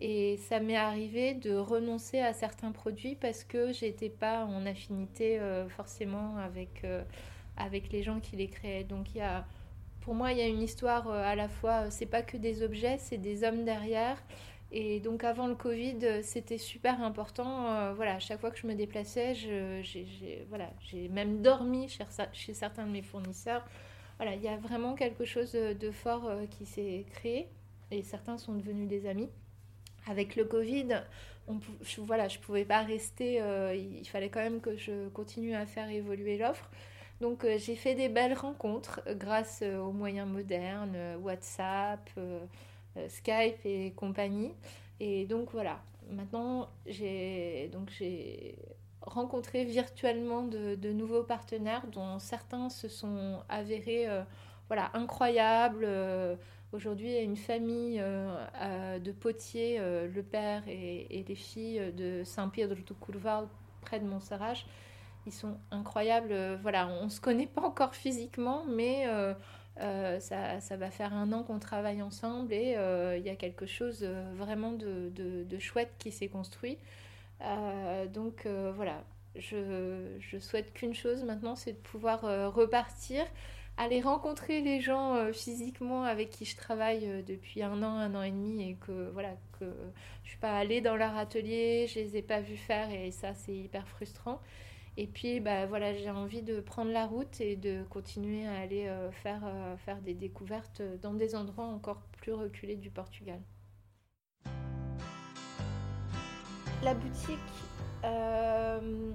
Et 0.00 0.38
ça 0.38 0.60
m'est 0.60 0.76
arrivé 0.76 1.34
de 1.34 1.54
renoncer 1.54 2.20
à 2.20 2.32
certains 2.32 2.72
produits 2.72 3.16
parce 3.16 3.44
que 3.44 3.70
j'étais 3.72 4.08
pas 4.08 4.46
en 4.46 4.64
affinité 4.64 5.38
euh, 5.38 5.68
forcément 5.68 6.38
avec, 6.38 6.84
euh, 6.84 7.02
avec 7.58 7.92
les 7.92 8.02
gens 8.02 8.18
qui 8.18 8.36
les 8.36 8.48
créaient. 8.48 8.84
Donc 8.84 9.14
y 9.14 9.20
a, 9.20 9.44
pour 10.00 10.14
moi, 10.14 10.32
il 10.32 10.38
y 10.38 10.40
a 10.40 10.46
une 10.46 10.62
histoire 10.62 11.10
euh, 11.10 11.22
à 11.22 11.34
la 11.34 11.48
fois, 11.50 11.90
c'est 11.90 12.06
pas 12.06 12.22
que 12.22 12.38
des 12.38 12.62
objets, 12.62 12.96
c'est 12.98 13.18
des 13.18 13.44
hommes 13.44 13.64
derrière. 13.64 14.16
Et 14.72 15.00
donc 15.00 15.22
avant 15.22 15.48
le 15.48 15.54
Covid, 15.54 16.22
c'était 16.22 16.56
super 16.56 17.02
important. 17.02 17.92
voilà, 17.94 18.20
chaque 18.20 18.40
fois 18.40 18.52
que 18.52 18.58
je 18.58 18.68
me 18.68 18.74
déplaçais, 18.74 19.34
j'ai 19.34 20.46
voilà, 20.48 20.70
même 21.10 21.42
dormi 21.42 21.88
chez 22.32 22.54
certains 22.54 22.86
de 22.86 22.92
mes 22.92 23.02
fournisseurs 23.02 23.66
voilà, 24.20 24.34
il 24.34 24.42
y 24.42 24.48
a 24.48 24.58
vraiment 24.58 24.96
quelque 24.96 25.24
chose 25.24 25.52
de 25.52 25.90
fort 25.90 26.26
euh, 26.26 26.44
qui 26.44 26.66
s'est 26.66 27.06
créé 27.10 27.48
et 27.90 28.02
certains 28.02 28.36
sont 28.36 28.52
devenus 28.52 28.86
des 28.86 29.06
amis. 29.06 29.30
Avec 30.06 30.36
le 30.36 30.44
Covid, 30.44 30.88
je, 31.80 32.02
voilà, 32.02 32.28
je 32.28 32.38
pouvais 32.38 32.66
pas 32.66 32.82
rester, 32.82 33.40
euh, 33.40 33.74
il 33.74 34.06
fallait 34.06 34.28
quand 34.28 34.40
même 34.40 34.60
que 34.60 34.76
je 34.76 35.08
continue 35.08 35.54
à 35.54 35.64
faire 35.64 35.88
évoluer 35.88 36.36
l'offre. 36.36 36.68
Donc 37.22 37.44
euh, 37.44 37.56
j'ai 37.56 37.76
fait 37.76 37.94
des 37.94 38.10
belles 38.10 38.34
rencontres 38.34 39.00
grâce 39.12 39.62
aux 39.62 39.92
moyens 39.92 40.28
modernes, 40.28 41.16
WhatsApp, 41.22 42.10
Skype 43.08 43.64
et 43.64 43.92
compagnie. 43.96 44.52
Et 45.00 45.24
donc 45.24 45.48
voilà, 45.52 45.80
maintenant 46.10 46.68
j'ai 46.84 47.70
rencontrer 49.02 49.64
virtuellement 49.64 50.42
de, 50.42 50.92
nouveaux 50.92 51.22
partenaires 51.22 51.86
dont 51.88 52.18
certains 52.18 52.68
se 52.68 52.88
sont 52.88 53.40
avérés 53.48 54.08
euh, 54.08 54.22
voilà, 54.68 54.90
incroyables. 54.94 55.84
Euh, 55.84 56.36
aujourd'hui, 56.72 57.08
il 57.08 57.14
y 57.14 57.18
a 57.18 57.22
une 57.22 57.36
famille 57.36 58.00
euh, 58.00 58.98
de 58.98 59.12
potiers, 59.12 59.78
le 59.78 60.22
père 60.22 60.62
et, 60.68 61.24
les 61.26 61.34
filles 61.34 61.92
de 61.96 62.22
Saint-Pedro 62.24 62.76
do 62.86 62.94
Curval, 62.94 63.48
près 63.80 64.00
de 64.00 64.04
Montserrat. 64.04 64.54
Ils 65.26 65.32
sont 65.32 65.58
incroyables. 65.70 66.58
voilà, 66.62 66.88
on 66.88 67.04
ne 67.04 67.10
se 67.10 67.20
connaît 67.20 67.46
pas 67.46 67.62
encore 67.62 67.94
physiquement, 67.94 68.64
mais 68.68 69.06
ça, 69.76 70.60
ça, 70.60 70.76
va 70.76 70.90
faire 70.90 71.12
un 71.12 71.32
an 71.32 71.42
qu'on 71.42 71.58
travaille 71.58 72.02
ensemble 72.02 72.52
et 72.52 72.76
il 73.16 73.22
y 73.22 73.28
a 73.30 73.36
quelque 73.36 73.66
chose 73.66 74.04
vraiment 74.34 74.72
de, 74.72 75.10
de 75.10 75.58
chouette 75.58 75.92
qui 75.98 76.12
s'est 76.12 76.28
construit. 76.28 76.78
Euh, 77.42 78.06
donc 78.06 78.46
euh, 78.46 78.72
voilà, 78.74 79.04
je, 79.34 80.38
souhaite 80.38 80.72
qu'une 80.72 80.94
chose 80.94 81.24
maintenant, 81.24 81.56
c'est 81.56 81.72
de 81.72 81.78
pouvoir 81.78 82.24
euh, 82.24 82.48
repartir, 82.48 83.24
aller 83.76 84.00
rencontrer 84.00 84.60
les 84.60 84.80
gens 84.80 85.32
physiquement 85.32 86.04
avec 86.04 86.30
qui 86.30 86.44
je 86.44 86.56
travaille 86.56 87.22
depuis 87.24 87.62
un 87.62 87.82
an, 87.82 87.96
un 87.96 88.14
an 88.14 88.22
et 88.22 88.30
demi, 88.30 88.68
et 88.68 88.74
que 88.74 89.10
voilà, 89.10 89.30
que 89.58 89.64
je 90.24 90.30
suis 90.30 90.38
pas 90.38 90.56
allée 90.58 90.80
dans 90.80 90.96
leur 90.96 91.16
atelier, 91.16 91.86
je 91.88 92.00
les 92.00 92.16
ai 92.18 92.22
pas 92.22 92.40
vus 92.40 92.56
faire, 92.56 92.90
et 92.90 93.10
ça 93.10 93.34
c'est 93.34 93.54
hyper 93.54 93.88
frustrant. 93.88 94.40
Et 94.96 95.06
puis, 95.06 95.40
bah, 95.40 95.66
voilà, 95.66 95.94
j'ai 95.94 96.10
envie 96.10 96.42
de 96.42 96.60
prendre 96.60 96.90
la 96.90 97.06
route 97.06 97.40
et 97.40 97.56
de 97.56 97.84
continuer 97.88 98.46
à 98.46 98.58
aller 98.58 98.92
faire, 99.22 99.42
faire 99.86 100.00
des 100.02 100.14
découvertes 100.14 100.82
dans 101.00 101.14
des 101.14 101.34
endroits 101.34 101.66
encore 101.66 102.02
plus 102.18 102.32
reculés 102.32 102.76
du 102.76 102.90
Portugal. 102.90 103.40
La 106.82 106.94
boutique, 106.94 107.38
euh, 108.04 109.12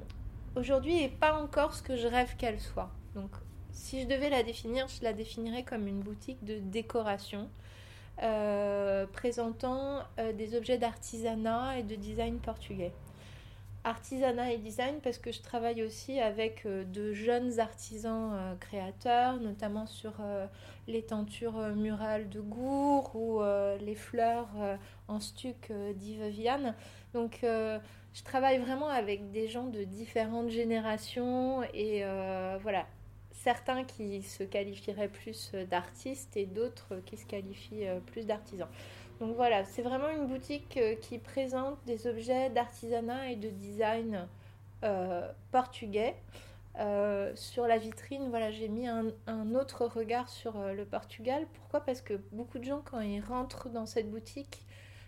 aujourd'hui, 0.56 0.96
n'est 0.96 1.10
pas 1.10 1.34
encore 1.34 1.74
ce 1.74 1.82
que 1.82 1.96
je 1.96 2.08
rêve 2.08 2.36
qu'elle 2.38 2.60
soit. 2.60 2.92
Donc, 3.16 3.32
si 3.72 4.02
je 4.02 4.08
devais 4.08 4.30
la 4.30 4.44
définir, 4.44 4.88
je 4.88 5.04
la 5.04 5.14
définirais 5.14 5.64
comme 5.64 5.88
une 5.88 6.02
boutique 6.02 6.44
de 6.44 6.60
décoration. 6.60 7.50
présentant 9.14 10.04
des 10.38 10.56
objets 10.56 10.78
d'artisanat 10.78 11.80
et 11.80 11.84
de 11.84 11.96
design 11.96 12.38
portugais 12.40 12.94
artisanat 13.86 14.52
et 14.52 14.58
design 14.58 14.96
parce 15.04 15.20
que 15.20 15.32
je 15.32 15.42
travaille 15.42 15.84
aussi 15.84 16.20
avec 16.20 16.66
euh, 16.66 16.84
de 16.86 17.14
jeunes 17.14 17.60
artisans 17.60 18.32
euh, 18.34 18.56
créateurs, 18.56 19.40
notamment 19.40 19.86
sur 19.86 20.14
euh, 20.20 20.48
les 20.88 21.04
tentures 21.04 21.60
murales 21.76 22.28
de 22.30 22.42
Gour 22.42 23.16
ou 23.16 23.42
les 23.82 23.96
fleurs 23.96 24.50
en 25.08 25.20
stuc 25.20 25.72
d'Yves 25.96 26.28
Vianne. 26.28 26.76
Donc 27.14 27.40
je 27.42 28.24
travaille 28.24 28.60
vraiment 28.60 28.88
avec 28.88 29.32
des 29.32 29.48
gens 29.48 29.66
de 29.66 29.84
différentes 29.84 30.50
générations 30.50 31.64
et 31.74 32.04
voilà, 32.62 32.86
certains 33.32 33.84
qui 33.84 34.22
se 34.22 34.44
qualifieraient 34.44 35.08
plus 35.08 35.54
d'artistes 35.72 36.38
et 36.38 36.46
d'autres 36.46 37.02
qui 37.08 37.18
se 37.18 37.26
qualifient 37.26 37.88
plus 38.06 38.28
d'artisans. 38.28 38.70
Donc 39.20 39.36
voilà, 39.36 39.64
c'est 39.64 39.82
vraiment 39.82 40.10
une 40.10 40.28
boutique 40.28 40.78
euh, 40.78 40.96
qui 40.96 41.20
présente 41.20 41.78
des 41.86 42.08
objets 42.08 42.50
d'artisanat 42.50 43.32
et 43.32 43.36
de 43.36 43.50
design 43.50 44.28
euh, 44.84 45.32
portugais. 45.52 46.16
Euh, 46.78 47.32
sur 47.36 47.66
la 47.66 47.78
vitrine, 47.78 48.30
voilà, 48.30 48.52
j'ai 48.52 48.68
mis 48.68 48.88
un, 48.88 49.06
autre 49.56 49.86
regard 49.86 50.28
sur 50.28 50.58
le 50.58 50.84
Portugal. 50.84 51.48
Pourquoi? 51.54 51.80
Parce 51.80 52.02
que 52.02 52.16
beaucoup 52.34 52.60
de 52.60 52.66
gens, 52.66 52.82
quand 52.84 53.00
ils 53.00 53.22
rentrent 53.22 53.70
dans 53.70 53.86
cette 53.86 54.12
boutique, 54.12 54.66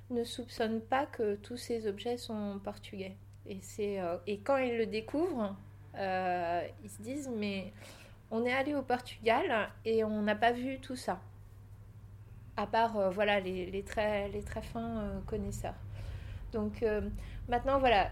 ne 0.09 0.23
soupçonnent 0.23 0.79
pas 0.79 1.05
que 1.05 1.35
tous 1.35 1.57
ces 1.57 1.85
objets 1.87 2.15
sont 2.15 2.61
portugais. 2.63 3.17
Et, 3.49 3.59
et 4.27 4.39
quand 4.39 4.55
ils 4.57 4.77
le 4.77 4.85
découvrent, 4.85 5.57
ils 5.95 6.89
se 6.89 7.01
disent, 7.01 7.29
mais 7.35 7.73
on 8.31 8.45
est 8.45 8.53
allé 8.53 8.73
au 8.73 8.81
Portugal 8.81 9.69
et 9.83 10.05
on 10.05 10.21
n'a 10.21 10.35
pas 10.35 10.53
vu 10.53 10.79
tout 10.79 10.95
ça 10.95 11.19
à 12.57 12.65
part 12.65 12.97
euh, 12.97 13.09
voilà, 13.11 13.39
les, 13.39 13.83
très, 13.83 14.27
les 14.29 14.41
très 14.41 14.61
fins 14.61 14.99
euh, 14.99 15.19
connaisseurs. 15.27 15.75
Donc 16.51 16.81
euh, 16.83 17.01
maintenant, 17.47 17.79
voilà, 17.79 18.09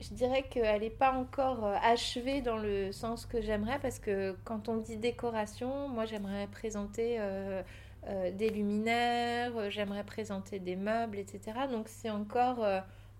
je 0.00 0.12
dirais 0.12 0.42
qu'elle 0.42 0.80
n'est 0.80 0.90
pas 0.90 1.12
encore 1.12 1.64
achevée 1.64 2.42
dans 2.42 2.58
le 2.58 2.90
sens 2.90 3.26
que 3.26 3.40
j'aimerais, 3.40 3.78
parce 3.78 3.98
que 3.98 4.36
quand 4.44 4.68
on 4.68 4.76
dit 4.76 4.96
décoration, 4.96 5.88
moi 5.88 6.04
j'aimerais 6.06 6.46
présenter 6.46 7.18
des 8.32 8.48
luminaires, 8.48 9.70
j'aimerais 9.70 10.04
présenter 10.04 10.58
des 10.58 10.74
meubles, 10.74 11.18
etc. 11.18 11.52
Donc 11.70 11.88
c'est 11.88 12.08
encore 12.08 12.66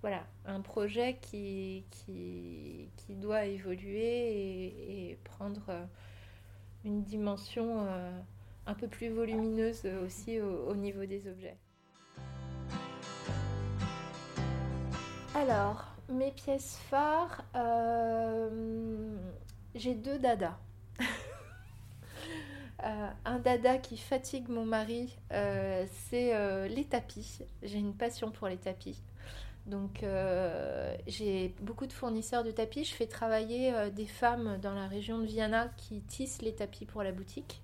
voilà, 0.01 0.23
un 0.47 0.63
projet 0.63 1.19
qui, 1.21 1.85
qui, 1.91 2.89
doit 3.11 3.45
évoluer 3.45 4.69
et 5.11 5.19
prendre 5.25 5.71
une 6.87 7.03
dimension 7.03 7.87
un 8.71 8.75
peu 8.75 8.87
plus 8.87 9.09
volumineuse 9.09 9.85
aussi 10.05 10.41
au, 10.41 10.75
niveau 10.77 11.05
des 11.05 11.27
objets. 11.27 11.57
Alors, 15.35 15.87
mes 16.09 16.31
pièces 16.31 16.79
phares, 16.89 17.45
euh, 17.57 19.17
j'ai 19.75 19.95
deux 19.95 20.19
dadas. 20.19 20.57
Euh, 22.83 23.11
un 23.27 23.39
dada 23.39 23.77
qui 23.77 23.99
fatigue 23.99 24.49
mon 24.49 24.65
mari, 24.65 25.15
euh, 25.33 25.85
c'est 26.09 26.33
les 26.71 26.85
tapis. 26.87 27.41
J'ai 27.63 27.77
une 27.77 27.95
passion 27.95 28.31
pour 28.31 28.49
les 28.49 28.57
tapis. 28.57 29.03
Donc 29.67 30.03
j'ai 31.07 31.55
beaucoup 31.61 31.87
de 31.87 31.93
fournisseurs 31.93 32.43
de 32.43 32.51
tapis. 32.51 32.85
Je 32.85 32.95
fais 32.95 33.05
travailler 33.05 33.91
des 33.91 34.07
femmes 34.07 34.57
dans 34.63 34.73
la 34.73 34.87
région 34.87 35.19
de 35.19 35.27
Viana 35.27 35.69
qui 35.77 36.01
tissent 36.01 36.41
les 36.41 36.55
tapis 36.55 36.87
pour 36.87 37.03
la 37.03 37.13
boutique. 37.13 37.61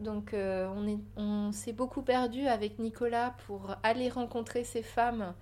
Donc 0.00 0.34
euh, 0.34 0.68
on 1.16 1.52
s'est 1.52 1.72
beaucoup 1.72 2.02
perdu 2.02 2.46
avec 2.46 2.78
Nicolas 2.78 3.34
pour 3.46 3.74
aller 3.82 4.10
rencontrer 4.10 4.62
ces 4.64 4.82
femmes, 4.82 5.34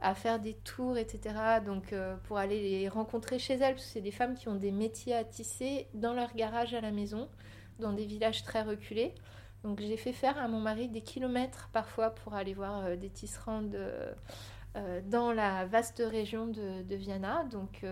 à 0.00 0.14
faire 0.14 0.40
des 0.40 0.54
tours, 0.54 0.98
etc. 0.98 1.60
Donc 1.64 1.92
euh, 1.92 2.16
pour 2.24 2.38
aller 2.38 2.60
les 2.60 2.88
rencontrer 2.88 3.38
chez 3.38 3.54
elles, 3.54 3.74
parce 3.74 3.86
que 3.86 3.92
c'est 3.92 4.00
des 4.00 4.10
femmes 4.10 4.34
qui 4.34 4.48
ont 4.48 4.56
des 4.56 4.72
métiers 4.72 5.14
à 5.14 5.24
tisser 5.24 5.86
dans 5.94 6.14
leur 6.14 6.34
garage 6.34 6.74
à 6.74 6.80
la 6.80 6.90
maison, 6.90 7.28
dans 7.78 7.92
des 7.92 8.04
villages 8.04 8.42
très 8.42 8.62
reculés. 8.62 9.14
Donc 9.62 9.80
j'ai 9.80 9.96
fait 9.96 10.12
faire 10.12 10.36
à 10.38 10.48
mon 10.48 10.60
mari 10.60 10.88
des 10.88 11.02
kilomètres 11.02 11.70
parfois 11.72 12.10
pour 12.10 12.34
aller 12.34 12.54
voir 12.54 12.84
euh, 12.84 12.96
des 12.96 13.10
tisserandes 13.10 13.76
dans 15.04 15.32
la 15.32 15.66
vaste 15.66 16.02
région 16.04 16.46
de, 16.46 16.82
de 16.82 16.96
Viana. 16.96 17.44
Donc 17.50 17.84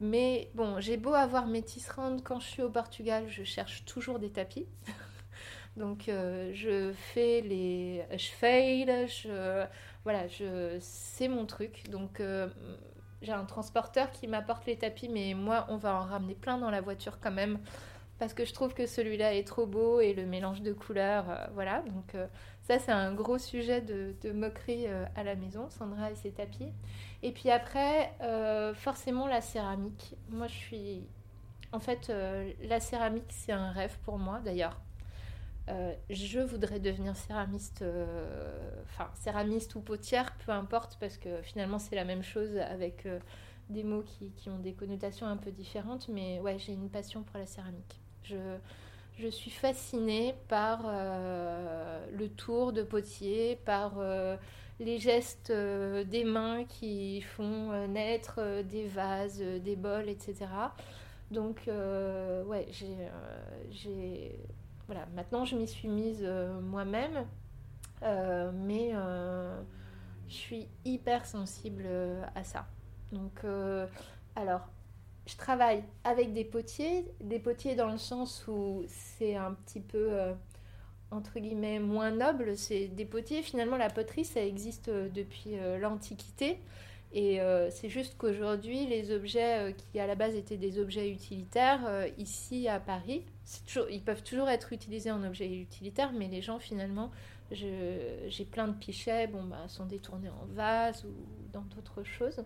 mais 0.00 0.48
bon, 0.54 0.78
j'ai 0.78 0.96
beau 0.96 1.12
avoir 1.12 1.46
mes 1.46 1.62
tisserandes 1.62 2.22
quand 2.22 2.38
je 2.38 2.46
suis 2.46 2.62
au 2.62 2.70
Portugal, 2.70 3.24
je 3.28 3.42
cherche 3.42 3.84
toujours 3.84 4.20
des 4.20 4.30
tapis. 4.30 4.66
Donc 5.78 6.08
euh, 6.08 6.50
je 6.52 6.92
fais 6.92 7.40
les, 7.40 8.04
je 8.16 8.28
fail, 8.30 8.86
je, 9.06 9.64
voilà, 10.04 10.26
je, 10.26 10.76
c'est 10.80 11.28
mon 11.28 11.46
truc. 11.46 11.88
Donc 11.90 12.20
euh, 12.20 12.48
j'ai 13.22 13.32
un 13.32 13.44
transporteur 13.44 14.10
qui 14.10 14.26
m'apporte 14.26 14.66
les 14.66 14.76
tapis, 14.76 15.08
mais 15.08 15.34
moi 15.34 15.66
on 15.68 15.76
va 15.76 15.94
en 15.94 16.04
ramener 16.04 16.34
plein 16.34 16.58
dans 16.58 16.70
la 16.70 16.80
voiture 16.80 17.20
quand 17.20 17.30
même 17.30 17.58
parce 18.18 18.34
que 18.34 18.44
je 18.44 18.52
trouve 18.52 18.74
que 18.74 18.86
celui-là 18.86 19.34
est 19.34 19.46
trop 19.46 19.64
beau 19.64 20.00
et 20.00 20.12
le 20.12 20.26
mélange 20.26 20.62
de 20.62 20.72
couleurs, 20.72 21.30
euh, 21.30 21.46
voilà. 21.54 21.82
Donc 21.82 22.16
ça 22.62 22.78
c'est 22.80 22.92
un 22.92 23.14
gros 23.14 23.38
sujet 23.38 23.80
de, 23.80 24.14
de 24.20 24.32
moquerie 24.32 24.86
à 25.14 25.22
la 25.22 25.36
maison, 25.36 25.70
Sandra 25.70 26.10
et 26.10 26.16
ses 26.16 26.32
tapis. 26.32 26.72
Et 27.22 27.32
puis 27.32 27.50
après, 27.50 28.12
forcément 28.74 29.28
la 29.28 29.40
céramique. 29.40 30.16
Moi 30.28 30.48
je 30.48 30.54
suis, 30.54 31.06
en 31.72 31.80
fait, 31.80 32.12
la 32.62 32.80
céramique 32.80 33.30
c'est 33.30 33.52
un 33.52 33.70
rêve 33.70 33.96
pour 34.04 34.18
moi 34.18 34.40
d'ailleurs 34.44 34.78
euh, 35.68 35.92
je 36.08 36.40
voudrais 36.40 36.80
devenir 36.80 37.14
céramiste, 37.16 37.82
euh, 37.82 38.82
enfin 38.84 39.10
céramiste 39.14 39.74
ou 39.74 39.80
potière, 39.80 40.34
peu 40.46 40.52
importe, 40.52 40.96
parce 40.98 41.18
que 41.18 41.42
finalement 41.42 41.78
c'est 41.78 41.96
la 41.96 42.04
même 42.04 42.22
chose 42.22 42.56
avec 42.56 43.04
euh, 43.04 43.18
des 43.68 43.82
mots 43.84 44.02
qui, 44.02 44.48
ont 44.48 44.58
des 44.58 44.72
connotations 44.72 45.26
un 45.26 45.36
peu 45.36 45.50
différentes, 45.50 46.08
mais 46.08 46.40
ouais, 46.40 46.58
j'ai 46.58 46.72
une 46.72 46.88
passion 46.88 47.22
pour 47.22 47.38
la 47.38 47.46
céramique. 47.46 48.00
Je, 48.22 48.56
je 49.18 49.28
suis 49.28 49.50
fascinée 49.50 50.34
par 50.48 50.84
le 50.84 52.28
tour 52.28 52.72
de 52.72 52.82
potier, 52.82 53.58
par 53.64 54.00
les 54.80 54.98
gestes 54.98 55.52
des 55.52 56.24
mains 56.24 56.64
qui 56.64 57.20
font 57.20 57.86
naître 57.88 58.62
des 58.62 58.86
vases, 58.86 59.40
des 59.40 59.76
bols, 59.76 60.08
etc. 60.08 60.46
Donc, 61.30 61.62
ouais, 61.66 62.66
j'ai 63.70 64.38
voilà, 64.88 65.06
maintenant 65.14 65.44
je 65.44 65.54
m'y 65.54 65.68
suis 65.68 65.86
mise 65.86 66.20
euh, 66.22 66.60
moi-même, 66.60 67.26
euh, 68.02 68.50
mais 68.54 68.90
euh, 68.94 69.60
je 70.28 70.34
suis 70.34 70.68
hyper 70.86 71.26
sensible 71.26 71.86
à 72.34 72.42
ça. 72.42 72.66
Donc, 73.12 73.44
alors, 74.34 74.66
je 75.26 75.36
travaille 75.36 75.84
avec 76.04 76.32
des 76.32 76.44
potiers, 76.44 77.04
des 77.20 77.38
potiers 77.38 77.74
dans 77.74 77.90
le 77.90 77.98
sens 77.98 78.46
où 78.48 78.82
c'est 78.88 79.36
un 79.36 79.52
petit 79.52 79.80
peu 79.80 80.10
entre 81.10 81.38
guillemets 81.38 81.80
moins 81.80 82.10
noble, 82.10 82.56
c'est 82.56 82.88
des 82.88 83.06
potiers. 83.06 83.42
Finalement, 83.42 83.78
la 83.78 83.88
poterie, 83.88 84.26
ça 84.26 84.42
existe 84.42 84.90
depuis 84.90 85.56
l'Antiquité. 85.80 86.60
Et 87.12 87.40
c'est 87.70 87.88
juste 87.88 88.16
qu'aujourd'hui, 88.18 88.86
les 88.86 89.12
objets 89.12 89.74
qui 89.76 89.98
à 89.98 90.06
la 90.06 90.14
base 90.14 90.34
étaient 90.34 90.58
des 90.58 90.78
objets 90.78 91.10
utilitaires, 91.10 91.80
ici 92.18 92.68
à 92.68 92.78
Paris, 92.80 93.24
ils 93.90 94.02
peuvent 94.02 94.22
toujours 94.22 94.50
être 94.50 94.74
utilisés 94.74 95.10
en 95.10 95.24
objet 95.24 95.50
utilitaire, 95.50 96.12
mais 96.12 96.28
les 96.28 96.42
gens 96.42 96.58
finalement, 96.58 97.10
j'ai 97.50 98.44
plein 98.50 98.68
de 98.68 98.74
pichets, 98.74 99.26
bon, 99.26 99.44
bah, 99.44 99.68
sont 99.68 99.86
détournés 99.86 100.28
en 100.28 100.44
vase 100.52 101.04
ou 101.06 101.14
dans 101.52 101.62
d'autres 101.62 102.02
choses. 102.02 102.44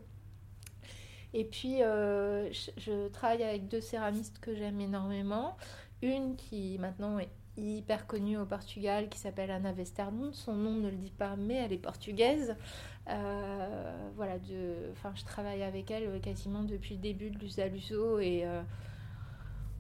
Et 1.34 1.44
puis, 1.44 1.82
euh, 1.82 2.52
je, 2.52 3.08
travaille 3.08 3.42
avec 3.42 3.68
deux 3.68 3.80
céramistes 3.80 4.38
que 4.38 4.54
j'aime 4.54 4.80
énormément. 4.80 5.56
Une 6.02 6.36
qui 6.36 6.76
maintenant 6.78 7.18
est 7.18 7.30
hyper 7.56 8.06
connue 8.06 8.38
au 8.38 8.46
Portugal, 8.46 9.08
qui 9.08 9.18
s'appelle 9.18 9.50
Anna 9.50 9.72
Westernund. 9.72 10.34
Son 10.34 10.54
nom 10.54 10.72
ne 10.72 10.88
le 10.88 10.96
dit 10.96 11.10
pas, 11.10 11.36
mais 11.36 11.54
elle 11.54 11.72
est 11.72 11.78
portugaise. 11.78 12.56
Euh, 13.08 14.10
voilà, 14.16 14.36
enfin, 14.92 15.12
je 15.14 15.24
travaille 15.24 15.62
avec 15.62 15.90
elle 15.90 16.20
quasiment 16.20 16.62
depuis 16.62 16.94
le 16.94 17.00
début 17.00 17.30
de 17.30 17.38
l'Usaluso 17.38 18.20
et 18.20 18.42
euh, 18.44 18.62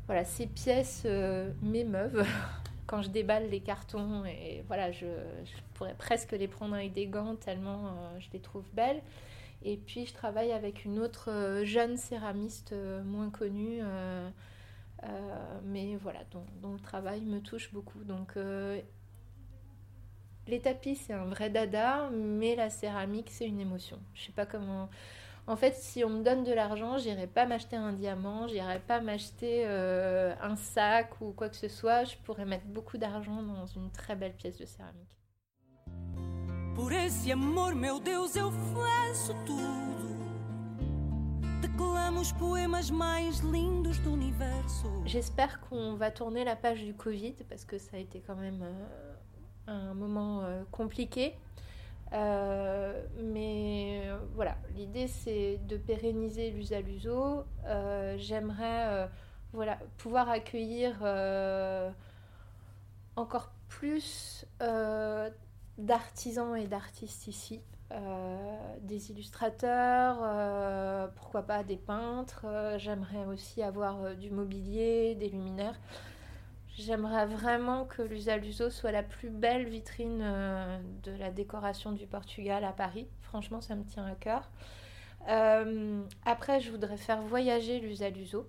voilà, 0.06 0.24
ces 0.24 0.46
pièces 0.46 1.04
euh, 1.06 1.52
m'émeuvent 1.62 2.26
quand 2.86 3.02
je 3.02 3.10
déballe 3.10 3.48
les 3.48 3.60
cartons 3.60 4.24
et 4.24 4.64
voilà, 4.66 4.90
je, 4.90 5.06
pourrais 5.74 5.94
presque 5.94 6.32
les 6.32 6.48
prendre 6.48 6.74
avec 6.74 6.92
des 6.92 7.06
gants 7.06 7.36
tellement 7.36 7.86
euh, 7.86 8.18
je 8.18 8.28
les 8.32 8.40
trouve 8.40 8.64
belles. 8.74 9.02
Et 9.64 9.76
puis 9.76 10.06
je 10.06 10.12
travaille 10.12 10.50
avec 10.50 10.84
une 10.84 10.98
autre 10.98 11.62
jeune 11.62 11.96
céramiste 11.96 12.74
moins 13.04 13.30
connue, 13.30 13.80
mais 15.64 15.96
voilà, 15.96 16.20
dont, 16.30 16.72
le 16.72 16.80
travail 16.80 17.22
me 17.22 17.40
touche 17.40 17.72
beaucoup. 17.72 18.04
Donc 18.04 18.36
les 20.48 20.60
tapis, 20.60 20.96
c'est 20.96 21.12
un 21.12 21.24
vrai 21.26 21.50
dada, 21.50 22.10
mais 22.10 22.56
la 22.56 22.70
céramique, 22.70 23.30
c'est 23.30 23.46
une 23.46 23.60
émotion. 23.60 23.98
Je 24.14 24.24
sais 24.26 24.32
pas 24.32 24.46
comment. 24.46 24.88
En 25.46 25.56
fait, 25.56 25.74
si 25.74 26.04
on 26.04 26.08
me 26.08 26.22
donne 26.22 26.44
de 26.44 26.52
l'argent, 26.52 26.98
j'irai 26.98 27.26
pas 27.26 27.46
m'acheter 27.46 27.76
un 27.76 27.92
diamant, 27.92 28.46
j'irai 28.46 28.78
pas 28.78 29.00
m'acheter 29.00 29.64
euh, 29.66 30.34
un 30.40 30.56
sac 30.56 31.20
ou 31.20 31.32
quoi 31.32 31.48
que 31.48 31.56
ce 31.56 31.68
soit. 31.68 32.04
Je 32.04 32.16
pourrais 32.24 32.44
mettre 32.44 32.66
beaucoup 32.66 32.96
d'argent 32.96 33.42
dans 33.42 33.66
une 33.66 33.90
très 33.90 34.14
belle 34.14 34.34
pièce 34.34 34.58
de 34.58 34.66
céramique. 34.66 35.08
Por 36.74 36.92
esse 36.92 37.30
amor, 37.30 37.74
meu. 37.74 38.00
J'espère 45.06 45.60
qu'on 45.60 45.94
va 45.94 46.10
tourner 46.10 46.44
la 46.44 46.56
page 46.56 46.84
du 46.84 46.94
Covid 46.94 47.34
parce 47.48 47.64
que 47.64 47.78
ça 47.78 47.96
a 47.96 48.00
été 48.00 48.20
quand 48.20 48.36
même. 48.36 48.62
Euh, 48.62 48.84
un 49.66 49.94
moment 49.94 50.42
euh, 50.42 50.62
compliqué. 50.70 51.34
Euh, 52.12 53.06
mais 53.22 54.02
voilà, 54.34 54.56
l'idée 54.74 55.06
c'est 55.06 55.58
de 55.66 55.76
pérenniser 55.76 56.50
l'usa 56.50 56.80
l'uso. 56.80 57.44
J'aimerais 58.16 59.08
voilà, 59.52 59.78
pouvoir 59.98 60.28
accueillir 60.28 61.02
encore 63.16 63.50
plus 63.68 64.44
d'artisans 65.78 66.56
et 66.56 66.66
d'artistes 66.66 67.26
ici. 67.28 67.60
Des 68.80 69.10
illustrateurs, 69.10 71.10
pourquoi 71.16 71.42
pas 71.42 71.62
des 71.62 71.76
peintres. 71.76 72.46
J'aimerais 72.78 73.26
aussi 73.26 73.62
avoir 73.62 74.16
du 74.16 74.30
mobilier, 74.30 75.14
des 75.14 75.28
luminaires. 75.28 75.78
J'aimerais 76.78 77.26
vraiment 77.26 77.84
que 77.84 78.00
l'Usaluso 78.00 78.70
soit 78.70 78.92
la 78.92 79.02
plus 79.02 79.28
belle 79.28 79.68
vitrine 79.68 80.20
euh, 80.22 80.78
de 81.02 81.12
la 81.12 81.30
décoration 81.30 81.92
du 81.92 82.06
Portugal 82.06 82.64
à 82.64 82.72
Paris. 82.72 83.06
Franchement, 83.20 83.60
ça 83.60 83.76
me 83.76 83.84
tient 83.84 84.06
à 84.06 84.14
cœur. 84.14 84.50
Euh, 85.28 86.02
après, 86.24 86.60
je 86.60 86.70
voudrais 86.70 86.96
faire 86.96 87.20
voyager 87.20 87.78
l'Usaluso. 87.78 88.48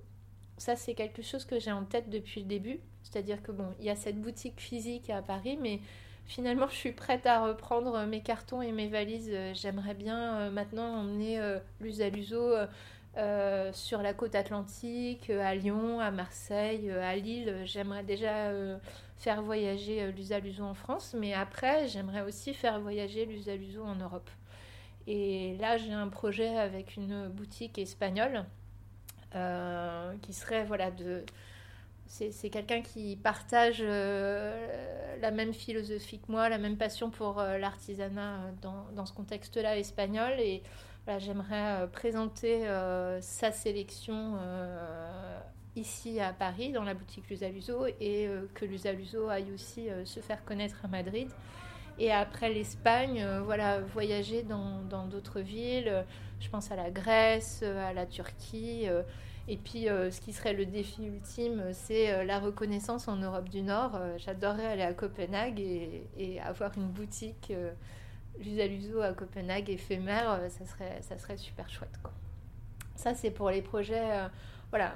Ça, 0.58 0.78
c'est 0.78 0.94
quelque 0.94 1.22
chose 1.22 1.44
que 1.44 1.60
j'ai 1.60 1.74
en 1.74 1.84
tête 1.84 2.10
depuis 2.10 2.42
le 2.42 2.48
début. 2.48 2.80
C'est-à-dire 3.04 3.44
que, 3.44 3.52
bon, 3.52 3.74
il 3.80 3.86
y 3.86 3.90
a 3.90 3.96
cette 3.98 4.22
boutique 4.22 4.62
physique 4.62 5.10
à 5.10 5.22
Paris, 5.22 5.60
mais 5.62 5.82
finalement, 6.26 6.68
je 6.68 6.76
suis 6.76 6.92
prête 6.92 7.26
à 7.26 7.46
reprendre 7.46 8.06
mes 8.06 8.22
cartons 8.22 8.62
et 8.62 8.72
mes 8.72 8.88
valises. 8.88 9.32
J'aimerais 9.54 9.94
bien 9.94 10.36
euh, 10.36 10.50
maintenant 10.50 11.00
emmener 11.00 11.40
l'Usaluso 11.80 12.54
euh, 13.16 13.72
sur 13.74 14.02
la 14.02 14.16
côte 14.16 14.34
atlantique, 14.34 15.30
euh, 15.30 15.40
à 15.44 15.54
Lyon, 15.54 16.00
à 16.00 16.10
Marseille, 16.10 16.90
euh, 16.90 17.04
à 17.04 17.16
Lille. 17.16 17.62
J'aimerais 17.64 18.04
déjà 18.04 18.52
faire 19.18 19.44
voyager 19.44 20.12
l'Usaluso 20.12 20.64
en 20.64 20.74
France, 20.74 21.16
mais 21.18 21.34
après, 21.34 21.88
j'aimerais 21.88 22.22
aussi 22.22 22.56
faire 22.56 22.80
voyager 22.80 23.26
l'Usaluso 23.26 23.84
en 23.84 23.96
Europe. 23.96 24.30
Et 25.06 25.58
là, 25.58 25.78
j'ai 25.78 25.94
un 25.94 26.08
projet 26.08 26.58
avec 26.58 26.98
une 26.98 27.28
boutique 27.28 27.78
espagnole 27.78 28.46
qui 30.22 30.34
serait, 30.34 30.64
voilà, 30.64 30.92
de. 30.92 31.24
C'est 32.32 32.50
quelqu'un 32.50 32.82
qui 32.82 33.16
partage 33.16 33.82
la 33.82 35.32
même 35.32 35.54
philosophie 35.54 36.20
que 36.20 36.32
moi, 36.32 36.48
la 36.48 36.60
même 36.60 36.78
passion 36.78 37.10
pour 37.10 37.42
l'artisanat 37.42 38.52
dans, 38.62 38.86
dans, 38.96 39.06
ce 39.06 39.14
contexte-là 39.14 39.78
espagnol. 39.78 40.34
Et 40.40 40.62
J'aimerais 41.20 41.82
euh, 41.82 41.88
présenter 41.88 42.66
euh, 42.66 43.20
sa 43.20 43.52
sélection 43.52 44.38
euh, 44.40 45.40
ici 45.76 46.20
à 46.22 46.32
Paris, 46.32 46.72
dans 46.72 46.84
la 46.84 46.94
boutique 46.94 47.30
Lusaluso, 47.30 47.86
et 48.00 48.30
que 48.54 48.64
Lusaluso 48.64 49.28
aille 49.28 49.52
aussi 49.54 49.88
se 50.06 50.20
faire 50.20 50.46
connaître 50.46 50.78
à 50.86 50.88
Madrid. 50.88 51.28
Et 52.00 52.12
après 52.12 52.54
l'Espagne, 52.54 53.26
voilà, 53.44 53.82
voyager 53.82 54.44
dans 54.44 55.06
d'autres 55.08 55.40
villes. 55.40 56.06
Je 56.40 56.50
pense 56.50 56.72
à 56.72 56.76
la 56.76 56.92
Grèce, 56.92 57.64
à 57.64 57.92
la 57.92 58.06
Turquie. 58.06 58.88
Et 59.48 59.58
puis, 59.58 59.86
ce 59.86 60.22
qui 60.22 60.34
serait 60.34 60.54
le 60.54 60.66
défi 60.66 61.06
ultime, 61.06 61.64
c'est 61.74 62.26
la 62.26 62.40
reconnaissance 62.40 63.08
en 63.08 63.18
Europe 63.18 63.50
du 63.50 63.62
Nord. 63.62 64.00
J'adorerais 64.18 64.68
aller 64.68 64.84
à 64.84 64.94
Copenhague 64.94 65.60
et, 65.60 66.40
avoir 66.42 66.78
une 66.78 66.88
boutique 66.88 67.52
l'uso 68.40 69.02
à 69.02 69.14
Copenhague 69.14 69.70
éphémère, 69.70 70.32
euh, 70.32 70.50
ça 70.50 70.66
serait, 70.66 71.02
ça 71.02 71.18
serait 71.18 71.38
super 71.38 71.70
chouette. 71.70 72.00
Quoi. 72.02 72.12
Ça, 72.96 73.14
c'est 73.14 73.32
pour 73.32 73.50
les 73.50 73.62
projets. 73.62 74.12
Euh, 74.12 74.28
voilà, 74.70 74.96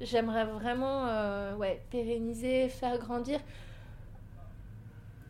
j'aimerais 0.00 0.44
vraiment 0.44 1.06
euh, 1.06 1.74
pérenniser, 1.90 2.68
faire 2.68 2.98
grandir 2.98 3.40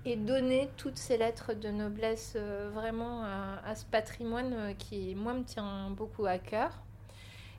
et 0.06 0.16
donner 0.16 0.68
toutes 0.76 0.98
ces 0.98 1.16
lettres 1.16 1.54
de 1.54 1.68
noblesse 1.70 2.36
vraiment 2.74 3.24
à, 3.24 3.74
ce 3.74 3.86
patrimoine 3.86 4.74
qui, 4.76 5.14
moi, 5.14 5.32
me 5.32 5.44
tient 5.44 5.88
beaucoup 5.92 6.26
à 6.26 6.36
cœur. 6.36 6.83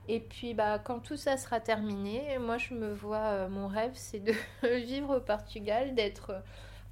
Et 0.08 0.20
puis, 0.20 0.53
bah, 0.53 0.80
quand 0.80 0.99
tout 0.99 1.18
ça 1.18 1.38
sera 1.38 1.60
terminé, 1.60 2.38
moi, 2.39 2.58
je 2.58 2.74
me 2.74 2.93
vois, 2.93 3.47
mon 3.49 3.68
rêve, 3.68 3.91
c'est 3.95 4.20
de 4.20 4.34
vivre 4.64 5.18
au 5.18 5.20
Portugal, 5.20 5.95
d'être 5.95 6.43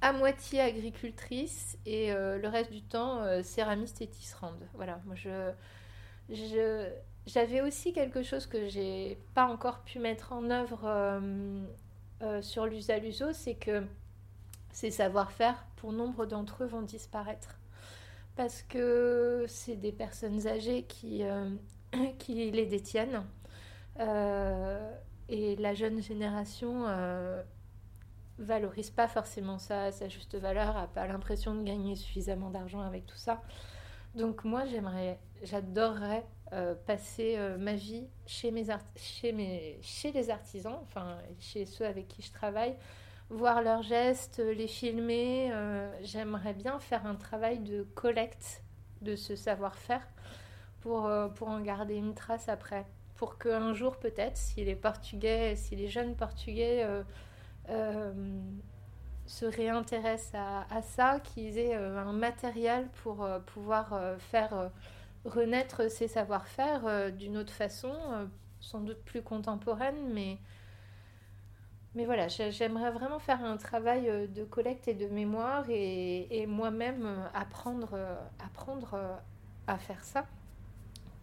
à 0.04 0.12
moitié 0.12 0.60
agricultrice 0.60 1.78
et 1.86 2.12
euh, 2.12 2.38
le 2.38 2.46
reste 2.46 2.70
du 2.70 2.82
temps 2.82 3.22
euh, 3.22 3.42
céramiste 3.42 4.02
et 4.02 4.06
tisserande. 4.06 4.68
Voilà, 4.74 5.00
moi 5.06 5.14
je, 5.14 6.90
j'avais 7.26 7.62
aussi 7.62 7.94
quelque 7.94 8.22
chose 8.22 8.46
que 8.46 8.68
j'ai 8.68 9.18
pas 9.32 9.46
encore 9.46 9.80
pu 9.80 9.98
mettre 9.98 10.34
en 10.34 10.50
œuvre 10.50 10.82
euh, 10.84 12.42
sur 12.42 12.66
l'usaluso, 12.66 13.32
c'est 13.32 13.54
que 13.54 13.82
ces 14.72 14.90
savoir-faire, 14.90 15.64
pour 15.76 15.92
nombre 15.92 16.26
d'entre 16.26 16.64
eux, 16.64 16.66
vont 16.66 16.82
disparaître. 16.82 17.58
Parce 18.36 18.62
que 18.62 19.46
c'est 19.48 19.76
des 19.76 19.92
personnes 19.92 20.46
âgées 20.46 20.82
qui, 20.82 21.22
qui 22.18 22.50
les 22.50 22.66
détiennent. 22.66 23.24
et 25.28 25.56
la 25.56 25.74
jeune 25.74 26.02
génération 26.02 26.86
valorise 28.38 28.90
pas 28.90 29.08
forcément 29.08 29.58
ça 29.58 29.92
sa 29.92 30.08
juste 30.08 30.36
valeur, 30.36 30.76
a 30.76 30.86
pas 30.88 31.06
l'impression 31.06 31.54
de 31.54 31.62
gagner 31.62 31.96
suffisamment 31.96 32.50
d'argent 32.50 32.80
avec 32.80 33.06
tout 33.06 33.16
ça. 33.16 33.42
Donc 34.14 34.44
moi 34.44 34.64
j'aimerais, 34.66 35.18
j'adorerais 35.42 36.24
euh, 36.52 36.74
passer 36.86 37.34
euh, 37.36 37.56
ma 37.58 37.74
vie 37.74 38.06
chez, 38.26 38.50
mes 38.50 38.66
chez, 38.96 39.32
mes, 39.32 39.78
chez 39.82 40.12
les 40.12 40.30
artisans, 40.30 40.78
enfin 40.82 41.18
chez 41.40 41.66
ceux 41.66 41.84
avec 41.84 42.08
qui 42.08 42.22
je 42.22 42.32
travaille, 42.32 42.76
voir 43.28 43.62
leurs 43.62 43.82
gestes, 43.82 44.38
les 44.38 44.68
filmer. 44.68 45.50
Euh, 45.52 45.90
j'aimerais 46.02 46.54
bien 46.54 46.78
faire 46.78 47.06
un 47.06 47.16
travail 47.16 47.58
de 47.60 47.82
collecte 47.94 48.62
de 49.02 49.16
ce 49.16 49.36
savoir-faire 49.36 50.06
pour, 50.84 51.10
pour 51.34 51.48
en 51.48 51.60
garder 51.60 51.96
une 51.96 52.14
trace 52.14 52.48
après. 52.48 52.86
Pour 53.16 53.38
qu'un 53.38 53.72
jour 53.72 53.96
peut-être, 53.96 54.36
si 54.36 54.64
les 54.64 54.76
Portugais, 54.76 55.56
si 55.56 55.74
les 55.74 55.88
jeunes 55.88 56.14
Portugais 56.14 56.86
euh, 57.70 58.22
se 59.26 59.46
réintéressent 59.46 60.34
à, 60.70 60.82
ça, 60.82 61.18
qu'ils 61.20 61.56
aient 61.56 61.74
euh, 61.74 61.98
un 61.98 62.12
matériel 62.12 62.88
pour 63.02 63.24
euh, 63.24 63.38
pouvoir 63.40 63.98
faire 64.18 64.70
renaître 65.24 65.90
ces 65.90 66.08
savoir-faire 66.08 67.10
d'une 67.12 67.38
autre 67.38 67.52
façon, 67.52 67.94
sans 68.60 68.80
doute 68.80 69.02
plus 69.06 69.22
contemporaine, 69.22 70.12
mais, 70.12 70.36
mais 71.94 72.04
voilà, 72.04 72.28
j'aimerais 72.28 72.90
vraiment 72.90 73.18
faire 73.18 73.42
un 73.42 73.56
travail 73.56 74.28
de 74.28 74.44
collecte 74.44 74.86
et 74.86 74.92
de 74.92 75.06
mémoire 75.06 75.64
et, 75.70 76.44
moi-même 76.46 77.08
apprendre, 77.32 77.98
apprendre 78.38 78.98
à 79.66 79.78
faire 79.78 80.04
ça. 80.04 80.26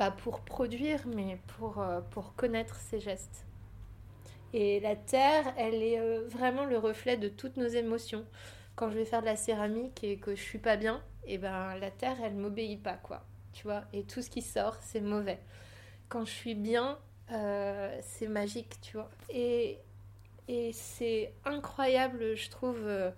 Pas 0.01 0.09
pour 0.09 0.39
produire, 0.39 0.99
mais 1.05 1.37
pour, 1.45 1.85
pour 2.09 2.33
connaître 2.33 2.75
ces 2.77 2.99
gestes. 2.99 3.45
Et 4.51 4.79
la 4.79 4.95
terre, 4.95 5.53
elle 5.57 5.75
est 5.75 5.99
euh, 5.99 6.27
vraiment 6.27 6.65
le 6.65 6.79
reflet 6.79 7.17
de 7.17 7.29
toutes 7.29 7.55
nos 7.55 7.67
émotions. 7.67 8.25
Quand 8.75 8.89
je 8.89 8.97
vais 8.97 9.05
faire 9.05 9.21
de 9.21 9.27
la 9.27 9.35
céramique 9.35 10.03
et 10.03 10.17
que 10.17 10.33
je 10.33 10.41
suis 10.41 10.57
pas 10.57 10.75
bien, 10.75 11.03
et 11.27 11.35
eh 11.35 11.37
ben 11.37 11.75
la 11.75 11.91
terre, 11.91 12.17
elle 12.23 12.33
m'obéit 12.33 12.81
pas, 12.81 12.95
quoi. 12.95 13.23
Tu 13.53 13.61
vois? 13.61 13.83
Et 13.93 14.01
tout 14.01 14.23
ce 14.23 14.31
qui 14.31 14.41
sort, 14.41 14.75
c'est 14.81 15.01
mauvais. 15.01 15.37
Quand 16.09 16.25
je 16.25 16.31
suis 16.31 16.55
bien, 16.55 16.97
euh, 17.31 17.95
c'est 18.01 18.27
magique, 18.27 18.81
tu 18.81 18.97
vois. 18.97 19.11
Et, 19.29 19.77
et 20.47 20.73
c'est 20.73 21.31
incroyable, 21.45 22.35
je 22.35 22.49
trouve, 22.49 22.81
euh, 22.87 23.11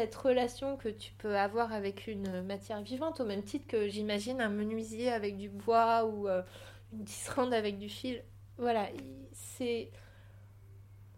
cette 0.00 0.14
relation 0.14 0.78
que 0.78 0.88
tu 0.88 1.12
peux 1.18 1.36
avoir 1.36 1.74
avec 1.74 2.06
une 2.06 2.40
matière 2.42 2.80
vivante, 2.80 3.20
au 3.20 3.26
même 3.26 3.42
titre 3.42 3.66
que 3.66 3.86
j'imagine 3.86 4.40
un 4.40 4.48
menuisier 4.48 5.12
avec 5.12 5.36
du 5.36 5.50
bois 5.50 6.06
ou 6.06 6.26
une 6.26 7.04
tisserande 7.04 7.52
avec 7.52 7.78
du 7.78 7.90
fil. 7.90 8.24
Voilà, 8.56 8.88
c'est 9.32 9.90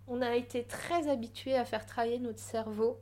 on 0.09 0.20
a 0.20 0.35
été 0.35 0.64
très 0.64 1.09
habitué 1.09 1.55
à 1.55 1.64
faire 1.64 1.87
travailler 1.87 2.18
notre 2.18 2.41
cerveau 2.41 2.99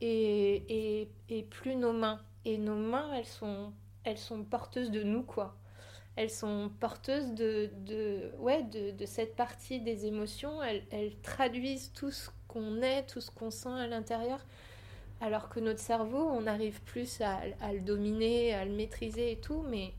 et, 0.00 1.08
et, 1.28 1.42
plus 1.44 1.76
nos 1.76 1.92
mains. 1.92 2.20
Et 2.44 2.58
nos 2.58 2.74
mains, 2.74 3.12
elles 3.14 3.24
sont, 3.24 3.72
elles 4.02 4.18
sont 4.18 4.42
porteuses 4.42 4.90
de 4.90 5.04
nous, 5.04 5.22
quoi. 5.22 5.56
Elles 6.16 6.30
sont 6.30 6.72
porteuses 6.80 7.34
de, 7.34 7.70
de 7.86 8.32
ouais, 8.38 8.64
de, 8.64 8.90
de, 8.90 9.06
cette 9.06 9.36
partie 9.36 9.80
des 9.80 10.06
émotions. 10.06 10.60
Elles 10.60 11.20
traduisent 11.22 11.92
tout 11.92 12.10
ce 12.10 12.30
qu'on 12.48 12.82
est, 12.82 13.06
tout 13.06 13.20
ce 13.20 13.30
qu'on 13.30 13.52
sent 13.52 13.68
à 13.68 13.86
l'intérieur. 13.86 14.44
Alors 15.20 15.48
que 15.48 15.58
notre 15.58 15.80
cerveau, 15.80 16.28
on 16.30 16.46
arrive 16.46 16.80
plus 16.82 17.20
à, 17.20 17.40
à, 17.60 17.72
le 17.72 17.80
dominer, 17.80 18.54
à 18.54 18.64
le 18.64 18.72
maîtriser 18.72 19.32
et 19.32 19.40
tout, 19.40 19.64
mais, 19.68 19.92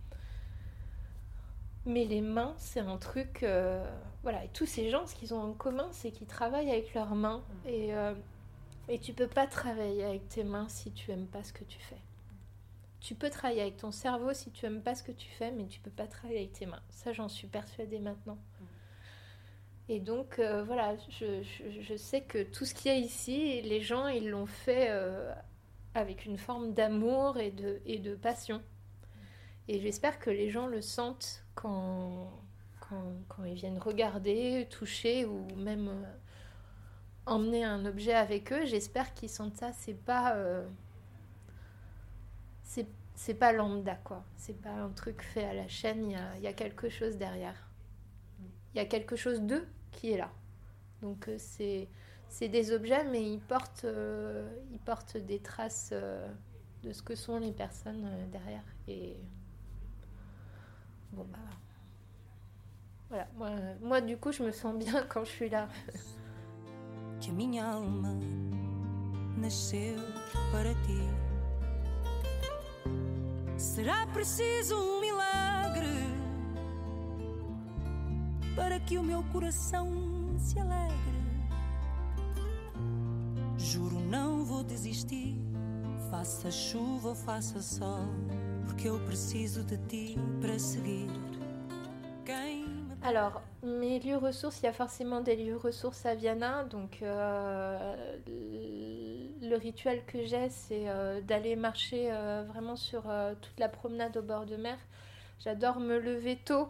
mais 1.85 2.05
les 2.05 2.21
mains, 2.21 2.53
c'est 2.57 2.79
un 2.79 2.97
truc. 2.97 3.43
Euh, 3.43 3.85
voilà, 4.23 4.45
et 4.45 4.49
tous 4.49 4.65
ces 4.65 4.89
gens, 4.89 5.05
ce 5.05 5.15
qu'ils 5.15 5.33
ont 5.33 5.41
en 5.41 5.53
commun, 5.53 5.89
c'est 5.91 6.11
qu'ils 6.11 6.27
travaillent 6.27 6.71
avec 6.71 6.93
leurs 6.93 7.15
mains. 7.15 7.43
Et, 7.65 7.93
euh, 7.93 8.13
et 8.87 8.97
tu 8.97 9.13
peux 9.13 9.27
pas 9.27 9.45
travailler 9.45 10.05
avec 10.05 10.27
tes 10.29 10.43
mains 10.43 10.67
si 10.69 10.91
tu 10.91 11.11
aimes 11.11 11.27
pas 11.27 11.43
ce 11.43 11.53
que 11.53 11.63
tu 11.65 11.79
fais. 11.79 12.01
Tu 13.01 13.15
peux 13.15 13.29
travailler 13.29 13.61
avec 13.61 13.77
ton 13.77 13.91
cerveau 13.91 14.33
si 14.33 14.51
tu 14.51 14.65
aimes 14.65 14.81
pas 14.81 14.95
ce 14.95 15.03
que 15.03 15.11
tu 15.11 15.29
fais, 15.29 15.51
mais 15.51 15.67
tu 15.67 15.79
peux 15.79 15.91
pas 15.91 16.07
travailler 16.07 16.39
avec 16.39 16.53
tes 16.53 16.65
mains. 16.65 16.81
Ça, 16.89 17.13
j'en 17.13 17.29
suis 17.29 17.47
persuadée 17.47 17.99
maintenant. 17.99 18.37
Et 19.91 19.99
donc, 19.99 20.37
euh, 20.37 20.63
voilà, 20.63 20.95
je, 21.09 21.95
sais 21.97 22.21
que 22.21 22.43
tout 22.43 22.63
ce 22.63 22.75
qu'il 22.75 22.91
y 22.91 22.95
a 22.95 22.97
ici, 22.97 23.59
les 23.63 23.81
gens, 23.81 24.07
ils 24.07 24.29
l'ont 24.29 24.45
fait 24.45 24.91
euh, 24.91 25.33
avec 25.95 26.25
une 26.25 26.37
forme 26.37 26.75
d'amour 26.75 27.37
et 27.39 27.49
de, 27.49 28.15
passion. 28.15 28.61
Et 29.67 29.79
j'espère 29.79 30.19
que 30.19 30.29
les 30.29 30.51
gens 30.51 30.67
le 30.67 30.81
sentent 30.81 31.43
quand, 31.55 32.31
ils 33.43 33.55
viennent 33.55 33.79
regarder, 33.79 34.67
toucher 34.69 35.25
ou 35.25 35.47
même 35.55 35.87
euh, 35.87 36.03
emmener 37.25 37.63
un 37.63 37.83
objet 37.87 38.13
avec 38.13 38.53
eux. 38.53 38.65
J'espère 38.65 39.15
qu'ils 39.15 39.29
sentent 39.29 39.57
ça. 39.57 39.73
C'est 39.73 40.05
pas. 40.05 40.37
C'est 43.15 43.33
pas 43.33 43.51
lambda, 43.51 43.95
quoi. 43.95 44.23
C'est 44.37 44.61
pas 44.61 44.69
un 44.69 44.91
truc 44.91 45.23
fait 45.23 45.43
à 45.43 45.53
la 45.53 45.67
chaîne. 45.67 46.15
Il 46.37 46.41
y 46.41 46.47
a 46.47 46.53
quelque 46.53 46.89
chose 46.89 47.17
derrière. 47.17 47.67
Il 48.73 48.77
y 48.77 48.79
a 48.79 48.85
quelque 48.85 49.15
chose 49.15 49.41
d'eux 49.41 49.67
qui 49.99 50.11
est 50.13 50.17
là. 50.17 50.31
Donc 51.01 51.27
euh, 51.27 51.37
c'est 51.37 52.47
des 52.47 52.71
objets, 52.71 53.03
mais 53.03 53.21
ils 53.21 53.39
portent, 53.39 53.83
euh, 53.83 54.49
ils 54.71 54.79
portent 54.79 55.17
des 55.17 55.39
traces 55.39 55.89
euh, 55.91 56.27
de 56.83 56.93
ce 56.93 57.01
que 57.01 57.15
sont 57.15 57.39
les 57.39 57.51
personnes 57.51 58.07
derrière. 58.31 58.63
Et 58.87 59.17
bon 61.11 61.25
bah 61.25 61.37
voilà, 63.09 63.27
moi, 63.35 63.49
moi 63.81 64.01
du 64.01 64.17
coup 64.17 64.31
je 64.31 64.43
me 64.43 64.51
sens 64.51 64.77
bien 64.77 65.03
quand 65.09 65.25
je 65.25 65.31
suis 65.31 65.49
là. 65.49 65.67
Que 67.21 67.31
minha 67.31 67.71
alma 67.71 68.13
nasceu 69.37 69.95
para 70.53 70.73
ti. 70.85 70.99
Será 73.57 74.07
preciso 74.07 74.77
um 74.77 75.01
milagre 75.01 76.08
Alors, 93.01 93.41
mes 93.63 93.99
lieux 93.99 94.17
ressources, 94.17 94.59
il 94.61 94.65
y 94.65 94.67
a 94.67 94.73
forcément 94.73 95.21
des 95.21 95.35
lieux 95.35 95.55
ressources 95.55 96.05
à 96.05 96.15
Viana. 96.15 96.65
Donc, 96.65 96.99
euh, 97.01 97.95
le 98.27 99.55
rituel 99.55 100.03
que 100.05 100.25
j'ai, 100.25 100.49
c'est 100.49 100.89
euh, 100.89 101.21
d'aller 101.21 101.55
marcher 101.55 102.11
euh, 102.11 102.43
vraiment 102.47 102.75
sur 102.75 103.03
toute 103.41 103.59
la 103.59 103.69
promenade 103.69 104.17
au 104.17 104.21
bord 104.21 104.45
de 104.45 104.57
mer. 104.57 104.77
J'adore 105.39 105.79
me 105.79 105.97
lever 105.97 106.37
tôt 106.43 106.69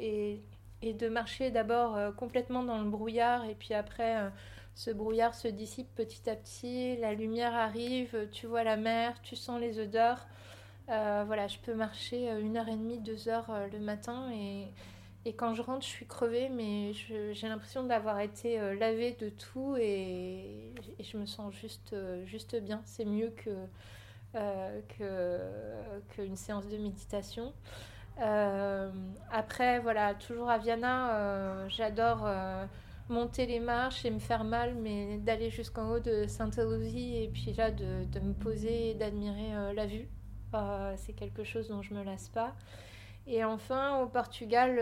et, 0.00 0.40
et, 0.82 0.92
de 0.94 1.08
marcher 1.08 1.50
d'abord 1.50 2.14
complètement 2.16 2.62
dans 2.62 2.78
le 2.78 2.88
brouillard 2.88 3.44
et 3.44 3.54
puis 3.54 3.74
après 3.74 4.30
ce 4.76 4.90
brouillard 4.90 5.34
se 5.34 5.48
dissipe 5.48 5.88
petit 5.94 6.28
à 6.28 6.36
petit, 6.36 6.98
la 6.98 7.14
lumière 7.14 7.54
arrive, 7.54 8.28
tu 8.30 8.46
vois 8.46 8.62
la 8.62 8.76
mer, 8.76 9.20
tu 9.22 9.34
sens 9.34 9.58
les 9.58 9.80
odeurs. 9.80 10.26
Euh, 10.88 11.24
voilà, 11.26 11.48
je 11.48 11.58
peux 11.58 11.74
marcher 11.74 12.30
une 12.30 12.56
heure 12.56 12.68
et 12.68 12.76
demie, 12.76 12.98
deux 12.98 13.28
heures 13.28 13.50
euh, 13.50 13.66
le 13.72 13.80
matin 13.80 14.30
et, 14.32 14.68
quand 15.36 15.54
je 15.54 15.62
rentre, 15.62 15.82
je 15.82 15.88
suis 15.88 16.06
crevée, 16.06 16.48
mais 16.48 16.92
j'ai 16.92 17.48
l'impression 17.48 17.82
d'avoir 17.82 18.20
été 18.20 18.60
euh, 18.60 18.76
lavée 18.76 19.10
de 19.18 19.28
tout 19.28 19.76
et, 19.76 20.72
je 21.00 21.16
me 21.16 21.26
sens 21.26 21.52
juste, 21.52 21.96
juste 22.26 22.54
bien. 22.56 22.80
C'est 22.84 23.04
mieux 23.04 23.30
que 23.30 23.50
qu'une 26.10 26.36
séance 26.36 26.68
de 26.68 26.76
méditation. 26.76 27.54
Euh, 28.20 28.90
après, 29.30 29.78
voilà, 29.80 30.14
toujours 30.14 30.48
à 30.48 30.58
Viana, 30.58 31.14
euh, 31.16 31.68
j'adore 31.68 32.22
euh, 32.24 32.64
monter 33.08 33.46
les 33.46 33.60
marches 33.60 34.04
et 34.04 34.10
me 34.10 34.18
faire 34.18 34.44
mal, 34.44 34.74
mais 34.74 35.18
d'aller 35.18 35.50
jusqu'en 35.50 35.90
haut 35.90 36.00
de 36.00 36.26
Sainte-Héloïse 36.26 37.22
et 37.22 37.30
puis 37.32 37.52
là 37.52 37.70
de, 37.70 38.20
me 38.20 38.32
poser 38.32 38.90
et 38.90 38.94
d'admirer 38.94 39.74
la 39.74 39.86
vue. 39.86 40.08
c'est 40.96 41.12
quelque 41.12 41.44
chose 41.44 41.68
dont 41.68 41.82
je 41.82 41.94
me 41.94 42.02
lasse 42.02 42.28
pas. 42.28 42.54
Et 43.28 43.44
enfin, 43.44 44.00
au 44.00 44.06
Portugal, 44.06 44.76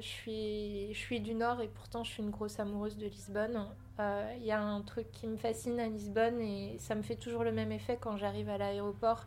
je 0.00 0.92
suis 0.94 1.20
du 1.20 1.34
Nord 1.34 1.60
et 1.60 1.68
pourtant 1.68 2.04
je 2.04 2.12
suis 2.12 2.22
une 2.22 2.30
grosse 2.30 2.58
amoureuse 2.58 2.96
de 2.96 3.06
Lisbonne. 3.06 3.66
Il 3.98 4.44
y 4.44 4.52
a 4.52 4.60
un 4.60 4.80
truc 4.80 5.10
qui 5.12 5.26
me 5.26 5.36
fascine 5.36 5.78
à 5.78 5.88
Lisbonne 5.88 6.40
et 6.40 6.76
ça 6.78 6.94
me 6.94 7.02
fait 7.02 7.16
toujours 7.16 7.44
le 7.44 7.52
même 7.52 7.70
effet 7.70 7.98
quand 8.00 8.16
j'arrive 8.16 8.48
à 8.48 8.56
l'aéroport 8.56 9.26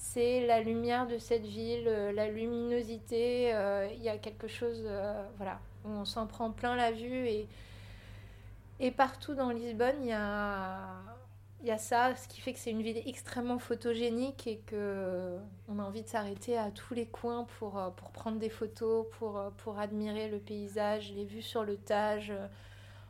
c'est 0.00 0.46
la 0.46 0.60
lumière 0.62 1.06
de 1.06 1.18
cette 1.18 1.44
ville, 1.44 1.86
euh, 1.86 2.10
la 2.10 2.28
luminosité. 2.28 3.54
Euh, 3.54 3.86
il 3.94 4.02
y 4.02 4.08
a 4.08 4.16
quelque 4.16 4.48
chose, 4.48 4.82
euh, 4.86 5.22
voilà, 5.36 5.60
où 5.84 5.90
on 5.90 6.06
s'en 6.06 6.26
prend 6.26 6.50
plein 6.50 6.74
la 6.74 6.90
vue 6.90 7.28
et, 7.28 7.46
et 8.80 8.90
partout 8.90 9.34
dans 9.34 9.50
Lisbonne, 9.50 9.96
il 10.00 10.08
y 10.08 10.12
a, 10.12 10.78
il 11.60 11.68
y 11.68 11.70
a 11.70 11.76
ça, 11.76 12.16
ce 12.16 12.26
qui 12.28 12.40
fait 12.40 12.54
que 12.54 12.58
c'est 12.58 12.70
une 12.70 12.80
ville 12.80 13.02
extrêmement 13.06 13.58
photogénique 13.58 14.46
et 14.46 14.60
que 14.60 15.36
on 15.68 15.78
a 15.78 15.82
envie 15.82 16.02
de 16.02 16.08
s'arrêter 16.08 16.56
à 16.56 16.70
tous 16.70 16.94
les 16.94 17.06
coins 17.06 17.44
pour, 17.58 17.72
pour 17.96 18.10
prendre 18.10 18.38
des 18.38 18.48
photos, 18.48 19.06
pour, 19.18 19.38
pour 19.58 19.78
admirer 19.78 20.30
le 20.30 20.38
paysage, 20.38 21.12
les 21.12 21.26
vues 21.26 21.42
sur 21.42 21.62
le 21.62 21.76
Tage. 21.76 22.32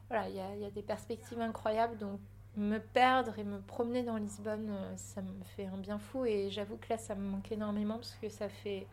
Voilà, 0.09 0.29
il 0.29 0.35
y 0.35 0.41
a, 0.41 0.57
il 0.57 0.63
y 0.63 0.65
a 0.65 0.71
des 0.71 0.83
perspectives 0.83 1.41
incroyables. 1.41 1.97
Donc 1.99 2.19
me 2.57 2.79
perdre 2.79 3.39
et 3.39 3.45
me 3.45 3.61
promener 3.61 4.03
dans 4.03 4.17
Lisbonne, 4.17 4.73
ça 4.97 5.23
me 5.23 5.45
fait 5.57 5.67
un 5.67 5.79
bien 5.79 5.99
fou. 5.99 6.25
Et 6.25 6.51
j'avoue 6.51 6.77
que 6.77 6.89
là, 6.91 6.99
ça 6.99 7.15
me 7.15 7.29
manque 7.29 7.51
énormément 7.53 7.95
parce 7.95 8.17
que 8.21 8.29
ça 8.29 8.49
fait. 8.49 8.87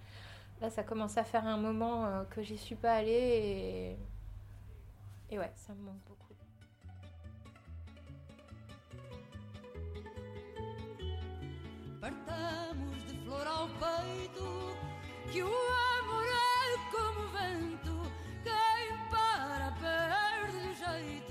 Là, 0.61 0.69
ça 0.69 0.83
commence 0.83 1.17
à 1.17 1.23
faire 1.23 1.45
un 1.45 1.57
moment 1.57 2.05
euh, 2.05 2.23
que 2.23 2.41
j'y 2.41 2.57
suis 2.57 2.75
pas 2.75 2.93
allée. 2.93 3.97
Et... 5.29 5.33
et 5.35 5.39
ouais, 5.39 5.51
ça 5.55 5.73
me 5.73 5.81
manque 5.81 6.01
beaucoup. 6.07 6.33
De 11.99 12.09
peito, 13.79 14.73
que 20.93 21.26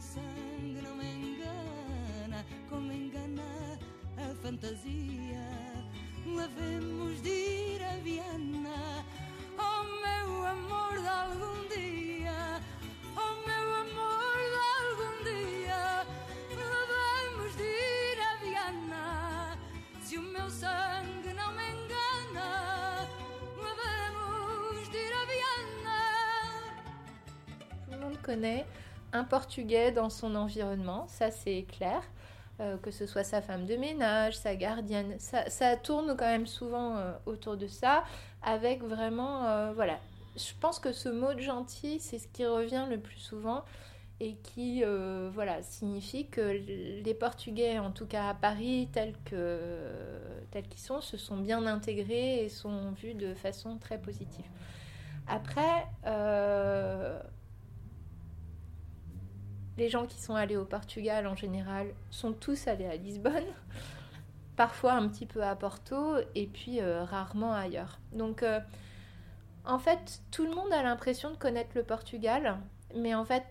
Se 0.00 0.20
o 0.20 0.22
meu 0.22 0.30
sangue 0.30 0.80
não 0.82 0.94
me 0.96 1.10
engana, 1.10 2.46
como 2.68 2.92
engana 2.92 3.78
a 4.16 4.34
fantasia, 4.42 5.44
lavemos 6.24 7.20
de 7.20 7.30
ir 7.30 7.82
a 7.82 7.96
Viana. 8.04 9.04
Oh 9.58 9.82
meu 10.04 10.46
amor 10.46 11.00
de 11.00 11.08
algum 11.08 11.68
dia, 11.68 12.62
oh 13.16 13.34
meu 13.44 13.74
amor 13.74 14.36
de 14.54 14.58
algum 14.78 15.14
dia, 15.24 16.06
lavemos 16.56 17.56
de 17.56 17.64
ir 17.64 18.20
a 18.20 18.36
Viana. 18.36 19.58
Se 20.04 20.16
o 20.16 20.22
meu 20.22 20.48
sangue 20.48 21.32
não 21.32 21.52
me 21.52 21.66
engana, 21.72 23.08
lavemos 23.56 24.88
de 24.90 24.96
ir 24.96 25.12
a 25.12 25.24
Viana. 25.32 25.98
Tout 27.84 27.90
le 27.90 27.98
monde 27.98 28.18
connaît 28.22 28.64
un 29.12 29.24
Portugais 29.24 29.92
dans 29.92 30.10
son 30.10 30.34
environnement, 30.34 31.06
ça 31.08 31.30
c'est 31.30 31.64
clair. 31.64 32.02
Euh, 32.60 32.76
que 32.76 32.90
ce 32.90 33.06
soit 33.06 33.22
sa 33.22 33.40
femme 33.40 33.66
de 33.66 33.76
ménage, 33.76 34.36
sa 34.36 34.56
gardienne, 34.56 35.14
ça, 35.20 35.76
tourne 35.76 36.16
quand 36.18 36.26
même 36.26 36.48
souvent 36.48 36.96
euh, 36.96 37.12
autour 37.24 37.56
de 37.56 37.68
ça, 37.68 38.02
avec 38.42 38.82
vraiment, 38.82 39.44
euh, 39.46 39.72
voilà. 39.72 40.00
Je 40.34 40.52
pense 40.60 40.80
que 40.80 40.90
ce 40.90 41.08
mot 41.08 41.34
de 41.34 41.40
gentil, 41.40 42.00
c'est 42.00 42.18
ce 42.18 42.26
qui 42.26 42.44
revient 42.44 42.86
le 42.90 42.98
plus 42.98 43.18
souvent 43.18 43.62
et 44.18 44.34
qui, 44.34 44.82
voilà, 45.32 45.62
signifie 45.62 46.26
que 46.26 46.40
les 46.40 47.14
Portugais, 47.14 47.78
en 47.78 47.92
tout 47.92 48.06
cas 48.06 48.30
à 48.30 48.34
Paris, 48.34 48.88
tels 48.92 49.14
tels 50.50 50.66
qu'ils 50.68 50.80
sont, 50.80 51.00
se 51.00 51.16
sont 51.16 51.36
bien 51.36 51.64
intégrés 51.66 52.44
et 52.44 52.48
sont 52.48 52.90
vus 52.92 53.14
de 53.14 53.34
façon 53.34 53.78
très 53.78 53.98
positive. 54.00 54.46
Après. 55.28 55.86
Les 59.78 59.88
gens 59.88 60.06
qui 60.06 60.20
sont 60.20 60.34
allés 60.34 60.56
au 60.56 60.64
Portugal 60.64 61.26
en 61.26 61.36
général 61.36 61.94
sont 62.10 62.32
tous 62.32 62.66
allés 62.66 62.86
à 62.86 62.96
Lisbonne, 62.96 63.46
parfois 64.56 64.94
un 64.94 65.08
petit 65.08 65.24
peu 65.24 65.42
à 65.42 65.54
Porto 65.54 66.16
et 66.34 66.46
puis 66.46 66.80
euh, 66.80 67.04
rarement 67.04 67.54
ailleurs. 67.54 68.00
Donc 68.12 68.42
euh, 68.42 68.60
en 69.64 69.78
fait, 69.78 70.20
tout 70.32 70.44
le 70.44 70.54
monde 70.54 70.72
a 70.72 70.82
l'impression 70.82 71.30
de 71.30 71.36
connaître 71.36 71.70
le 71.74 71.84
Portugal, 71.84 72.58
mais 72.96 73.14
en 73.14 73.24
fait, 73.24 73.44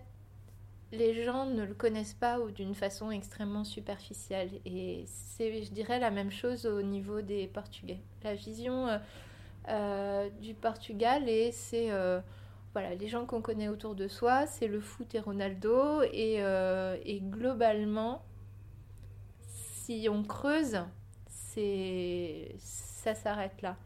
les 0.92 1.24
gens 1.24 1.46
ne 1.46 1.64
le 1.64 1.74
connaissent 1.74 2.14
pas 2.14 2.40
ou 2.40 2.50
d'une 2.50 2.74
façon 2.74 3.10
extrêmement 3.10 3.64
superficielle. 3.64 4.50
Et 4.64 5.04
c'est, 5.06 5.62
je 5.62 5.70
dirais, 5.70 5.98
la 5.98 6.10
même 6.10 6.30
chose 6.30 6.66
au 6.66 6.82
niveau 6.82 7.20
des 7.20 7.46
Portugais. 7.46 8.00
La 8.24 8.34
vision 8.34 8.98
euh, 9.68 10.30
du 10.40 10.54
Portugal, 10.54 11.28
et 11.28 11.52
c'est 11.52 11.90
voilà, 12.72 12.94
les 12.94 13.08
gens 13.08 13.26
qu'on 13.26 13.40
connaît 13.40 13.68
autour 13.68 13.94
de 13.94 14.08
soi, 14.08 14.46
c'est 14.46 14.68
le 14.68 14.80
foot 14.80 15.14
et 15.14 15.20
Ronaldo. 15.20 16.02
Et, 16.12 16.42
et 17.04 17.20
globalement, 17.20 18.22
si 19.40 20.08
on 20.10 20.22
creuse, 20.22 20.78
ça 22.48 23.14
s'arrête 23.14 23.62
là. 23.62 23.76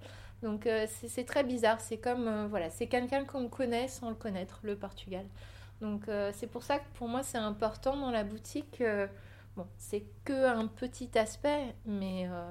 Donc 0.43 0.69
c'est, 0.89 1.25
très 1.25 1.45
bizarre. 1.45 1.81
C'est 1.81 1.99
comme 1.99 2.47
voilà, 2.49 2.69
c'est 2.71 2.87
quelqu'un 2.87 3.25
qu'on 3.25 3.49
connaît 3.49 3.89
sans 3.89 4.11
le 4.11 4.17
connaître, 4.17 4.61
le 4.63 4.77
Portugal. 4.77 5.25
Donc 5.83 6.09
euh, 6.09 6.31
c'est 6.33 6.47
pour 6.47 6.63
ça 6.63 6.79
que 6.79 6.89
pour 6.95 7.09
moi 7.09 7.23
c'est 7.23 7.39
important 7.39 7.97
dans 7.97 8.13
la 8.13 8.25
boutique. 8.25 8.81
Euh, 8.81 9.09
bon, 9.57 9.67
c'est 9.77 10.05
que 10.25 10.47
un 10.47 10.69
petit 10.69 11.11
aspect, 11.19 11.75
mais 11.85 12.29
euh, 12.31 12.51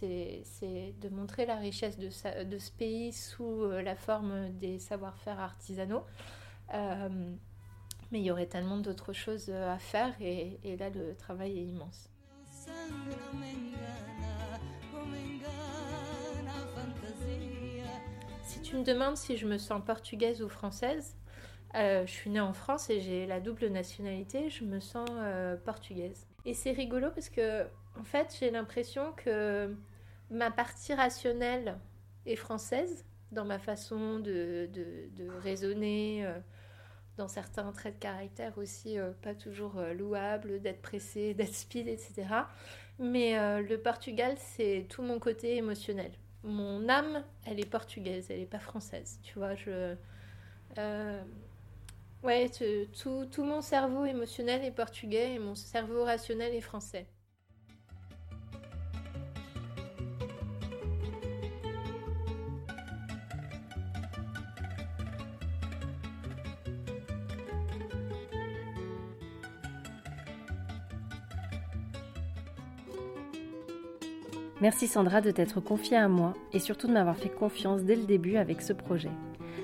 c'est 0.00 0.94
de 1.00 1.08
montrer 1.08 1.46
la 1.46 1.56
richesse 1.56 1.98
de, 1.98 2.08
ce 2.10 2.70
pays 2.72 3.12
sous 3.12 3.68
la 3.70 3.96
forme 3.96 4.50
des 4.58 4.78
savoir-faire 4.78 5.40
artisanaux. 5.40 6.04
mais 6.70 8.20
il 8.20 8.22
y 8.22 8.30
aurait 8.30 8.46
tellement 8.46 8.78
d'autres 8.78 9.12
choses 9.12 9.50
à 9.50 9.78
faire 9.78 10.14
et, 10.20 10.58
là 10.78 10.90
le 10.90 11.14
travail 11.14 11.58
est 11.58 11.64
immense. 11.64 12.08
Si 18.42 18.60
tu 18.60 18.76
me 18.76 18.84
demandes 18.84 19.16
si 19.16 19.36
je 19.36 19.46
me 19.46 19.58
sens 19.58 19.82
portugaise 19.84 20.42
ou 20.42 20.48
française, 20.48 21.16
euh, 21.74 22.04
je 22.06 22.10
suis 22.10 22.30
née 22.30 22.40
en 22.40 22.52
France 22.52 22.90
et 22.90 23.00
j'ai 23.00 23.26
la 23.26 23.40
double 23.40 23.68
nationalité, 23.68 24.50
je 24.50 24.64
me 24.64 24.80
sens 24.80 25.08
euh, 25.12 25.56
portugaise. 25.56 26.26
Et 26.44 26.54
c'est 26.54 26.72
rigolo 26.72 27.10
parce 27.14 27.30
que, 27.30 27.66
en 27.98 28.04
fait, 28.04 28.36
j'ai 28.38 28.50
l'impression 28.50 29.12
que 29.12 29.74
ma 30.30 30.50
partie 30.50 30.94
rationnelle 30.94 31.78
est 32.26 32.36
française 32.36 33.04
dans 33.30 33.44
ma 33.44 33.58
façon 33.58 34.18
de, 34.18 34.68
raisonner, 35.42 36.24
euh, 36.26 36.38
dans 37.16 37.28
certains 37.28 37.70
traits 37.72 37.94
de 37.94 38.00
caractère 38.00 38.56
aussi 38.58 38.96
pas 39.22 39.34
toujours 39.34 39.80
louables, 39.96 40.60
d'être 40.60 40.82
pressé, 40.82 41.34
d'être 41.38 41.54
speed, 41.54 41.88
etc. 41.88 42.26
Mais 42.98 43.62
le 43.62 43.76
Portugal, 43.76 44.34
c'est 44.38 44.86
tout 44.88 45.02
mon 45.02 45.18
côté 45.18 45.56
émotionnel. 45.56 46.12
Mon 46.44 46.88
âme, 46.88 47.24
elle 47.46 47.60
est 47.60 47.70
portugaise, 47.70 48.26
elle 48.30 48.40
n'est 48.40 48.46
pas 48.46 48.58
française. 48.58 49.18
Tu 49.22 49.38
vois, 49.38 49.54
je. 49.54 49.96
Ouais, 52.22 52.48
tout, 53.02 53.44
mon 53.44 53.60
cerveau 53.62 54.04
émotionnel 54.04 54.64
est 54.64 54.70
portugais 54.70 55.34
et 55.34 55.38
mon 55.40 55.56
cerveau 55.56 56.04
rationnel 56.04 56.54
est 56.54 56.60
français. 56.60 57.06
Merci 74.62 74.86
Sandra 74.86 75.20
de 75.20 75.32
t'être 75.32 75.58
confiée 75.58 75.96
à 75.96 76.06
moi 76.06 76.34
et 76.52 76.60
surtout 76.60 76.86
de 76.86 76.92
m'avoir 76.92 77.16
fait 77.16 77.28
confiance 77.28 77.82
dès 77.82 77.96
le 77.96 78.04
début 78.04 78.36
avec 78.36 78.62
ce 78.62 78.72
projet. 78.72 79.10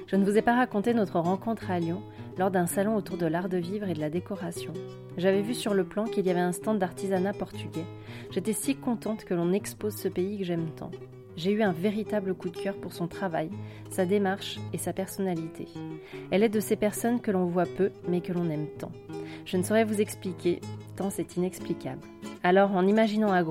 Je 0.09 0.17
ne 0.17 0.25
vous 0.25 0.37
ai 0.37 0.43
pas 0.43 0.57
raconté 0.57 0.93
notre 0.93 1.21
rencontre 1.21 1.71
à 1.71 1.79
Lyon, 1.79 2.03
lors 2.37 2.51
d'un 2.51 2.67
salon 2.67 2.97
autour 2.97 3.17
de 3.17 3.27
l'art 3.27 3.49
de 3.49 3.59
vivre 3.59 3.89
et 3.89 3.95
de 3.95 4.01
la 4.01 4.11
décoration. 4.11 4.73
J'avais 5.17 5.41
vu 5.41 5.55
sur 5.55 5.73
le 5.73 5.85
plan 5.85 6.03
qu'il 6.03 6.27
y 6.27 6.31
avait 6.31 6.41
un 6.41 6.51
stand 6.51 6.81
d'artisanat 6.81 7.33
portugais. 7.33 7.85
J'étais 8.33 8.53
si 8.53 8.75
contente 8.75 9.25
que 9.25 9.35
l'on 9.35 9.53
expose 9.53 9.95
ce 9.95 10.09
pays 10.09 10.37
que 10.37 10.45
j'aime 10.45 10.71
tant. 10.75 10.91
J'ai 11.37 11.53
eu 11.53 11.63
un 11.63 11.71
véritable 11.71 12.35
coup 12.35 12.51
de 12.51 12.57
cœur 12.57 12.75
pour 12.75 12.93
son 12.93 13.07
travail, 13.07 13.51
sa 13.91 14.05
démarche 14.05 14.59
et 14.73 14.79
sa 14.79 14.93
personnalité. 14.93 15.69
Elle 16.33 16.43
est 16.43 16.49
de 16.49 16.59
ces 16.59 16.75
personnes 16.75 17.21
que 17.21 17.31
l'on 17.31 17.45
voit 17.45 17.67
peu 17.67 17.93
mais 18.09 18.21
que 18.21 18.33
l'on 18.33 18.51
aime 18.51 18.67
tant. 18.81 18.91
Je 19.45 19.59
ne 19.59 19.63
saurais 19.63 19.85
vous 19.85 20.01
expliquer, 20.01 20.61
tant 20.97 21.11
c'est 21.11 21.37
inexplicable. 21.37 22.03
Alors, 22.43 22.73
en 22.73 22.85
imaginant 22.85 23.31
à 23.31 23.45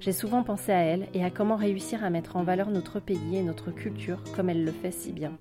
j'ai 0.00 0.12
souvent 0.12 0.42
pensé 0.42 0.72
à 0.72 0.80
elle 0.80 1.08
et 1.14 1.24
à 1.24 1.30
comment 1.30 1.56
réussir 1.56 2.02
à 2.02 2.10
mettre 2.10 2.36
en 2.36 2.42
valeur 2.42 2.70
notre 2.70 3.00
pays 3.00 3.36
et 3.36 3.42
notre 3.42 3.70
culture 3.70 4.22
comme 4.34 4.48
elle 4.48 4.64
le 4.64 4.72
fait 4.72 4.90
si 4.90 5.12
bien. 5.12 5.32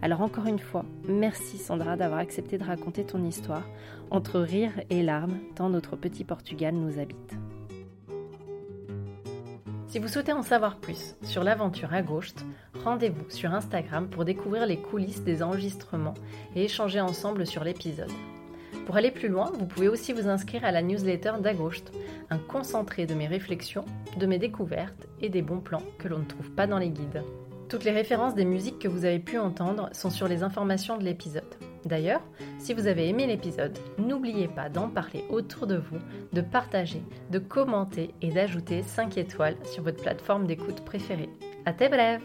Alors 0.00 0.20
encore 0.20 0.46
une 0.46 0.58
fois, 0.58 0.84
merci 1.08 1.58
Sandra 1.58 1.96
d'avoir 1.96 2.20
accepté 2.20 2.58
de 2.58 2.64
raconter 2.64 3.04
ton 3.04 3.24
histoire, 3.24 3.66
entre 4.10 4.40
rire 4.40 4.72
et 4.90 5.02
larmes, 5.02 5.38
tant 5.54 5.68
notre 5.68 5.96
petit 5.96 6.24
Portugal 6.24 6.74
nous 6.74 6.98
habite. 6.98 7.34
Si 9.88 9.98
vous 9.98 10.08
souhaitez 10.08 10.32
en 10.32 10.42
savoir 10.42 10.76
plus 10.76 11.16
sur 11.22 11.42
l'aventure 11.42 11.94
à 11.94 12.02
gauche, 12.02 12.34
rendez-vous 12.84 13.30
sur 13.30 13.54
Instagram 13.54 14.08
pour 14.08 14.24
découvrir 14.24 14.66
les 14.66 14.76
coulisses 14.76 15.22
des 15.22 15.42
enregistrements 15.42 16.14
et 16.54 16.64
échanger 16.64 17.00
ensemble 17.00 17.46
sur 17.46 17.64
l'épisode. 17.64 18.12
Pour 18.86 18.96
aller 18.96 19.10
plus 19.10 19.28
loin, 19.28 19.50
vous 19.58 19.66
pouvez 19.66 19.88
aussi 19.88 20.12
vous 20.12 20.28
inscrire 20.28 20.64
à 20.64 20.70
la 20.70 20.80
newsletter 20.80 21.32
d'Agost, 21.40 21.92
un 22.30 22.38
concentré 22.38 23.04
de 23.04 23.14
mes 23.14 23.26
réflexions, 23.26 23.84
de 24.16 24.26
mes 24.26 24.38
découvertes 24.38 25.08
et 25.20 25.28
des 25.28 25.42
bons 25.42 25.60
plans 25.60 25.82
que 25.98 26.06
l'on 26.06 26.20
ne 26.20 26.24
trouve 26.24 26.52
pas 26.52 26.68
dans 26.68 26.78
les 26.78 26.90
guides. 26.90 27.24
Toutes 27.68 27.82
les 27.82 27.90
références 27.90 28.36
des 28.36 28.44
musiques 28.44 28.78
que 28.78 28.86
vous 28.86 29.04
avez 29.04 29.18
pu 29.18 29.38
entendre 29.38 29.90
sont 29.92 30.10
sur 30.10 30.28
les 30.28 30.44
informations 30.44 30.96
de 30.96 31.02
l'épisode. 31.02 31.42
D'ailleurs, 31.84 32.22
si 32.60 32.74
vous 32.74 32.86
avez 32.86 33.08
aimé 33.08 33.26
l'épisode, 33.26 33.76
n'oubliez 33.98 34.46
pas 34.46 34.68
d'en 34.68 34.88
parler 34.88 35.24
autour 35.30 35.66
de 35.66 35.76
vous, 35.76 35.98
de 36.32 36.40
partager, 36.40 37.02
de 37.32 37.40
commenter 37.40 38.14
et 38.22 38.30
d'ajouter 38.30 38.84
5 38.84 39.18
étoiles 39.18 39.56
sur 39.64 39.82
votre 39.82 40.00
plateforme 40.00 40.46
d'écoute 40.46 40.84
préférée. 40.84 41.30
À 41.64 41.72
tes 41.72 41.88
brèves 41.88 42.22